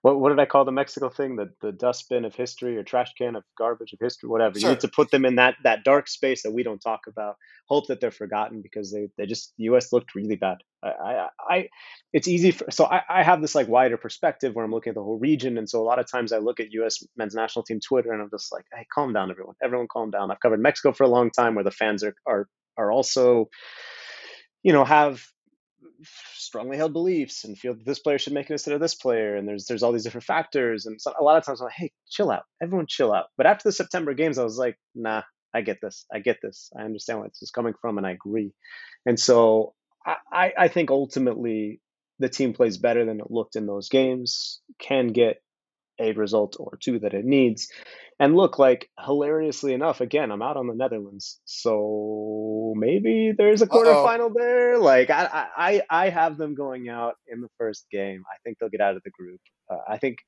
what 0.06 0.20
what 0.20 0.30
did 0.30 0.40
I 0.40 0.46
call 0.46 0.66
the 0.66 0.72
Mexico 0.72 1.10
thing? 1.10 1.36
The 1.36 1.50
the 1.62 1.72
dustbin 1.72 2.26
of 2.26 2.36
history 2.36 2.78
or 2.78 2.84
trash 2.84 3.12
can 3.18 3.36
of 3.36 3.44
garbage 3.58 3.92
of 3.92 3.98
history, 4.00 4.30
whatever. 4.30 4.60
Sure. 4.60 4.70
You 4.70 4.76
need 4.76 4.82
to 4.82 4.88
put 4.88 5.10
them 5.10 5.26
in 5.26 5.38
that 5.38 5.56
that 5.64 5.84
dark 5.84 6.08
space 6.08 6.44
that 6.44 6.52
we 6.52 6.62
don't 6.62 6.78
talk 6.78 7.08
about. 7.08 7.38
Hope 7.68 7.88
that 7.88 8.02
they're 8.02 8.12
forgotten 8.12 8.62
because 8.62 8.92
they 8.92 9.08
they 9.18 9.26
just 9.26 9.54
the 9.58 9.64
U.S. 9.64 9.92
looked 9.92 10.14
really 10.14 10.36
bad. 10.36 10.58
I 10.84 10.90
I, 10.90 11.28
I 11.50 11.70
it's 12.14 12.28
easy 12.28 12.52
for 12.52 12.70
so 12.70 12.86
I, 12.86 13.02
I 13.10 13.24
have 13.24 13.42
this 13.42 13.56
like 13.56 13.68
wider 13.68 13.98
perspective 13.98 14.54
where 14.54 14.64
I'm 14.64 14.70
looking 14.70 14.92
at 14.92 14.96
the 14.96 15.02
whole 15.02 15.18
region, 15.18 15.58
and 15.58 15.68
so 15.68 15.82
a 15.82 15.88
lot 15.90 15.98
of 15.98 16.06
times 16.06 16.32
I 16.32 16.38
look 16.38 16.60
at 16.60 16.72
U.S. 16.74 17.04
men's 17.18 17.34
national 17.34 17.64
team 17.64 17.80
Twitter 17.80 18.14
and 18.14 18.22
I'm 18.22 18.30
just 18.30 18.54
like, 18.54 18.66
hey, 18.76 18.86
calm 18.94 19.12
down, 19.12 19.32
everyone. 19.32 19.56
Everyone, 19.64 19.88
calm 19.92 20.12
down. 20.12 20.30
I've 20.30 20.40
covered 20.40 20.62
Mexico 20.62 20.94
for 20.94 21.06
a 21.06 21.10
long 21.10 21.32
time, 21.32 21.56
where 21.56 21.64
the 21.64 21.72
fans 21.72 22.04
are 22.04 22.14
are 22.28 22.48
are 22.78 22.92
also 22.92 23.50
you 24.62 24.72
know 24.72 24.86
have 24.86 25.24
strongly 26.04 26.78
held 26.78 26.94
beliefs 26.94 27.44
and 27.44 27.58
feel 27.58 27.74
that 27.74 27.86
this 27.86 28.00
player 28.00 28.18
should 28.18 28.34
make 28.34 28.50
it 28.50 28.54
instead 28.54 28.74
of 28.74 28.82
this 28.82 28.96
player 28.96 29.36
and 29.36 29.48
there's 29.48 29.66
there's 29.66 29.84
all 29.84 29.92
these 29.92 30.04
different 30.04 30.26
factors 30.26 30.86
and 30.86 31.02
so 31.02 31.14
a 31.20 31.24
lot 31.24 31.38
of 31.38 31.46
times 31.46 31.62
I'm 31.62 31.66
like 31.66 31.76
hey 31.76 31.92
chill 32.10 32.32
out. 32.32 32.44
Everyone 32.62 32.88
chill 32.88 33.14
out. 33.14 33.28
But 33.38 33.46
after 33.46 33.68
the 33.68 33.74
September 33.74 34.14
games 34.14 34.38
I 34.38 34.44
was 34.44 34.58
like 34.58 34.78
nah 34.94 35.24
I 35.54 35.62
get 35.62 35.80
this. 35.82 36.06
I 36.14 36.20
get 36.20 36.40
this. 36.42 36.70
I 36.78 36.84
understand 36.84 37.20
where 37.20 37.30
this 37.30 37.42
is 37.42 37.52
coming 37.52 37.74
from 37.82 37.98
and 37.98 38.06
I 38.06 38.12
agree. 38.12 38.52
And 39.06 39.20
so 39.20 39.74
I 40.32 40.54
I 40.58 40.68
think 40.68 40.92
ultimately 40.92 41.82
the 42.20 42.30
team 42.30 42.54
plays 42.54 42.78
better 42.78 43.06
than 43.06 43.20
it 43.20 43.32
looked 43.32 43.56
in 43.56 43.66
those 43.66 43.90
games 43.90 44.62
can 44.80 45.08
get 45.08 45.42
a 46.00 46.14
result 46.14 46.58
or 46.60 46.78
two 46.82 47.00
that 47.00 47.14
it 47.14 47.26
needs. 47.26 47.70
And 48.20 48.36
look, 48.36 48.58
like 48.60 48.90
hilariously 49.04 49.74
enough, 49.74 50.02
again, 50.02 50.32
I'm 50.32 50.42
out 50.42 50.58
on 50.58 50.68
the 50.68 50.74
Netherlands, 50.74 51.40
so 51.46 52.74
maybe 52.78 53.34
there's 53.38 53.62
a 53.62 53.68
quarterfinal 53.68 54.28
Uh-oh. 54.28 54.34
there. 54.36 54.78
Like 54.78 55.10
I, 55.10 55.48
I, 55.58 55.82
I 55.90 56.10
have 56.10 56.38
them 56.38 56.56
going 56.56 56.88
out 56.88 57.16
in 57.28 57.42
the 57.42 57.50
first 57.58 57.86
game. 57.92 58.24
I 58.32 58.38
think 58.44 58.58
they'll 58.58 58.70
get 58.70 58.82
out 58.82 58.96
of 58.96 59.04
the 59.04 59.12
group. 59.12 59.42
Uh, 59.70 59.78
I 59.88 59.98
think, 59.98 60.20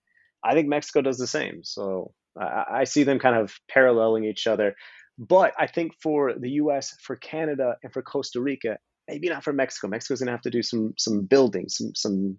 I 0.44 0.54
think 0.54 0.68
Mexico 0.68 1.02
does 1.02 1.18
the 1.18 1.28
same. 1.28 1.64
So 1.64 2.14
I, 2.38 2.66
I 2.72 2.84
see 2.84 3.04
them 3.04 3.20
kind 3.20 3.38
of 3.38 3.54
paralleling 3.70 4.26
each 4.26 4.48
other. 4.48 4.76
But 5.18 5.54
I 5.58 5.68
think 5.68 5.94
for 6.02 6.34
the 6.38 6.52
U.S., 6.52 6.96
for 7.02 7.16
Canada, 7.16 7.76
and 7.84 7.92
for 7.92 8.02
Costa 8.02 8.40
Rica, 8.40 8.78
maybe 9.08 9.30
not 9.30 9.44
for 9.44 9.54
Mexico. 9.54 9.88
Mexico's 9.88 10.20
gonna 10.20 10.32
have 10.32 10.42
to 10.42 10.52
do 10.52 10.62
some 10.62 10.94
some 10.98 11.26
building, 11.26 11.70
some 11.70 11.96
some 11.96 12.38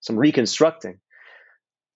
some 0.00 0.18
reconstructing 0.18 0.98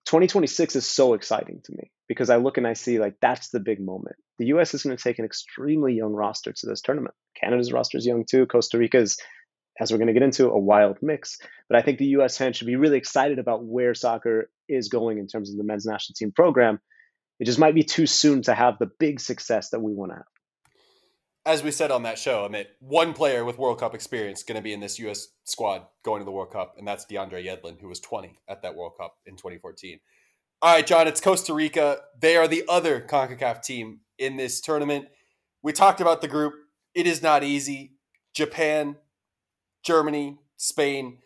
2026 0.06 0.76
is 0.76 0.86
so 0.86 1.14
exciting 1.14 1.60
to 1.64 1.72
me 1.72 1.90
because 2.08 2.30
I 2.30 2.36
look 2.36 2.58
and 2.58 2.66
I 2.66 2.74
see 2.74 2.98
like 2.98 3.16
that's 3.20 3.50
the 3.50 3.60
big 3.60 3.80
moment. 3.80 4.16
The 4.38 4.46
US 4.46 4.72
is 4.72 4.82
going 4.82 4.96
to 4.96 5.02
take 5.02 5.18
an 5.18 5.24
extremely 5.24 5.94
young 5.94 6.12
roster 6.12 6.52
to 6.52 6.66
this 6.66 6.80
tournament. 6.80 7.14
Canada's 7.40 7.72
roster 7.72 7.98
is 7.98 8.06
young 8.06 8.24
too. 8.24 8.46
Costa 8.46 8.78
Rica's, 8.78 9.18
as 9.80 9.90
we're 9.90 9.98
going 9.98 10.06
to 10.06 10.14
get 10.14 10.22
into, 10.22 10.48
a 10.48 10.58
wild 10.58 10.98
mix. 11.02 11.38
But 11.68 11.78
I 11.78 11.82
think 11.82 11.98
the 11.98 12.16
US 12.18 12.38
fans 12.38 12.56
should 12.56 12.68
be 12.68 12.76
really 12.76 12.98
excited 12.98 13.40
about 13.40 13.64
where 13.64 13.94
soccer 13.94 14.48
is 14.68 14.88
going 14.88 15.18
in 15.18 15.26
terms 15.26 15.50
of 15.50 15.56
the 15.56 15.64
men's 15.64 15.86
national 15.86 16.14
team 16.16 16.30
program. 16.30 16.78
It 17.40 17.44
just 17.44 17.58
might 17.58 17.74
be 17.74 17.82
too 17.82 18.06
soon 18.06 18.42
to 18.42 18.54
have 18.54 18.78
the 18.78 18.90
big 18.98 19.20
success 19.20 19.70
that 19.70 19.80
we 19.80 19.92
want 19.92 20.12
to 20.12 20.16
have 20.16 20.35
as 21.46 21.62
we 21.62 21.70
said 21.70 21.92
on 21.92 22.02
that 22.02 22.18
show, 22.18 22.44
I 22.44 22.48
mean, 22.48 22.64
one 22.80 23.12
player 23.12 23.44
with 23.44 23.56
World 23.56 23.78
Cup 23.78 23.94
experience 23.94 24.42
going 24.42 24.56
to 24.56 24.62
be 24.62 24.72
in 24.72 24.80
this 24.80 24.98
U.S. 24.98 25.28
squad 25.44 25.86
going 26.02 26.20
to 26.20 26.24
the 26.24 26.32
World 26.32 26.50
Cup, 26.50 26.74
and 26.76 26.86
that's 26.86 27.06
DeAndre 27.06 27.46
Yedlin, 27.46 27.80
who 27.80 27.86
was 27.86 28.00
20 28.00 28.34
at 28.48 28.62
that 28.62 28.74
World 28.74 28.94
Cup 28.98 29.18
in 29.24 29.36
2014. 29.36 30.00
All 30.60 30.74
right, 30.74 30.86
Jon, 30.86 31.06
it's 31.06 31.20
Costa 31.20 31.54
Rica. 31.54 32.00
They 32.20 32.36
are 32.36 32.48
the 32.48 32.64
other 32.68 33.00
CONCACAF 33.00 33.62
team 33.62 34.00
in 34.18 34.36
this 34.36 34.60
tournament. 34.60 35.06
We 35.62 35.72
talked 35.72 36.00
about 36.00 36.20
the 36.20 36.28
group. 36.28 36.54
It 36.94 37.06
is 37.06 37.22
not 37.22 37.44
easy. 37.44 37.92
Japan, 38.34 38.96
Germany, 39.84 40.38
Spain. 40.56 41.18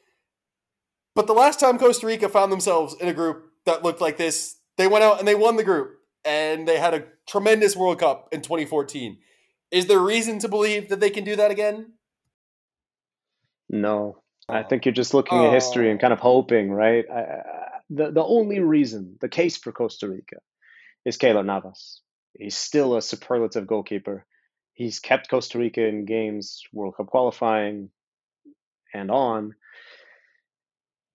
But 1.14 1.28
the 1.28 1.32
last 1.32 1.58
time 1.58 1.78
Costa 1.78 2.06
Rica 2.06 2.28
found 2.28 2.52
themselves 2.52 2.94
in 3.00 3.08
a 3.08 3.14
group 3.14 3.52
that 3.64 3.82
looked 3.82 4.02
like 4.02 4.18
this, 4.18 4.56
they 4.76 4.86
went 4.86 5.02
out 5.02 5.18
and 5.18 5.26
they 5.26 5.34
won 5.34 5.56
the 5.56 5.64
group, 5.64 5.98
and 6.26 6.68
they 6.68 6.78
had 6.78 6.92
a 6.92 7.06
tremendous 7.26 7.74
World 7.74 8.00
Cup 8.00 8.28
in 8.32 8.42
2014 8.42 9.16
is 9.70 9.86
there 9.86 9.98
reason 9.98 10.38
to 10.40 10.48
believe 10.48 10.88
that 10.88 11.00
they 11.00 11.10
can 11.10 11.24
do 11.24 11.36
that 11.36 11.50
again? 11.50 11.92
No. 13.68 14.18
I 14.48 14.62
oh. 14.62 14.68
think 14.68 14.84
you're 14.84 14.92
just 14.92 15.14
looking 15.14 15.38
at 15.38 15.52
history 15.52 15.90
and 15.90 16.00
kind 16.00 16.12
of 16.12 16.18
oh. 16.20 16.22
hoping, 16.22 16.70
right? 16.70 17.04
I, 17.10 17.42
the 17.90 18.10
the 18.10 18.24
only 18.24 18.60
reason, 18.60 19.16
the 19.20 19.28
case 19.28 19.56
for 19.56 19.72
Costa 19.72 20.08
Rica, 20.08 20.36
is 21.04 21.18
Keylor 21.18 21.44
Navas. 21.44 22.00
He's 22.38 22.56
still 22.56 22.96
a 22.96 23.02
superlative 23.02 23.66
goalkeeper. 23.66 24.24
He's 24.74 25.00
kept 25.00 25.28
Costa 25.28 25.58
Rica 25.58 25.84
in 25.84 26.04
games, 26.04 26.62
World 26.72 26.96
Cup 26.96 27.06
qualifying, 27.06 27.90
and 28.94 29.10
on. 29.10 29.54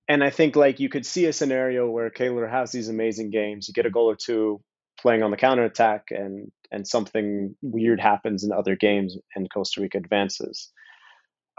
And 0.07 0.23
I 0.23 0.29
think 0.29 0.55
like 0.55 0.79
you 0.79 0.89
could 0.89 1.05
see 1.05 1.25
a 1.25 1.33
scenario 1.33 1.89
where 1.89 2.11
Keylor 2.11 2.49
has 2.49 2.71
these 2.71 2.89
amazing 2.89 3.31
games. 3.31 3.67
You 3.67 3.73
get 3.73 3.87
a 3.87 3.89
goal 3.89 4.11
or 4.11 4.15
two, 4.15 4.61
playing 4.99 5.23
on 5.23 5.31
the 5.31 5.37
counter 5.37 5.63
attack 5.63 6.07
and 6.11 6.51
and 6.71 6.87
something 6.87 7.55
weird 7.61 7.99
happens 7.99 8.43
in 8.43 8.51
other 8.51 8.75
games 8.75 9.17
and 9.35 9.51
Costa 9.51 9.81
Rica 9.81 9.97
advances. 9.97 10.71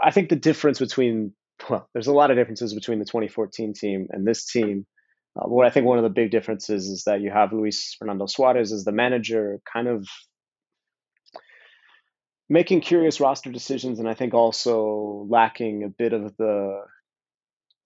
I 0.02 0.10
think 0.10 0.28
the 0.28 0.36
difference 0.36 0.78
between 0.78 1.32
well, 1.70 1.88
there's 1.92 2.06
a 2.06 2.12
lot 2.12 2.30
of 2.30 2.36
differences 2.36 2.74
between 2.74 2.98
the 2.98 3.04
2014 3.04 3.72
team 3.72 4.08
and 4.10 4.26
this 4.26 4.46
team. 4.46 4.86
Uh, 5.38 5.48
what 5.48 5.66
I 5.66 5.70
think 5.70 5.86
one 5.86 5.98
of 5.98 6.04
the 6.04 6.10
big 6.10 6.30
differences 6.30 6.86
is 6.86 7.04
that 7.04 7.20
you 7.20 7.30
have 7.30 7.52
Luis 7.52 7.94
Fernando 7.98 8.26
Suarez 8.26 8.72
as 8.72 8.84
the 8.84 8.92
manager, 8.92 9.60
kind 9.70 9.88
of 9.88 10.06
making 12.48 12.80
curious 12.80 13.20
roster 13.20 13.50
decisions, 13.50 13.98
and 13.98 14.08
I 14.08 14.14
think 14.14 14.34
also 14.34 15.26
lacking 15.28 15.84
a 15.84 15.88
bit 15.88 16.12
of 16.12 16.36
the 16.36 16.80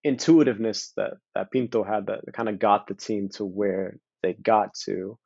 intuitiveness 0.05 0.93
that 0.97 1.15
that 1.35 1.51
Pinto 1.51 1.85
had 1.85 2.07
that 2.07 2.21
kind 2.33 2.49
of 2.49 2.59
got 2.59 2.87
the 2.87 2.95
team 2.95 3.29
to 3.35 3.45
where 3.45 3.97
they 4.23 4.33
got 4.35 4.75
to 4.85 5.19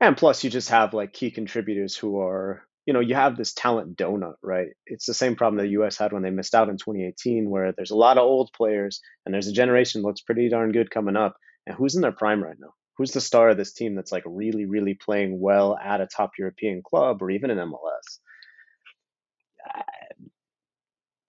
and 0.00 0.16
plus 0.16 0.44
you 0.44 0.50
just 0.50 0.70
have 0.70 0.94
like 0.94 1.12
key 1.12 1.30
contributors 1.30 1.96
who 1.96 2.20
are 2.20 2.66
you 2.86 2.92
know, 2.92 3.00
you 3.00 3.16
have 3.16 3.36
this 3.36 3.52
talent 3.52 3.96
donut, 3.96 4.36
right? 4.42 4.68
It's 4.86 5.06
the 5.06 5.14
same 5.14 5.34
problem 5.34 5.56
that 5.56 5.64
the 5.64 5.82
US 5.82 5.98
had 5.98 6.12
when 6.12 6.22
they 6.22 6.30
missed 6.30 6.54
out 6.54 6.68
in 6.68 6.76
2018, 6.76 7.50
where 7.50 7.72
there's 7.72 7.90
a 7.90 7.96
lot 7.96 8.16
of 8.16 8.22
old 8.22 8.52
players 8.56 9.00
and 9.24 9.34
there's 9.34 9.48
a 9.48 9.52
generation 9.52 10.00
that 10.00 10.06
looks 10.06 10.20
pretty 10.20 10.48
darn 10.48 10.70
good 10.70 10.90
coming 10.90 11.16
up. 11.16 11.36
And 11.66 11.76
who's 11.76 11.96
in 11.96 12.02
their 12.02 12.12
prime 12.12 12.42
right 12.42 12.56
now? 12.58 12.74
Who's 12.96 13.10
the 13.10 13.20
star 13.20 13.50
of 13.50 13.56
this 13.56 13.72
team 13.72 13.96
that's 13.96 14.12
like 14.12 14.22
really, 14.24 14.66
really 14.66 14.94
playing 14.94 15.40
well 15.40 15.76
at 15.76 16.00
a 16.00 16.06
top 16.06 16.30
European 16.38 16.80
club 16.82 17.20
or 17.20 17.30
even 17.30 17.50
in 17.50 17.58
MLS? 17.58 18.20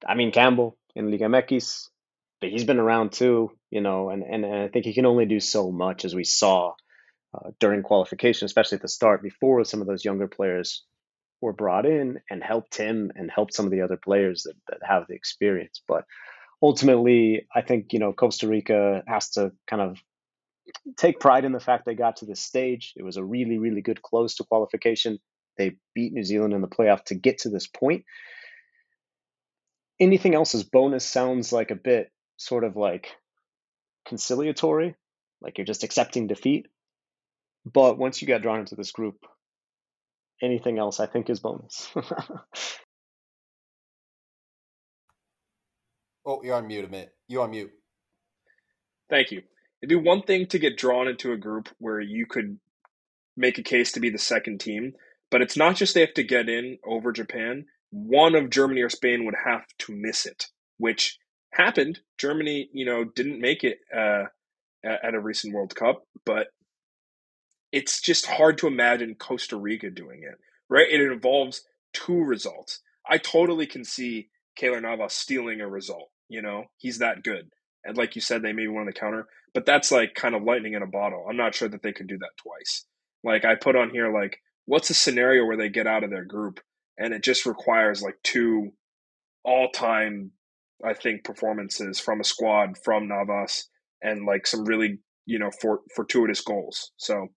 I 0.07 0.13
mean, 0.13 0.32
Campbell 0.32 0.78
in 0.95 1.09
Liga 1.09 1.26
MX, 1.26 1.89
but 2.39 2.51
he's 2.51 2.63
been 2.65 2.80
around 2.80 3.13
too, 3.13 3.51
you 3.72 3.82
know, 3.82 4.11
and, 4.11 4.22
and, 4.22 4.45
and 4.45 4.55
I 4.55 4.68
think 4.68 4.86
he 4.86 4.93
can 4.93 5.07
only 5.07 5.26
do 5.26 5.39
so 5.39 5.72
much 5.72 6.05
as 6.05 6.13
we 6.13 6.24
saw 6.24 6.74
uh, 7.34 7.51
during 7.59 7.84
qualification, 7.84 8.45
especially 8.45 8.78
at 8.78 8.82
the 8.82 8.88
start, 8.88 9.21
before 9.21 9.63
some 9.63 9.82
of 9.82 9.88
those 9.88 10.05
younger 10.05 10.28
players 10.28 10.86
were 11.41 11.53
brought 11.53 11.86
in 11.86 12.19
and 12.30 12.43
helped 12.43 12.75
him 12.78 13.11
and 13.15 13.30
helped 13.30 13.53
some 13.53 13.65
of 13.65 13.71
the 13.71 13.82
other 13.82 13.97
players 13.97 14.43
that, 14.43 14.55
that 14.69 14.88
have 14.88 15.05
the 15.07 15.15
experience. 15.15 15.82
But 15.88 16.05
ultimately, 16.61 17.47
I 17.53 17.61
think, 17.61 17.93
you 17.93 17.99
know, 17.99 18.13
Costa 18.13 18.47
Rica 18.47 19.03
has 19.07 19.30
to 19.32 19.51
kind 19.67 19.82
of 19.82 19.97
take 20.97 21.19
pride 21.19 21.45
in 21.45 21.51
the 21.51 21.59
fact 21.59 21.86
they 21.86 21.95
got 21.95 22.17
to 22.17 22.25
this 22.25 22.41
stage. 22.41 22.93
It 22.95 23.03
was 23.03 23.17
a 23.17 23.23
really, 23.23 23.57
really 23.57 23.82
good 23.82 24.01
close 24.01 24.36
to 24.36 24.43
qualification. 24.43 25.19
They 25.57 25.78
beat 25.93 26.13
New 26.13 26.23
Zealand 26.23 26.53
in 26.53 26.61
the 26.61 26.67
playoff 26.67 27.03
to 27.05 27.15
get 27.15 27.39
to 27.39 27.49
this 27.49 27.67
point. 27.67 28.03
Anything 29.99 30.36
else 30.36 30.53
as 30.53 30.63
bonus 30.63 31.05
sounds 31.05 31.51
like 31.51 31.71
a 31.71 31.75
bit 31.75 32.11
sort 32.38 32.63
of 32.63 32.75
like 32.75 33.09
conciliatory, 34.07 34.95
like 35.41 35.57
you're 35.57 35.65
just 35.65 35.84
accepting 35.84 36.28
defeat. 36.28 36.67
But 37.74 37.97
once 37.97 38.22
you 38.22 38.28
get 38.28 38.41
drawn 38.41 38.59
into 38.59 38.76
this 38.76 38.91
group, 38.91 39.18
anything 40.41 40.78
else 40.80 40.99
I 41.01 41.05
think 41.05 41.30
is 41.30 41.39
bonus. 41.41 41.89
oh, 46.26 46.41
you're 46.43 46.55
on 46.55 46.68
mute, 46.68 46.89
Amit. 46.89 47.07
You're 47.28 47.43
on 47.43 47.51
mute. 47.51 47.72
Thank 49.09 49.32
you. 49.32 49.41
It'd 49.82 49.89
be 49.89 49.95
one 49.95 50.22
thing 50.22 50.47
to 50.47 50.59
get 50.59 50.78
drawn 50.78 51.07
into 51.09 51.34
a 51.34 51.38
group 51.38 51.68
where 51.78 51.99
you 51.99 52.26
could 52.26 52.57
make 53.36 53.57
a 53.57 53.63
case 53.63 53.91
to 53.93 53.99
be 53.99 54.09
the 54.09 54.18
second 54.18 54.59
team, 54.61 54.93
but 55.30 55.41
it's 55.41 55.57
not 55.57 55.76
just 55.76 55.93
they 55.93 56.01
have 56.01 56.13
to 56.15 56.24
get 56.24 56.47
in 56.49 56.78
over 56.86 57.11
Japan. 57.11 57.65
One 57.91 58.36
of 58.36 58.49
Germany 58.49 58.82
or 58.82 58.89
Spain 58.89 59.26
would 59.26 59.36
have 59.45 59.65
to 59.80 59.93
miss 59.93 60.26
it, 60.26 60.47
which 60.78 61.18
happened. 61.51 61.99
Germany, 62.18 62.70
you 62.72 62.86
know, 62.86 63.03
didn't 63.03 63.41
make 63.41 63.63
it 63.63 63.80
uh, 63.95 64.24
at 64.84 65.13
a 65.13 65.20
recent 65.20 65.53
World 65.53 65.76
Cup, 65.76 66.03
but 66.26 66.47
it's 67.78 68.01
just 68.01 68.25
hard 68.25 68.57
to 68.57 68.65
imagine 68.65 69.13
Costa 69.13 69.55
Rica 69.55 69.91
doing 69.91 70.23
it, 70.23 70.39
right? 70.67 70.89
It 70.89 70.99
involves 70.99 71.61
two 71.93 72.23
results. 72.23 72.82
I 73.07 73.19
totally 73.19 73.67
can 73.67 73.84
see 73.84 74.30
Keylor 74.59 74.82
Navas 74.82 75.13
stealing 75.13 75.61
a 75.61 75.67
result. 75.67 76.09
You 76.28 76.41
know, 76.41 76.63
he's 76.78 76.97
that 76.97 77.23
good. 77.23 77.51
And 77.86 77.95
like 77.95 78.15
you 78.15 78.21
said, 78.21 78.41
they 78.41 78.51
maybe 78.51 78.67
won 78.67 78.88
the 78.88 78.93
counter, 78.93 79.28
but 79.53 79.67
that's 79.67 79.91
like 79.91 80.15
kind 80.15 80.34
of 80.34 80.41
lightning 80.41 80.73
in 80.73 80.82
a 80.82 80.88
bottle. 80.88 81.28
I'm 81.30 81.38
not 81.38 81.53
sure 81.53 81.69
that 81.69 81.84
they 81.84 81.93
could 81.93 82.07
do 82.07 82.17
that 82.17 82.32
twice. 82.41 82.86
Like 83.23 83.45
I 83.45 83.53
put 83.53 83.75
on 83.75 83.91
here, 83.91 84.11
like, 84.11 84.39
what's 84.65 84.89
a 84.89 84.95
scenario 84.95 85.45
where 85.45 85.55
they 85.55 85.69
get 85.69 85.86
out 85.86 86.03
of 86.03 86.09
their 86.09 86.25
group 86.25 86.59
and 86.97 87.13
it 87.13 87.23
just 87.23 87.45
requires 87.45 88.01
like 88.01 88.15
two 88.23 88.71
all 89.45 89.69
time, 89.69 90.32
I 90.84 90.95
think, 90.95 91.23
performances 91.23 91.99
from 91.99 92.21
a 92.21 92.23
squad 92.23 92.75
from 92.84 93.07
Navas 93.07 93.69
and 94.01 94.25
like 94.25 94.47
some 94.47 94.65
really, 94.65 94.97
you 95.28 95.38
know, 95.38 95.51
for, 95.61 95.82
fortuitous 95.95 96.41
goals. 96.41 96.91
So 96.97 97.28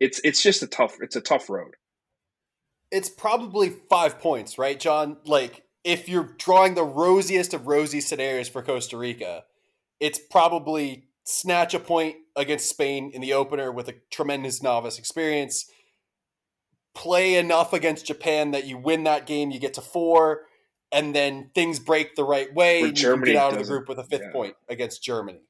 it's 0.00 0.20
it's 0.24 0.42
just 0.42 0.62
a 0.62 0.66
tough 0.66 0.96
it's 1.00 1.16
a 1.16 1.20
tough 1.20 1.48
road. 1.48 1.76
It's 2.90 3.08
probably 3.08 3.70
five 3.88 4.18
points, 4.18 4.58
right, 4.58 4.80
Jon? 4.80 5.18
Like 5.24 5.62
if 5.84 6.08
you're 6.08 6.34
drawing 6.38 6.74
the 6.74 6.84
rosiest 6.84 7.54
of 7.54 7.66
rosy 7.66 8.00
scenarios 8.00 8.48
for 8.48 8.62
Costa 8.62 8.96
Rica, 8.96 9.44
it's 10.00 10.18
probably 10.18 11.04
snatch 11.24 11.74
a 11.74 11.80
point 11.80 12.16
against 12.36 12.68
Spain 12.68 13.10
in 13.14 13.20
the 13.20 13.32
opener 13.32 13.70
with 13.70 13.88
a 13.88 13.94
tremendous 14.10 14.62
Navas 14.62 14.98
experience. 14.98 15.70
Play 16.94 17.36
enough 17.36 17.72
against 17.72 18.06
Japan 18.06 18.50
that 18.50 18.66
you 18.66 18.76
win 18.76 19.04
that 19.04 19.26
game, 19.26 19.50
you 19.50 19.60
get 19.60 19.74
to 19.74 19.80
four, 19.80 20.42
and 20.90 21.14
then 21.14 21.50
things 21.54 21.78
break 21.78 22.16
the 22.16 22.24
right 22.24 22.52
way, 22.52 22.82
and 22.82 23.00
you 23.00 23.24
get 23.24 23.36
out 23.36 23.52
of 23.52 23.58
the 23.58 23.64
group 23.64 23.88
with 23.88 23.98
a 23.98 24.04
fifth 24.04 24.22
yeah. 24.24 24.32
point 24.32 24.56
against 24.68 25.02
Germany. 25.02 25.40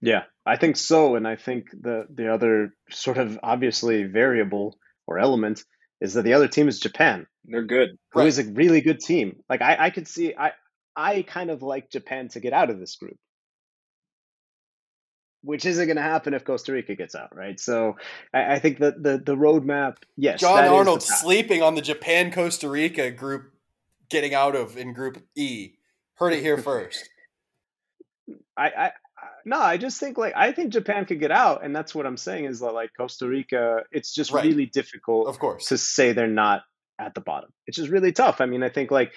Yeah, 0.00 0.24
I 0.46 0.56
think 0.56 0.76
so, 0.76 1.16
and 1.16 1.26
I 1.26 1.36
think 1.36 1.70
the 1.72 2.06
the 2.08 2.32
other 2.32 2.74
sort 2.90 3.18
of 3.18 3.38
obviously 3.42 4.04
variable 4.04 4.78
or 5.06 5.18
element 5.18 5.64
is 6.00 6.14
that 6.14 6.22
the 6.22 6.34
other 6.34 6.48
team 6.48 6.68
is 6.68 6.78
Japan. 6.78 7.26
They're 7.44 7.64
good. 7.64 7.90
Who 8.12 8.20
right. 8.20 8.28
is 8.28 8.38
a 8.38 8.44
really 8.44 8.80
good 8.80 9.00
team. 9.00 9.36
Like 9.48 9.62
I, 9.62 9.76
I 9.86 9.90
could 9.90 10.06
see 10.06 10.34
I 10.38 10.52
I 10.94 11.22
kind 11.22 11.50
of 11.50 11.62
like 11.62 11.90
Japan 11.90 12.28
to 12.30 12.40
get 12.40 12.52
out 12.52 12.70
of 12.70 12.78
this 12.78 12.96
group. 12.96 13.16
Which 15.42 15.64
isn't 15.64 15.86
going 15.86 15.96
to 15.96 16.02
happen 16.02 16.34
if 16.34 16.44
Costa 16.44 16.72
Rica 16.72 16.96
gets 16.96 17.14
out, 17.14 17.34
right? 17.34 17.58
So 17.60 17.96
I, 18.34 18.54
I 18.54 18.58
think 18.58 18.78
that 18.78 19.02
the 19.02 19.18
the 19.18 19.36
roadmap, 19.36 19.96
yes. 20.16 20.40
Jon 20.40 20.64
Arnold 20.64 21.02
sleeping 21.02 21.62
on 21.62 21.74
the 21.74 21.80
Japan 21.80 22.32
Costa 22.32 22.68
Rica 22.68 23.10
group, 23.10 23.52
getting 24.10 24.34
out 24.34 24.56
of 24.56 24.76
in 24.76 24.92
Group 24.92 25.24
E. 25.36 25.74
Heard 26.14 26.32
it 26.32 26.42
here 26.42 26.58
first. 26.62 27.08
I, 28.56 28.66
I 28.66 28.90
no, 29.44 29.58
I 29.60 29.76
just 29.76 29.98
think 29.98 30.18
like 30.18 30.34
I 30.36 30.52
think 30.52 30.72
Japan 30.72 31.04
could 31.04 31.20
get 31.20 31.30
out, 31.30 31.64
and 31.64 31.74
that's 31.74 31.94
what 31.94 32.06
I'm 32.06 32.16
saying 32.16 32.44
is 32.44 32.60
that 32.60 32.72
like 32.72 32.90
Costa 32.96 33.26
Rica, 33.26 33.82
it's 33.90 34.14
just 34.14 34.32
right. 34.32 34.44
really 34.44 34.66
difficult, 34.66 35.28
of 35.28 35.38
course, 35.38 35.68
to 35.68 35.78
say 35.78 36.12
they're 36.12 36.26
not 36.26 36.62
at 36.98 37.14
the 37.14 37.20
bottom. 37.20 37.50
It's 37.66 37.76
just 37.76 37.90
really 37.90 38.12
tough. 38.12 38.40
I 38.40 38.46
mean, 38.46 38.62
I 38.62 38.68
think 38.68 38.90
like 38.90 39.12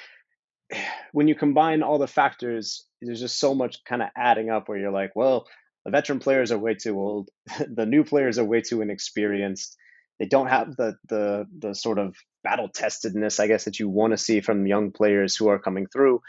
when 1.12 1.28
you 1.28 1.36
combine 1.36 1.84
all 1.84 2.00
the 2.00 2.08
factors, 2.08 2.86
there's 3.02 3.20
just 3.20 3.40
so 3.40 3.54
much 3.54 3.84
kind 3.84 4.02
of 4.02 4.10
adding 4.16 4.50
up 4.50 4.70
where 4.70 4.78
you're 4.78 4.92
like, 4.92 5.12
well, 5.16 5.48
the 5.86 5.92
veteran 5.92 6.20
players 6.20 6.52
are 6.52 6.60
way 6.60 6.76
too 6.76 6.98
old, 7.00 7.30
the 7.68 7.86
new 7.86 8.04
players 8.04 8.38
are 8.38 8.46
way 8.46 8.62
too 8.62 8.82
inexperienced. 8.82 9.76
They 10.20 10.28
don't 10.28 10.48
have 10.48 10.76
the 10.76 10.96
the 11.10 11.46
the 11.58 11.74
sort 11.74 11.98
of 11.98 12.16
battle 12.44 12.70
testedness, 12.70 13.40
I 13.40 13.48
guess, 13.48 13.66
that 13.66 13.80
you 13.80 13.90
want 13.90 14.12
to 14.12 14.18
see 14.18 14.42
from 14.42 14.68
young 14.68 14.92
players 14.92 15.36
who 15.36 15.48
are 15.50 15.60
coming 15.60 15.88
through 15.88 16.22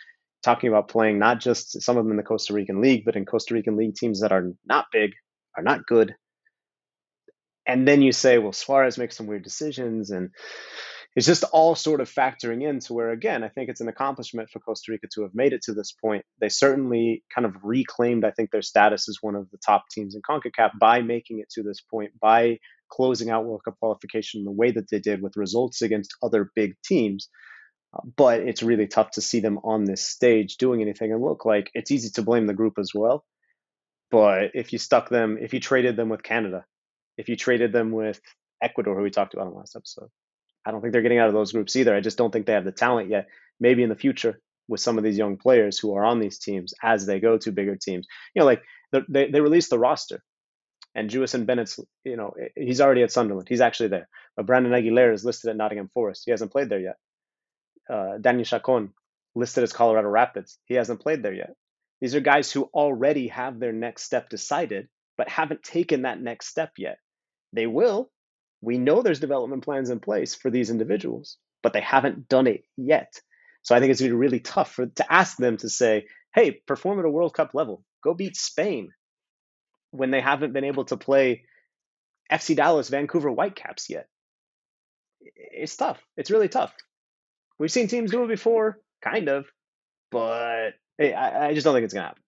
talking 0.42 0.68
about 0.68 0.88
playing 0.88 1.18
not 1.18 1.40
just 1.40 1.82
some 1.82 1.96
of 1.96 2.04
them 2.04 2.10
in 2.10 2.16
the 2.16 2.22
Costa 2.22 2.52
Rican 2.52 2.80
League, 2.80 3.04
but 3.04 3.16
in 3.16 3.24
Costa 3.24 3.54
Rican 3.54 3.76
League 3.76 3.94
teams 3.94 4.20
that 4.20 4.32
are 4.32 4.52
not 4.66 4.86
big, 4.92 5.12
are 5.56 5.62
not 5.62 5.86
good. 5.86 6.14
And 7.66 7.86
then 7.86 8.02
you 8.02 8.12
say, 8.12 8.38
well, 8.38 8.52
Suarez 8.52 8.98
makes 8.98 9.16
some 9.16 9.28
weird 9.28 9.44
decisions, 9.44 10.10
and 10.10 10.30
it's 11.14 11.26
just 11.26 11.44
all 11.52 11.76
sort 11.76 12.00
of 12.00 12.10
factoring 12.10 12.68
into 12.68 12.92
where, 12.92 13.10
again, 13.10 13.44
I 13.44 13.48
think 13.48 13.68
it's 13.68 13.80
an 13.80 13.88
accomplishment 13.88 14.50
for 14.50 14.58
Costa 14.58 14.90
Rica 14.90 15.06
to 15.14 15.22
have 15.22 15.34
made 15.34 15.52
it 15.52 15.62
to 15.64 15.74
this 15.74 15.92
point. 15.92 16.24
They 16.40 16.48
certainly 16.48 17.22
kind 17.32 17.46
of 17.46 17.54
reclaimed, 17.62 18.24
I 18.24 18.32
think, 18.32 18.50
their 18.50 18.62
status 18.62 19.08
as 19.08 19.18
one 19.20 19.36
of 19.36 19.48
the 19.50 19.58
top 19.58 19.84
teams 19.92 20.16
in 20.16 20.22
CONCACAF 20.22 20.70
by 20.80 21.02
making 21.02 21.38
it 21.38 21.50
to 21.50 21.62
this 21.62 21.80
point, 21.80 22.18
by 22.20 22.58
closing 22.90 23.30
out 23.30 23.44
World 23.44 23.62
Cup 23.64 23.78
qualification 23.78 24.44
the 24.44 24.50
way 24.50 24.72
that 24.72 24.90
they 24.90 24.98
did 24.98 25.22
with 25.22 25.36
results 25.36 25.82
against 25.82 26.16
other 26.22 26.50
big 26.56 26.74
teams 26.84 27.28
but 28.16 28.40
it's 28.40 28.62
really 28.62 28.86
tough 28.86 29.12
to 29.12 29.20
see 29.20 29.40
them 29.40 29.58
on 29.64 29.84
this 29.84 30.02
stage 30.02 30.56
doing 30.56 30.80
anything. 30.80 31.12
And 31.12 31.22
look, 31.22 31.44
like 31.44 31.70
it's 31.74 31.90
easy 31.90 32.10
to 32.10 32.22
blame 32.22 32.46
the 32.46 32.54
group 32.54 32.78
as 32.78 32.92
well. 32.94 33.24
But 34.10 34.52
if 34.54 34.72
you 34.72 34.78
stuck 34.78 35.08
them, 35.08 35.38
if 35.40 35.54
you 35.54 35.60
traded 35.60 35.96
them 35.96 36.08
with 36.08 36.22
Canada, 36.22 36.64
if 37.16 37.28
you 37.28 37.36
traded 37.36 37.72
them 37.72 37.92
with 37.92 38.20
Ecuador, 38.62 38.96
who 38.96 39.02
we 39.02 39.10
talked 39.10 39.34
about 39.34 39.46
in 39.46 39.52
the 39.52 39.58
last 39.58 39.76
episode, 39.76 40.08
I 40.64 40.70
don't 40.70 40.80
think 40.80 40.92
they're 40.92 41.02
getting 41.02 41.18
out 41.18 41.28
of 41.28 41.34
those 41.34 41.52
groups 41.52 41.76
either. 41.76 41.94
I 41.94 42.00
just 42.00 42.18
don't 42.18 42.30
think 42.30 42.46
they 42.46 42.52
have 42.52 42.64
the 42.64 42.72
talent 42.72 43.10
yet. 43.10 43.28
Maybe 43.60 43.82
in 43.82 43.88
the 43.88 43.96
future 43.96 44.40
with 44.68 44.80
some 44.80 44.96
of 44.96 45.04
these 45.04 45.18
young 45.18 45.36
players 45.36 45.78
who 45.78 45.94
are 45.94 46.04
on 46.04 46.18
these 46.18 46.38
teams 46.38 46.72
as 46.82 47.04
they 47.04 47.20
go 47.20 47.36
to 47.38 47.52
bigger 47.52 47.76
teams. 47.76 48.06
You 48.34 48.40
know, 48.40 48.46
like 48.46 48.62
they, 49.08 49.28
they 49.28 49.40
released 49.40 49.70
the 49.70 49.78
roster 49.78 50.22
and 50.94 51.10
Jewison 51.10 51.46
Bennette's, 51.46 51.78
you 52.04 52.16
know, 52.16 52.32
he's 52.56 52.80
already 52.80 53.02
at 53.02 53.12
Sunderland. 53.12 53.48
He's 53.48 53.60
actually 53.60 53.88
there. 53.88 54.08
But 54.36 54.46
Brandon 54.46 54.72
Aguilera 54.72 55.14
is 55.14 55.24
listed 55.24 55.50
at 55.50 55.56
Nottingham 55.56 55.90
Forest. 55.92 56.22
He 56.24 56.30
hasn't 56.30 56.52
played 56.52 56.68
there 56.68 56.80
yet 56.80 56.96
uh, 57.88 58.18
Daniel 58.20 58.44
Chacon, 58.44 58.92
listed 59.34 59.64
as 59.64 59.72
Colorado 59.72 60.08
Rapids. 60.08 60.58
He 60.66 60.74
hasn't 60.74 61.00
played 61.00 61.22
there 61.22 61.34
yet. 61.34 61.54
These 62.00 62.14
are 62.14 62.20
guys 62.20 62.50
who 62.50 62.64
already 62.74 63.28
have 63.28 63.58
their 63.58 63.72
next 63.72 64.02
step 64.02 64.28
decided, 64.28 64.88
but 65.16 65.28
haven't 65.28 65.62
taken 65.62 66.02
that 66.02 66.20
next 66.20 66.48
step 66.48 66.72
yet. 66.76 66.98
They 67.52 67.66
will. 67.66 68.10
We 68.60 68.78
know 68.78 69.02
there's 69.02 69.20
development 69.20 69.64
plans 69.64 69.90
in 69.90 70.00
place 70.00 70.34
for 70.34 70.50
these 70.50 70.70
individuals, 70.70 71.38
but 71.62 71.72
they 71.72 71.80
haven't 71.80 72.28
done 72.28 72.46
it 72.46 72.64
yet. 72.76 73.20
So 73.62 73.74
I 73.74 73.80
think 73.80 73.90
it's 73.90 74.00
going 74.00 74.10
to 74.10 74.16
be 74.16 74.20
really 74.20 74.40
tough 74.40 74.72
for, 74.72 74.86
to 74.86 75.12
ask 75.12 75.36
them 75.36 75.56
to 75.58 75.68
say, 75.68 76.06
hey, 76.34 76.52
perform 76.66 76.98
at 76.98 77.04
a 77.04 77.10
World 77.10 77.34
Cup 77.34 77.54
level. 77.54 77.84
Go 78.02 78.14
beat 78.14 78.36
Spain 78.36 78.90
when 79.90 80.10
they 80.10 80.20
haven't 80.20 80.52
been 80.52 80.64
able 80.64 80.84
to 80.86 80.96
play 80.96 81.44
FC 82.30 82.56
Dallas, 82.56 82.88
Vancouver 82.88 83.30
Whitecaps 83.30 83.90
yet. 83.90 84.08
It's 85.20 85.76
tough. 85.76 86.02
It's 86.16 86.30
really 86.30 86.48
tough. 86.48 86.74
We've 87.62 87.70
seen 87.70 87.86
teams 87.86 88.10
do 88.10 88.24
it 88.24 88.28
before, 88.28 88.80
kind 89.02 89.28
of, 89.28 89.46
but 90.10 90.70
hey, 90.98 91.14
I, 91.14 91.50
I 91.50 91.54
just 91.54 91.62
don't 91.64 91.74
think 91.74 91.84
it's 91.84 91.94
gonna 91.94 92.08
happen. 92.08 92.22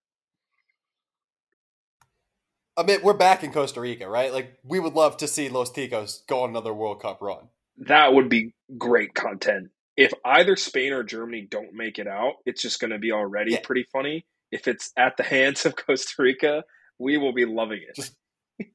I 2.77 2.85
mean, 2.85 3.01
we're 3.03 3.15
back 3.15 3.43
in 3.43 3.53
Costa 3.53 3.81
Rica, 3.81 4.09
right? 4.09 4.33
Like, 4.33 4.59
we 4.65 4.79
would 4.79 4.95
love 4.95 5.17
to 5.19 5.29
see 5.29 5.49
Los 5.49 5.73
Ticos 5.73 6.27
go 6.29 6.43
on 6.45 6.51
another 6.51 6.73
World 6.73 7.03
Cup 7.03 7.21
run. 7.21 7.49
that 7.79 8.15
would 8.15 8.29
be 8.29 8.55
great 8.79 9.13
content. 9.15 9.71
If 9.97 10.13
either 10.25 10.55
Spain 10.55 10.93
or 10.93 11.03
Germany 11.03 11.49
don't 11.51 11.73
make 11.75 11.99
it 11.99 12.07
out, 12.07 12.35
it's 12.47 12.63
just 12.63 12.79
going 12.81 12.91
to 12.93 12.99
be 12.99 13.11
already 13.11 13.53
Yeah. 13.53 13.61
pretty 13.63 13.87
funny. 13.93 14.25
If 14.53 14.69
it's 14.69 14.93
at 14.97 15.17
the 15.17 15.25
hands 15.25 15.67
of 15.67 15.75
Costa 15.87 16.15
Rica, 16.23 16.63
we 16.99 17.17
will 17.17 17.33
be 17.33 17.45
loving 17.45 17.81
it. 17.89 17.97
Just- 17.97 18.15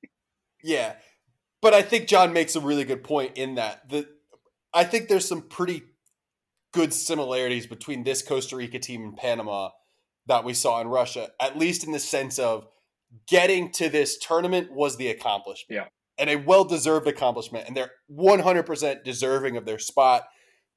Yeah. 0.61 0.93
But 1.61 1.73
I 1.73 1.81
think 1.83 2.07
Jon 2.09 2.33
makes 2.33 2.55
a 2.57 2.61
really 2.61 2.83
good 2.83 3.03
point 3.03 3.37
in 3.37 3.55
that 3.55 3.87
the 3.89 4.07
I 4.73 4.83
think 4.83 5.07
there's 5.07 5.27
some 5.27 5.41
pretty 5.41 5.83
good 6.71 6.93
similarities 6.93 7.67
between 7.67 8.03
this 8.03 8.21
Costa 8.21 8.55
Rica 8.55 8.79
team 8.79 9.03
and 9.03 9.17
Panama 9.17 9.69
that 10.27 10.43
we 10.43 10.53
saw 10.53 10.79
in 10.81 10.87
Russia, 10.87 11.29
at 11.41 11.57
least 11.57 11.83
in 11.83 11.91
the 11.91 11.99
sense 11.99 12.37
of 12.37 12.67
getting 13.27 13.71
to 13.71 13.89
this 13.89 14.17
tournament 14.17 14.71
was 14.71 14.97
the 14.97 15.07
accomplishment. 15.07 15.81
Yeah. 15.81 15.87
And 16.17 16.29
a 16.29 16.35
well 16.35 16.65
deserved 16.65 17.07
accomplishment. 17.07 17.65
And 17.67 17.75
they're 17.75 17.91
100% 18.11 19.03
deserving 19.03 19.57
of 19.57 19.65
their 19.65 19.79
spot. 19.79 20.25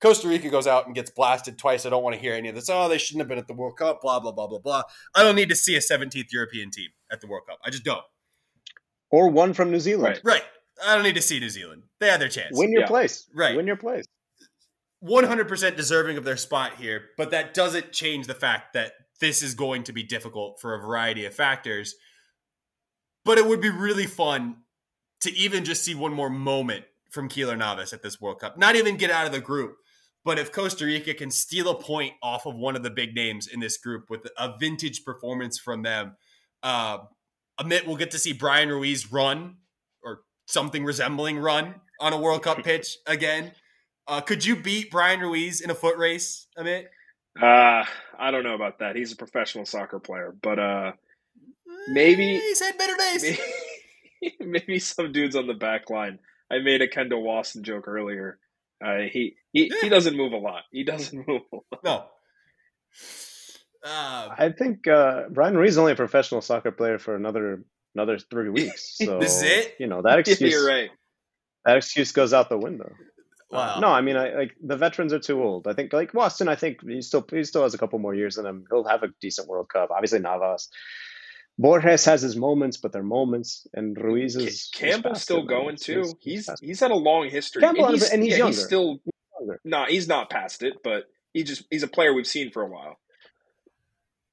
Costa 0.00 0.26
Rica 0.28 0.48
goes 0.48 0.66
out 0.66 0.86
and 0.86 0.94
gets 0.94 1.10
blasted 1.10 1.58
twice. 1.58 1.84
I 1.84 1.90
don't 1.90 2.02
want 2.02 2.14
to 2.16 2.20
hear 2.20 2.34
any 2.34 2.48
of 2.48 2.54
this. 2.54 2.68
Oh, 2.68 2.88
they 2.88 2.98
shouldn't 2.98 3.20
have 3.20 3.28
been 3.28 3.38
at 3.38 3.46
the 3.46 3.54
World 3.54 3.76
Cup, 3.76 4.00
blah, 4.02 4.18
blah, 4.18 4.32
blah, 4.32 4.46
blah, 4.48 4.58
blah. 4.58 4.82
I 5.14 5.22
don't 5.22 5.36
need 5.36 5.48
to 5.50 5.54
see 5.54 5.76
a 5.76 5.80
17th 5.80 6.32
European 6.32 6.70
team 6.70 6.88
at 7.10 7.20
the 7.20 7.26
World 7.26 7.44
Cup. 7.48 7.58
I 7.64 7.70
just 7.70 7.84
don't. 7.84 8.02
Or 9.10 9.28
one 9.28 9.52
from 9.52 9.70
New 9.70 9.78
Zealand. 9.80 10.20
Right. 10.24 10.34
Right. 10.34 10.42
I 10.84 10.94
don't 10.94 11.04
need 11.04 11.14
to 11.16 11.22
see 11.22 11.38
New 11.38 11.50
Zealand. 11.50 11.82
They 12.00 12.08
had 12.08 12.20
their 12.20 12.28
chance. 12.28 12.56
Win 12.56 12.72
your 12.72 12.82
Yeah. 12.82 12.86
place. 12.88 13.28
Right. 13.34 13.54
Win 13.54 13.66
your 13.66 13.76
place. 13.76 14.04
100% 15.04 15.76
deserving 15.76 16.16
of 16.16 16.24
their 16.24 16.36
spot 16.36 16.76
here, 16.78 17.06
but 17.16 17.30
that 17.30 17.54
doesn't 17.54 17.92
change 17.92 18.26
the 18.26 18.34
fact 18.34 18.72
that 18.74 18.92
this 19.20 19.42
is 19.42 19.54
going 19.54 19.84
to 19.84 19.92
be 19.92 20.02
difficult 20.02 20.60
for 20.60 20.74
a 20.74 20.80
variety 20.80 21.24
of 21.24 21.34
factors. 21.34 21.94
But 23.24 23.38
it 23.38 23.46
would 23.46 23.60
be 23.60 23.70
really 23.70 24.06
fun 24.06 24.56
to 25.22 25.32
even 25.32 25.64
just 25.64 25.84
see 25.84 25.94
one 25.94 26.12
more 26.12 26.30
moment 26.30 26.84
from 27.10 27.28
Keylor 27.28 27.56
Navas 27.56 27.92
at 27.92 28.02
this 28.02 28.20
World 28.20 28.40
Cup. 28.40 28.58
Not 28.58 28.74
even 28.74 28.96
get 28.96 29.10
out 29.10 29.26
of 29.26 29.32
the 29.32 29.40
group, 29.40 29.76
but 30.24 30.38
if 30.38 30.52
Costa 30.52 30.84
Rica 30.84 31.14
can 31.14 31.30
steal 31.30 31.68
a 31.68 31.80
point 31.80 32.14
off 32.22 32.46
of 32.46 32.56
one 32.56 32.76
of 32.76 32.82
the 32.82 32.90
big 32.90 33.14
names 33.14 33.46
in 33.46 33.60
this 33.60 33.76
group 33.76 34.08
with 34.08 34.26
a 34.38 34.56
vintage 34.58 35.04
performance 35.04 35.58
from 35.58 35.82
them, 35.82 36.16
uh, 36.62 36.98
Amit 37.60 37.86
will 37.86 37.96
get 37.96 38.10
to 38.12 38.18
see 38.18 38.32
Bryan 38.32 38.68
Ruiz 38.68 39.12
run 39.12 39.56
or 40.02 40.20
something 40.46 40.84
resembling 40.84 41.38
run 41.38 41.76
on 42.00 42.12
a 42.12 42.16
World 42.18 42.42
Cup 42.42 42.58
pitch 42.64 42.96
again. 43.06 43.52
Uh, 44.08 44.20
could 44.20 44.44
you 44.44 44.56
beat 44.56 44.90
Bryan 44.90 45.20
Ruiz 45.20 45.60
in 45.60 45.70
a 45.70 45.74
foot 45.74 45.96
race, 45.96 46.46
Amit? 46.58 46.84
Uh, 47.40 47.84
I 48.18 48.30
don't 48.30 48.44
know 48.44 48.54
about 48.54 48.80
that. 48.80 48.96
He's 48.96 49.12
a 49.12 49.16
professional 49.16 49.64
soccer 49.64 49.98
player, 50.00 50.34
but 50.42 50.58
uh, 50.58 50.92
Maybe- 51.88 52.36
Eh, 52.36 52.40
he's 52.40 52.60
had 52.60 52.76
better 52.78 52.96
days. 52.96 53.22
maybe, 53.22 54.34
maybe 54.40 54.78
some 54.78 55.12
dudes 55.12 55.36
on 55.36 55.46
the 55.46 55.54
back 55.54 55.88
line. 55.90 56.18
I 56.50 56.58
made 56.58 56.82
a 56.82 56.88
Kendall 56.88 57.22
Waston 57.22 57.62
joke 57.62 57.88
earlier. 57.88 58.38
Uh, 58.84 59.02
he, 59.10 59.36
he 59.52 59.72
he 59.80 59.88
doesn't 59.88 60.16
move 60.16 60.32
a 60.32 60.36
lot. 60.38 60.64
He 60.72 60.82
doesn't 60.84 61.16
move 61.28 61.42
a 61.52 61.56
lot. 61.56 61.84
No. 61.84 62.04
Uh, 63.84 64.28
I 64.38 64.50
think 64.56 64.86
uh, 64.86 65.28
Bryan 65.30 65.56
Ruiz 65.56 65.72
is 65.72 65.78
only 65.78 65.92
a 65.92 65.96
professional 65.96 66.40
soccer 66.40 66.70
player 66.72 66.98
for 66.98 67.16
another 67.16 67.64
another 67.94 68.18
three 68.18 68.50
weeks. 68.50 68.96
So 68.98 69.18
This 69.20 69.36
is 69.36 69.42
it? 69.42 69.74
You 69.78 69.86
know 69.86 70.02
that 70.02 70.18
excuse. 70.18 70.52
You're 70.52 70.66
right. 70.66 70.90
That 71.64 71.76
excuse 71.78 72.12
goes 72.12 72.32
out 72.34 72.48
the 72.48 72.58
window. 72.58 72.92
Wow. 73.52 73.78
No, 73.80 73.88
I 73.88 74.00
mean, 74.00 74.16
I 74.16 74.34
like 74.34 74.54
the 74.62 74.76
veterans 74.76 75.12
are 75.12 75.18
too 75.18 75.42
old. 75.42 75.66
I 75.68 75.74
think 75.74 75.92
like 75.92 76.12
Waston. 76.12 76.48
I 76.48 76.56
think 76.56 76.82
he 76.86 77.00
still 77.02 77.24
he 77.30 77.44
still 77.44 77.62
has 77.62 77.74
a 77.74 77.78
couple 77.78 77.98
more 77.98 78.14
years 78.14 78.38
in 78.38 78.46
him. 78.46 78.64
He'll 78.70 78.84
have 78.84 79.02
a 79.02 79.08
decent 79.20 79.48
World 79.48 79.68
Cup. 79.68 79.90
Obviously, 79.90 80.18
Navas. 80.20 80.68
Borges 81.58 82.04
has 82.06 82.22
his 82.22 82.34
moments, 82.34 82.78
but 82.78 82.92
they're 82.92 83.02
moments, 83.02 83.66
and 83.74 83.96
Ruiz 83.96 84.36
is 84.36 84.46
is 84.46 84.70
Campbell's 84.74 85.22
still 85.22 85.42
going 85.44 85.76
He's- 85.76 85.82
too. 85.82 86.00
he's- 86.00 86.14
He's 86.20 86.46
faster. 86.46 86.66
he's 86.66 86.80
had 86.80 86.90
a 86.90 86.96
long 86.96 87.28
history, 87.28 87.60
Campbell, 87.62 87.84
and 87.86 87.94
he's, 87.94 88.10
and 88.10 88.22
he's 88.22 88.32
yeah, 88.32 88.38
younger. 88.38 88.56
he's 88.56 88.64
still 88.64 89.00
younger. 89.38 89.60
no, 89.64 89.84
he's 89.86 90.08
not 90.08 90.30
past 90.30 90.62
it, 90.62 90.82
but 90.82 91.04
he 91.34 91.44
just 91.44 91.64
he's 91.70 91.82
a 91.82 91.88
player 91.88 92.14
we've 92.14 92.26
seen 92.26 92.50
for 92.50 92.62
a 92.62 92.66
while. 92.66 92.98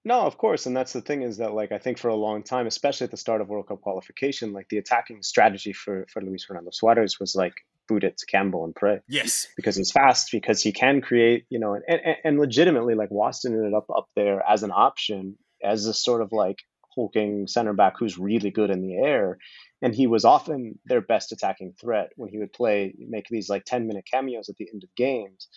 No, 0.05 0.22
of 0.22 0.38
course, 0.38 0.65
and 0.65 0.76
that's 0.76 0.93
the 0.93 1.01
thing 1.01 1.22
is 1.24 1.38
that 1.38 1.53
like 1.53 1.74
I 1.74 1.78
think 1.78 1.97
for 1.99 2.07
a 2.07 2.15
long 2.15 2.41
time, 2.41 2.67
especially 2.67 3.03
at 3.05 3.11
the 3.11 3.17
start 3.17 3.41
of 3.41 3.49
World 3.49 3.67
Cup 3.67 3.82
qualification, 3.82 4.53
like 4.53 4.70
the 4.70 4.78
attacking 4.78 5.22
strategy 5.22 5.74
for 5.74 6.05
for 6.11 6.22
Luis 6.22 6.45
Fernando 6.45 6.72
Suarez 6.72 7.20
was 7.20 7.36
like 7.36 7.53
boot 7.89 8.03
it 8.03 8.17
to 8.19 8.25
Campbell 8.27 8.63
and 8.63 8.75
pray 8.75 8.99
yes. 9.09 9.47
because 9.57 9.75
he's 9.75 9.91
fast, 9.91 10.29
because 10.31 10.61
he 10.61 10.71
can 10.71 11.01
create, 11.01 11.45
you 11.49 11.59
know, 11.59 11.73
and 11.73 11.83
and, 11.87 12.15
and 12.23 12.39
legitimately 12.39 12.95
like 12.95 13.09
Waston 13.09 13.53
ended 13.53 13.73
up 13.73 13.87
up 13.89 14.07
there 14.15 14.41
as 14.47 14.63
an 14.63 14.71
option 14.71 15.35
as 15.63 15.85
a 15.87 15.93
sort 15.93 16.21
of 16.21 16.31
like 16.31 16.59
hulking 16.95 17.47
center 17.47 17.73
back 17.73 17.93
who's 17.99 18.17
really 18.17 18.51
good 18.51 18.69
in 18.69 18.81
the 18.81 18.95
air, 18.95 19.37
and 19.81 19.93
he 19.93 20.07
was 20.07 20.23
often 20.23 20.79
their 20.85 21.01
best 21.01 21.31
attacking 21.31 21.73
threat 21.81 22.11
when 22.15 22.29
he 22.29 22.37
would 22.37 22.53
play 22.53 22.93
make 22.97 23.25
these 23.29 23.49
like 23.49 23.65
ten 23.65 23.87
minute 23.87 24.05
cameos 24.09 24.47
at 24.47 24.55
the 24.57 24.69
end 24.71 24.83
of 24.83 24.95
games 24.95 25.49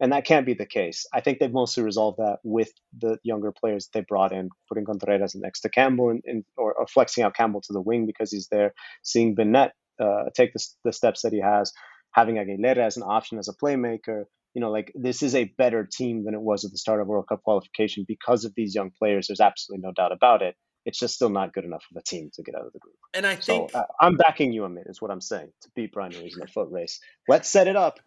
and 0.00 0.12
that 0.12 0.24
can't 0.24 0.46
be 0.46 0.54
the 0.54 0.66
case. 0.66 1.06
I 1.12 1.20
think 1.20 1.38
they've 1.38 1.52
mostly 1.52 1.82
resolved 1.82 2.18
that 2.18 2.38
with 2.44 2.70
the 2.96 3.18
younger 3.24 3.52
players 3.52 3.88
they 3.92 4.00
brought 4.00 4.32
in, 4.32 4.50
putting 4.68 4.84
Contreras 4.84 5.34
next 5.34 5.62
to 5.62 5.68
Campbell 5.68 6.10
and, 6.10 6.22
and 6.24 6.44
or, 6.56 6.72
or 6.72 6.86
flexing 6.86 7.24
out 7.24 7.34
Campbell 7.34 7.60
to 7.62 7.72
the 7.72 7.80
wing 7.80 8.06
because 8.06 8.30
he's 8.30 8.48
there, 8.48 8.74
seeing 9.02 9.34
Bennette 9.34 9.74
uh, 10.00 10.24
take 10.34 10.52
the, 10.52 10.64
the 10.84 10.92
steps 10.92 11.22
that 11.22 11.32
he 11.32 11.40
has, 11.40 11.72
having 12.12 12.36
Aguilera 12.36 12.78
as 12.78 12.96
an 12.96 13.02
option 13.02 13.38
as 13.38 13.48
a 13.48 13.54
playmaker. 13.54 14.24
You 14.54 14.62
know, 14.62 14.70
like 14.70 14.92
this 14.94 15.22
is 15.22 15.34
a 15.34 15.52
better 15.58 15.88
team 15.90 16.24
than 16.24 16.34
it 16.34 16.40
was 16.40 16.64
at 16.64 16.72
the 16.72 16.78
start 16.78 17.00
of 17.00 17.06
World 17.06 17.26
Cup 17.28 17.42
qualification 17.42 18.04
because 18.08 18.44
of 18.44 18.52
these 18.56 18.74
young 18.74 18.90
players. 18.98 19.28
There's 19.28 19.40
absolutely 19.40 19.86
no 19.86 19.92
doubt 19.92 20.12
about 20.12 20.42
it. 20.42 20.56
It's 20.84 20.98
just 20.98 21.14
still 21.14 21.28
not 21.28 21.52
good 21.52 21.64
enough 21.64 21.84
of 21.90 21.98
a 21.98 22.02
team 22.02 22.30
to 22.34 22.42
get 22.42 22.54
out 22.54 22.64
of 22.66 22.72
the 22.72 22.78
group. 22.78 22.94
And 23.12 23.26
I 23.26 23.38
So 23.40 23.52
think 23.52 23.74
uh, 23.74 23.84
I'm 24.00 24.16
backing 24.16 24.52
you, 24.52 24.62
Amit, 24.62 24.88
is 24.88 25.02
what 25.02 25.10
I'm 25.10 25.20
saying, 25.20 25.50
to 25.62 25.70
beat 25.76 25.92
Bryan 25.92 26.12
Ruiz 26.12 26.36
in 26.36 26.42
a 26.42 26.46
foot 26.46 26.68
race. 26.70 26.98
Let's 27.28 27.48
set 27.48 27.68
it 27.68 27.76
up. 27.76 28.00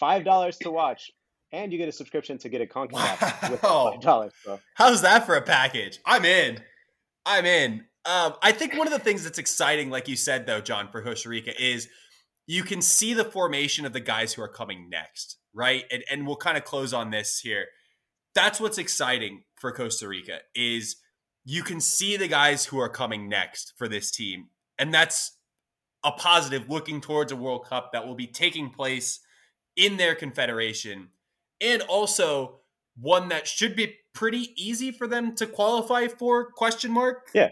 Five 0.00 0.24
dollars 0.24 0.56
to 0.58 0.70
watch, 0.70 1.10
and 1.52 1.72
you 1.72 1.78
get 1.78 1.88
a 1.88 1.92
subscription 1.92 2.38
to 2.38 2.48
get 2.48 2.60
a 2.60 2.66
CONCACAF 2.66 3.50
with 3.50 3.60
five 3.60 4.00
dollars. 4.00 4.32
So 4.44 4.58
How's 4.74 5.02
that 5.02 5.26
for 5.26 5.36
a 5.36 5.42
package? 5.42 5.98
I'm 6.04 6.24
in. 6.24 6.60
I'm 7.24 7.44
in. 7.44 7.84
Um, 8.06 8.34
I 8.40 8.52
think 8.52 8.76
one 8.76 8.86
of 8.86 8.92
the 8.92 9.00
things 9.00 9.24
that's 9.24 9.38
exciting, 9.38 9.90
like 9.90 10.08
you 10.08 10.16
said, 10.16 10.46
though, 10.46 10.60
Jon, 10.60 10.88
for 10.88 11.02
Costa 11.02 11.28
Rica 11.28 11.60
is 11.60 11.88
you 12.46 12.62
can 12.62 12.80
see 12.80 13.14
the 13.14 13.24
formation 13.24 13.84
of 13.84 13.92
the 13.92 14.00
guys 14.00 14.32
who 14.34 14.42
are 14.42 14.48
coming 14.48 14.88
next, 14.88 15.38
right? 15.52 15.84
And, 15.90 16.04
and 16.10 16.26
we'll 16.26 16.36
kind 16.36 16.56
of 16.56 16.64
close 16.64 16.92
on 16.92 17.10
this 17.10 17.40
here. 17.40 17.66
That's 18.34 18.60
what's 18.60 18.78
exciting 18.78 19.42
for 19.56 19.72
Costa 19.72 20.06
Rica 20.06 20.38
is 20.54 20.96
you 21.44 21.62
can 21.62 21.80
see 21.80 22.16
the 22.16 22.28
guys 22.28 22.66
who 22.66 22.78
are 22.78 22.88
coming 22.88 23.28
next 23.28 23.72
for 23.76 23.88
this 23.88 24.10
team, 24.10 24.48
and 24.78 24.92
that's 24.92 25.38
a 26.04 26.12
positive 26.12 26.68
looking 26.68 27.00
towards 27.00 27.32
a 27.32 27.36
World 27.36 27.64
Cup 27.66 27.90
that 27.92 28.06
will 28.06 28.14
be 28.14 28.26
taking 28.26 28.70
place 28.70 29.20
in 29.74 29.96
their 29.96 30.14
confederation, 30.14 31.08
and 31.60 31.82
also 31.82 32.60
one 32.96 33.28
that 33.28 33.46
should 33.46 33.74
be 33.74 33.96
pretty 34.12 34.52
easy 34.56 34.90
for 34.90 35.06
them 35.06 35.34
to 35.34 35.46
qualify 35.46 36.08
for 36.08 36.50
question 36.52 36.90
mark 36.90 37.28
Yeah. 37.34 37.50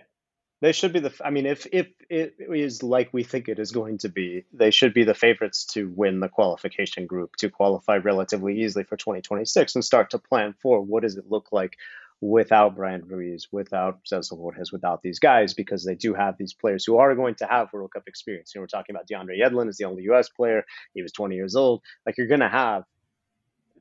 They 0.60 0.72
should 0.72 0.92
be 0.92 1.00
the. 1.00 1.12
I 1.22 1.30
mean, 1.30 1.46
if 1.46 1.66
if 1.72 1.88
it 2.08 2.36
is 2.38 2.82
like 2.82 3.12
we 3.12 3.22
think 3.22 3.48
it 3.48 3.58
is 3.58 3.72
going 3.72 3.98
to 3.98 4.08
be, 4.08 4.44
they 4.52 4.70
should 4.70 4.94
be 4.94 5.04
the 5.04 5.14
favorites 5.14 5.66
to 5.74 5.88
win 5.88 6.20
the 6.20 6.28
qualification 6.28 7.06
group 7.06 7.36
to 7.36 7.50
qualify 7.50 7.96
relatively 7.96 8.62
easily 8.62 8.84
for 8.84 8.96
2026 8.96 9.74
and 9.74 9.84
start 9.84 10.10
to 10.10 10.18
plan 10.18 10.54
for 10.62 10.80
what 10.80 11.02
does 11.02 11.16
it 11.16 11.30
look 11.30 11.48
like 11.52 11.76
without 12.20 12.76
Bryan 12.76 13.02
Ruiz, 13.06 13.48
without 13.52 14.04
Celso 14.04 14.38
Borges, 14.38 14.72
without 14.72 15.02
these 15.02 15.18
guys, 15.18 15.52
because 15.52 15.84
they 15.84 15.94
do 15.94 16.14
have 16.14 16.38
these 16.38 16.54
players 16.54 16.84
who 16.84 16.96
are 16.96 17.14
going 17.14 17.34
to 17.36 17.46
have 17.46 17.72
World 17.72 17.92
Cup 17.92 18.04
experience. 18.06 18.54
You 18.54 18.60
know, 18.60 18.62
we're 18.62 18.68
talking 18.68 18.94
about 18.94 19.06
DeAndre 19.06 19.38
Yedlin 19.38 19.68
is 19.68 19.76
the 19.76 19.84
only 19.84 20.04
U.S. 20.04 20.30
player. 20.30 20.64
He 20.94 21.02
was 21.02 21.12
20 21.12 21.34
years 21.34 21.56
old. 21.56 21.82
Like 22.06 22.16
you're 22.16 22.28
going 22.28 22.40
to 22.40 22.48
have 22.48 22.84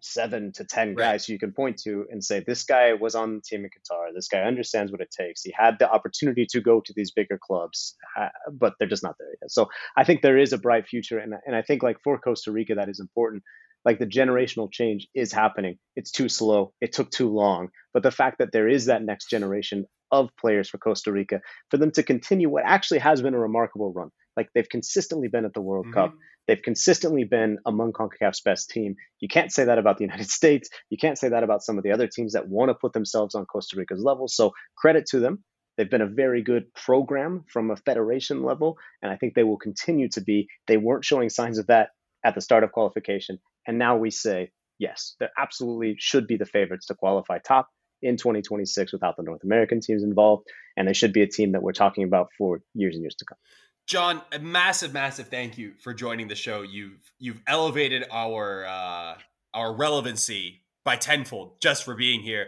seven 0.04 0.52
to 0.54 0.66
ten 0.66 0.90
Right. 0.90 0.98
guys 1.14 1.30
you 1.30 1.40
can 1.40 1.54
point 1.54 1.78
to 1.84 2.06
and 2.10 2.24
say 2.24 2.44
this 2.46 2.64
guy 2.64 2.94
was 2.94 3.16
on 3.16 3.36
the 3.36 3.42
team 3.42 3.64
in 3.64 3.70
Qatar. 3.70 4.14
This 4.14 4.28
guy 4.28 4.42
understands 4.42 4.92
what 4.92 5.02
it 5.02 5.12
takes. 5.12 5.42
He 5.42 5.54
had 5.58 5.80
the 5.80 5.90
opportunity 5.90 6.46
to 6.52 6.62
go 6.62 6.82
to 6.82 6.94
these 6.96 7.12
bigger 7.12 7.40
clubs, 7.42 7.96
uh, 8.20 8.30
but 8.52 8.74
they're 8.78 8.88
just 8.88 9.04
not 9.04 9.16
there 9.18 9.30
yet. 9.42 9.52
So 9.52 9.70
I 9.96 10.04
think 10.04 10.22
there 10.22 10.38
is 10.38 10.54
a 10.54 10.58
bright 10.58 10.88
future, 10.88 11.18
and 11.20 11.34
and 11.46 11.56
I 11.56 11.62
think 11.62 11.84
like 11.84 11.98
for 12.04 12.18
Costa 12.20 12.52
Rica 12.52 12.76
that 12.76 12.90
is 12.90 13.00
important. 13.00 13.44
Like 13.86 14.00
the 14.00 14.06
generational 14.08 14.72
change 14.72 15.08
is 15.14 15.34
happening. 15.34 15.78
It's 15.98 16.12
too 16.12 16.30
slow. 16.30 16.74
It 16.80 16.94
took 16.94 17.10
too 17.12 17.30
long. 17.30 17.68
But 17.94 18.02
the 18.04 18.12
fact 18.12 18.38
that 18.40 18.52
there 18.54 18.70
is 18.70 18.86
that 18.86 19.04
next 19.04 19.30
generation 19.30 19.86
of 20.14 20.30
players 20.40 20.70
for 20.70 20.78
Costa 20.78 21.12
Rica, 21.12 21.42
for 21.70 21.78
them 21.78 21.92
to 21.92 22.04
continue 22.04 22.50
what 22.50 22.64
actually 22.66 23.00
has 23.00 23.22
been 23.22 23.34
a 23.34 23.40
remarkable 23.40 23.92
run. 23.92 24.10
Like 24.38 24.50
they've 24.56 24.70
consistently 24.70 25.28
been 25.28 25.44
at 25.46 25.54
the 25.54 25.62
World 25.62 25.88
Mhm. 25.88 25.94
Cup. 25.94 26.14
They've 26.48 26.62
consistently 26.62 27.24
been 27.24 27.58
among 27.66 27.94
CONCACAF's 27.94 28.42
best 28.42 28.70
team. 28.70 28.96
You 29.20 29.28
can't 29.28 29.52
say 29.52 29.66
that 29.66 29.78
about 29.78 29.98
the 29.98 30.04
United 30.06 30.30
States. 30.40 30.70
You 30.90 30.98
can't 30.98 31.18
say 31.18 31.30
that 31.30 31.44
about 31.44 31.64
some 31.64 31.78
of 31.78 31.84
the 31.84 31.92
other 31.92 32.08
teams 32.08 32.34
that 32.34 32.48
want 32.48 32.70
to 32.70 32.76
put 32.76 32.94
themselves 32.94 33.36
on 33.36 33.46
Costa 33.46 33.76
Rica's 33.78 34.04
level. 34.04 34.28
So 34.28 34.52
credit 34.78 35.06
to 35.08 35.20
them. 35.20 35.44
They've 35.78 35.90
been 35.90 36.02
a 36.02 36.08
very 36.08 36.44
good 36.44 36.72
program 36.76 37.46
from 37.52 37.72
a 37.72 37.76
federation 37.76 38.44
level, 38.44 38.78
and 39.02 39.12
I 39.12 39.16
think 39.18 39.34
they 39.34 39.44
will 39.44 39.58
continue 39.58 40.08
to 40.10 40.22
be. 40.22 40.48
They 40.68 40.78
weren't 40.78 41.04
showing 41.06 41.30
signs 41.30 41.58
of 41.58 41.68
that 41.68 41.90
at 42.24 42.36
the 42.36 42.42
start 42.42 42.64
of 42.64 42.72
qualification, 42.72 43.40
and 43.66 43.80
now 43.80 43.98
we 43.98 44.12
say 44.12 44.52
yes, 44.80 45.16
they 45.20 45.28
absolutely 45.38 45.96
should 45.98 46.28
be 46.28 46.38
the 46.38 46.46
favorites 46.46 46.88
to 46.88 46.96
qualify 46.96 47.40
top 47.40 47.70
in 48.04 48.18
2026 48.18 48.94
without 48.94 49.18
the 49.18 49.24
North 49.24 49.44
American 49.44 49.80
teams 49.82 50.04
involved, 50.04 50.48
and 50.78 50.88
they 50.88 50.94
should 50.94 51.14
be 51.14 51.22
a 51.22 51.28
team 51.28 51.54
that 51.54 51.64
we're 51.64 51.74
talking 51.74 52.04
about 52.04 52.30
for 52.38 52.62
years 52.74 52.96
and 52.96 53.04
years 53.04 53.16
to 53.16 53.26
come. 53.26 53.38
Jon, 53.86 54.22
a 54.32 54.40
massive, 54.40 54.94
massive 54.94 55.28
thank 55.28 55.58
you 55.58 55.74
for 55.82 55.94
joining 55.94 56.28
the 56.28 56.36
show. 56.36 56.62
You've 56.62 57.12
you've 57.20 57.42
elevated 57.48 58.06
our 58.12 58.66
uh, 58.66 59.16
our 59.54 59.76
relevancy 59.76 60.62
by 60.84 60.96
tenfold 60.96 61.60
just 61.62 61.84
for 61.84 61.96
being 61.96 62.22
here. 62.22 62.48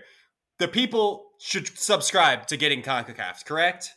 The 0.60 0.68
people 0.68 1.32
should 1.40 1.68
subscribe 1.78 2.48
to 2.48 2.58
Getting 2.58 2.82
Concacaf, 2.82 3.46
correct? 3.46 3.92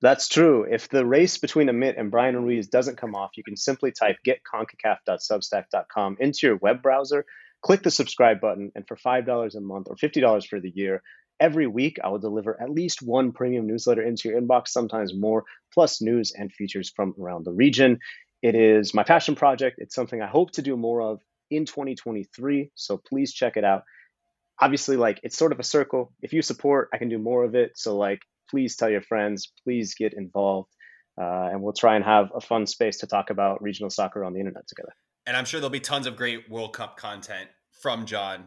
That's 0.00 0.28
true. 0.28 0.64
If 0.70 0.88
the 0.88 1.04
race 1.04 1.38
between 1.38 1.68
Amit 1.68 1.98
and 1.98 2.10
Bryan 2.10 2.36
Ruiz 2.36 2.68
doesn't 2.68 2.98
come 2.98 3.14
off, 3.14 3.36
you 3.36 3.42
can 3.42 3.56
simply 3.56 3.90
type 3.90 4.16
getconcacaf.substack.com 4.26 6.16
into 6.20 6.46
your 6.46 6.56
web 6.56 6.82
browser, 6.82 7.24
click 7.62 7.82
the 7.82 7.90
subscribe 7.90 8.40
button, 8.40 8.72
and 8.74 8.86
for 8.86 8.96
$5 8.96 9.54
a 9.54 9.60
month 9.60 9.88
or 9.88 9.96
$50 9.96 10.46
for 10.46 10.60
the 10.60 10.72
year, 10.74 11.02
every 11.40 11.66
week 11.66 11.98
I 12.02 12.08
will 12.08 12.18
deliver 12.18 12.60
at 12.60 12.70
least 12.70 13.02
one 13.02 13.32
premium 13.32 13.66
newsletter 13.66 14.02
into 14.02 14.28
your 14.28 14.40
inbox, 14.40 14.68
sometimes 14.68 15.14
more, 15.14 15.44
plus 15.72 16.00
news 16.00 16.32
and 16.36 16.52
features 16.52 16.90
from 16.94 17.14
around 17.20 17.44
the 17.44 17.52
region. 17.52 17.98
It 18.42 18.54
is 18.54 18.94
my 18.94 19.02
passion 19.02 19.34
project. 19.34 19.76
It's 19.78 19.94
something 19.94 20.22
I 20.22 20.26
hope 20.26 20.52
to 20.52 20.62
do 20.62 20.76
more 20.76 21.02
of 21.02 21.20
in 21.50 21.64
2023. 21.64 22.70
So 22.74 22.96
please 22.96 23.32
check 23.32 23.56
it 23.56 23.64
out. 23.64 23.82
Obviously, 24.60 24.96
like 24.96 25.20
it's 25.22 25.36
sort 25.36 25.52
of 25.52 25.60
a 25.60 25.64
circle. 25.64 26.12
If 26.22 26.32
you 26.32 26.42
support, 26.42 26.88
I 26.92 26.98
can 26.98 27.08
do 27.08 27.18
more 27.18 27.44
of 27.44 27.54
it. 27.54 27.72
So 27.76 27.96
like, 27.96 28.20
please 28.50 28.76
tell 28.76 28.90
your 28.90 29.02
friends. 29.02 29.52
Please 29.64 29.94
get 29.94 30.14
involved, 30.14 30.70
uh, 31.20 31.48
and 31.52 31.62
we'll 31.62 31.72
try 31.72 31.96
and 31.96 32.04
have 32.04 32.30
a 32.34 32.40
fun 32.40 32.66
space 32.66 32.98
to 32.98 33.06
talk 33.06 33.30
about 33.30 33.62
regional 33.62 33.90
soccer 33.90 34.24
on 34.24 34.32
the 34.32 34.40
internet 34.40 34.66
together. 34.66 34.94
And 35.28 35.36
I'm 35.36 35.44
sure 35.44 35.60
there'll 35.60 35.68
be 35.70 35.78
tons 35.78 36.06
of 36.06 36.16
great 36.16 36.48
World 36.48 36.72
Cup 36.72 36.96
content 36.96 37.50
from 37.82 38.06
Jon 38.06 38.46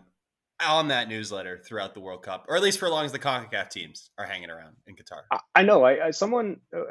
on 0.60 0.88
that 0.88 1.08
newsletter 1.08 1.60
throughout 1.64 1.94
the 1.94 2.00
World 2.00 2.24
Cup, 2.24 2.46
or 2.50 2.56
at 2.56 2.64
least 2.64 2.80
for 2.80 2.88
as 2.88 2.92
long 2.92 3.06
as 3.06 3.12
the 3.12 3.20
CONCACAF 3.20 3.70
teams 3.70 4.10
are 4.18 4.26
hanging 4.26 4.50
around 4.50 4.76
in 4.88 4.96
Qatar. 4.96 5.22
I, 5.56 5.62
know. 5.62 5.84
I, 5.84 6.08
I 6.08 6.12
someone 6.12 6.60
uh, 6.76 6.82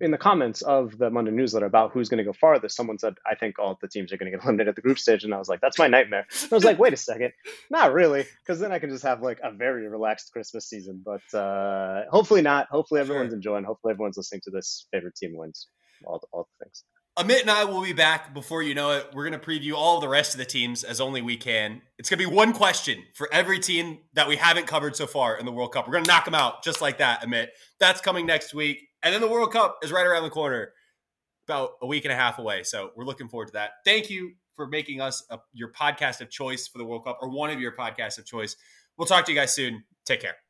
in 0.00 0.12
the 0.12 0.18
comments 0.18 0.62
of 0.62 0.96
the 0.98 1.10
Monday 1.10 1.32
newsletter 1.32 1.66
about 1.66 1.90
who's 1.92 2.08
going 2.08 2.18
to 2.18 2.24
go 2.24 2.32
farthest. 2.32 2.76
Someone 2.76 2.96
said, 2.96 3.14
"I 3.28 3.34
think 3.34 3.58
all 3.58 3.76
the 3.80 3.88
teams 3.88 4.12
are 4.12 4.16
going 4.16 4.30
to 4.30 4.38
get 4.38 4.44
eliminated 4.44 4.68
at 4.68 4.76
the 4.76 4.82
group 4.82 5.00
stage," 5.00 5.24
and 5.24 5.34
I 5.34 5.38
was 5.38 5.48
like, 5.48 5.60
"That's 5.60 5.80
my 5.80 5.88
nightmare." 5.88 6.26
I 6.30 6.54
was 6.54 6.64
like, 6.64 6.78
"Wait 6.78 6.92
a 6.92 6.96
second, 6.96 7.32
not 7.70 7.92
really," 7.92 8.26
because 8.38 8.60
then 8.60 8.70
I 8.70 8.78
can 8.78 8.90
just 8.90 9.02
have 9.02 9.20
like 9.20 9.40
a 9.42 9.50
very 9.50 9.88
relaxed 9.88 10.32
Christmas 10.32 10.68
season. 10.68 11.04
But 11.04 11.36
uh, 11.36 12.04
hopefully 12.08 12.42
not. 12.42 12.68
Hopefully 12.70 13.00
everyone's 13.00 13.30
sure. 13.30 13.36
enjoying. 13.36 13.64
Hopefully 13.64 13.92
everyone's 13.92 14.16
listening 14.16 14.42
to 14.44 14.52
this 14.52 14.86
favorite 14.92 15.16
team 15.16 15.36
wins. 15.36 15.66
All 16.06 16.22
all 16.32 16.48
the 16.58 16.64
things. 16.64 16.84
Amit 17.16 17.42
and 17.42 17.50
I 17.50 17.64
will 17.64 17.82
be 17.82 17.92
back 17.92 18.34
before 18.34 18.64
you 18.64 18.74
know 18.74 18.90
it. 18.90 19.10
We're 19.14 19.28
going 19.28 19.40
to 19.40 19.46
preview 19.46 19.74
all 19.74 20.00
the 20.00 20.08
rest 20.08 20.34
of 20.34 20.38
the 20.38 20.44
teams 20.44 20.82
as 20.82 21.00
only 21.00 21.22
we 21.22 21.36
can. 21.36 21.80
It's 21.96 22.10
going 22.10 22.18
to 22.18 22.28
be 22.28 22.34
one 22.34 22.52
question 22.52 23.04
for 23.14 23.28
every 23.32 23.60
team 23.60 24.00
that 24.14 24.26
we 24.26 24.34
haven't 24.34 24.66
covered 24.66 24.96
so 24.96 25.06
far 25.06 25.38
in 25.38 25.46
the 25.46 25.52
World 25.52 25.72
Cup. 25.72 25.86
We're 25.86 25.92
going 25.92 26.04
to 26.04 26.10
knock 26.10 26.24
them 26.24 26.34
out 26.34 26.64
just 26.64 26.80
like 26.80 26.98
that, 26.98 27.22
Amit. 27.22 27.48
That's 27.78 28.00
coming 28.00 28.26
next 28.26 28.52
week. 28.52 28.80
And 29.04 29.14
then 29.14 29.20
the 29.20 29.28
World 29.28 29.52
Cup 29.52 29.78
is 29.84 29.92
right 29.92 30.04
around 30.04 30.24
the 30.24 30.30
corner, 30.30 30.72
about 31.46 31.72
a 31.80 31.86
week 31.86 32.04
and 32.04 32.12
a 32.12 32.16
half 32.16 32.40
away. 32.40 32.64
So 32.64 32.90
we're 32.96 33.04
looking 33.04 33.28
forward 33.28 33.46
to 33.46 33.52
that. 33.52 33.70
Thank 33.84 34.10
you 34.10 34.32
for 34.56 34.66
making 34.66 35.00
us 35.00 35.24
a, 35.30 35.38
your 35.52 35.70
podcast 35.70 36.20
of 36.20 36.30
choice 36.30 36.66
for 36.66 36.78
the 36.78 36.84
World 36.84 37.04
Cup 37.04 37.18
or 37.22 37.28
one 37.28 37.50
of 37.50 37.60
your 37.60 37.76
podcasts 37.76 38.18
of 38.18 38.26
choice. 38.26 38.56
We'll 38.96 39.06
talk 39.06 39.24
to 39.26 39.32
you 39.32 39.38
guys 39.38 39.54
soon. 39.54 39.84
Take 40.04 40.20
care. 40.20 40.43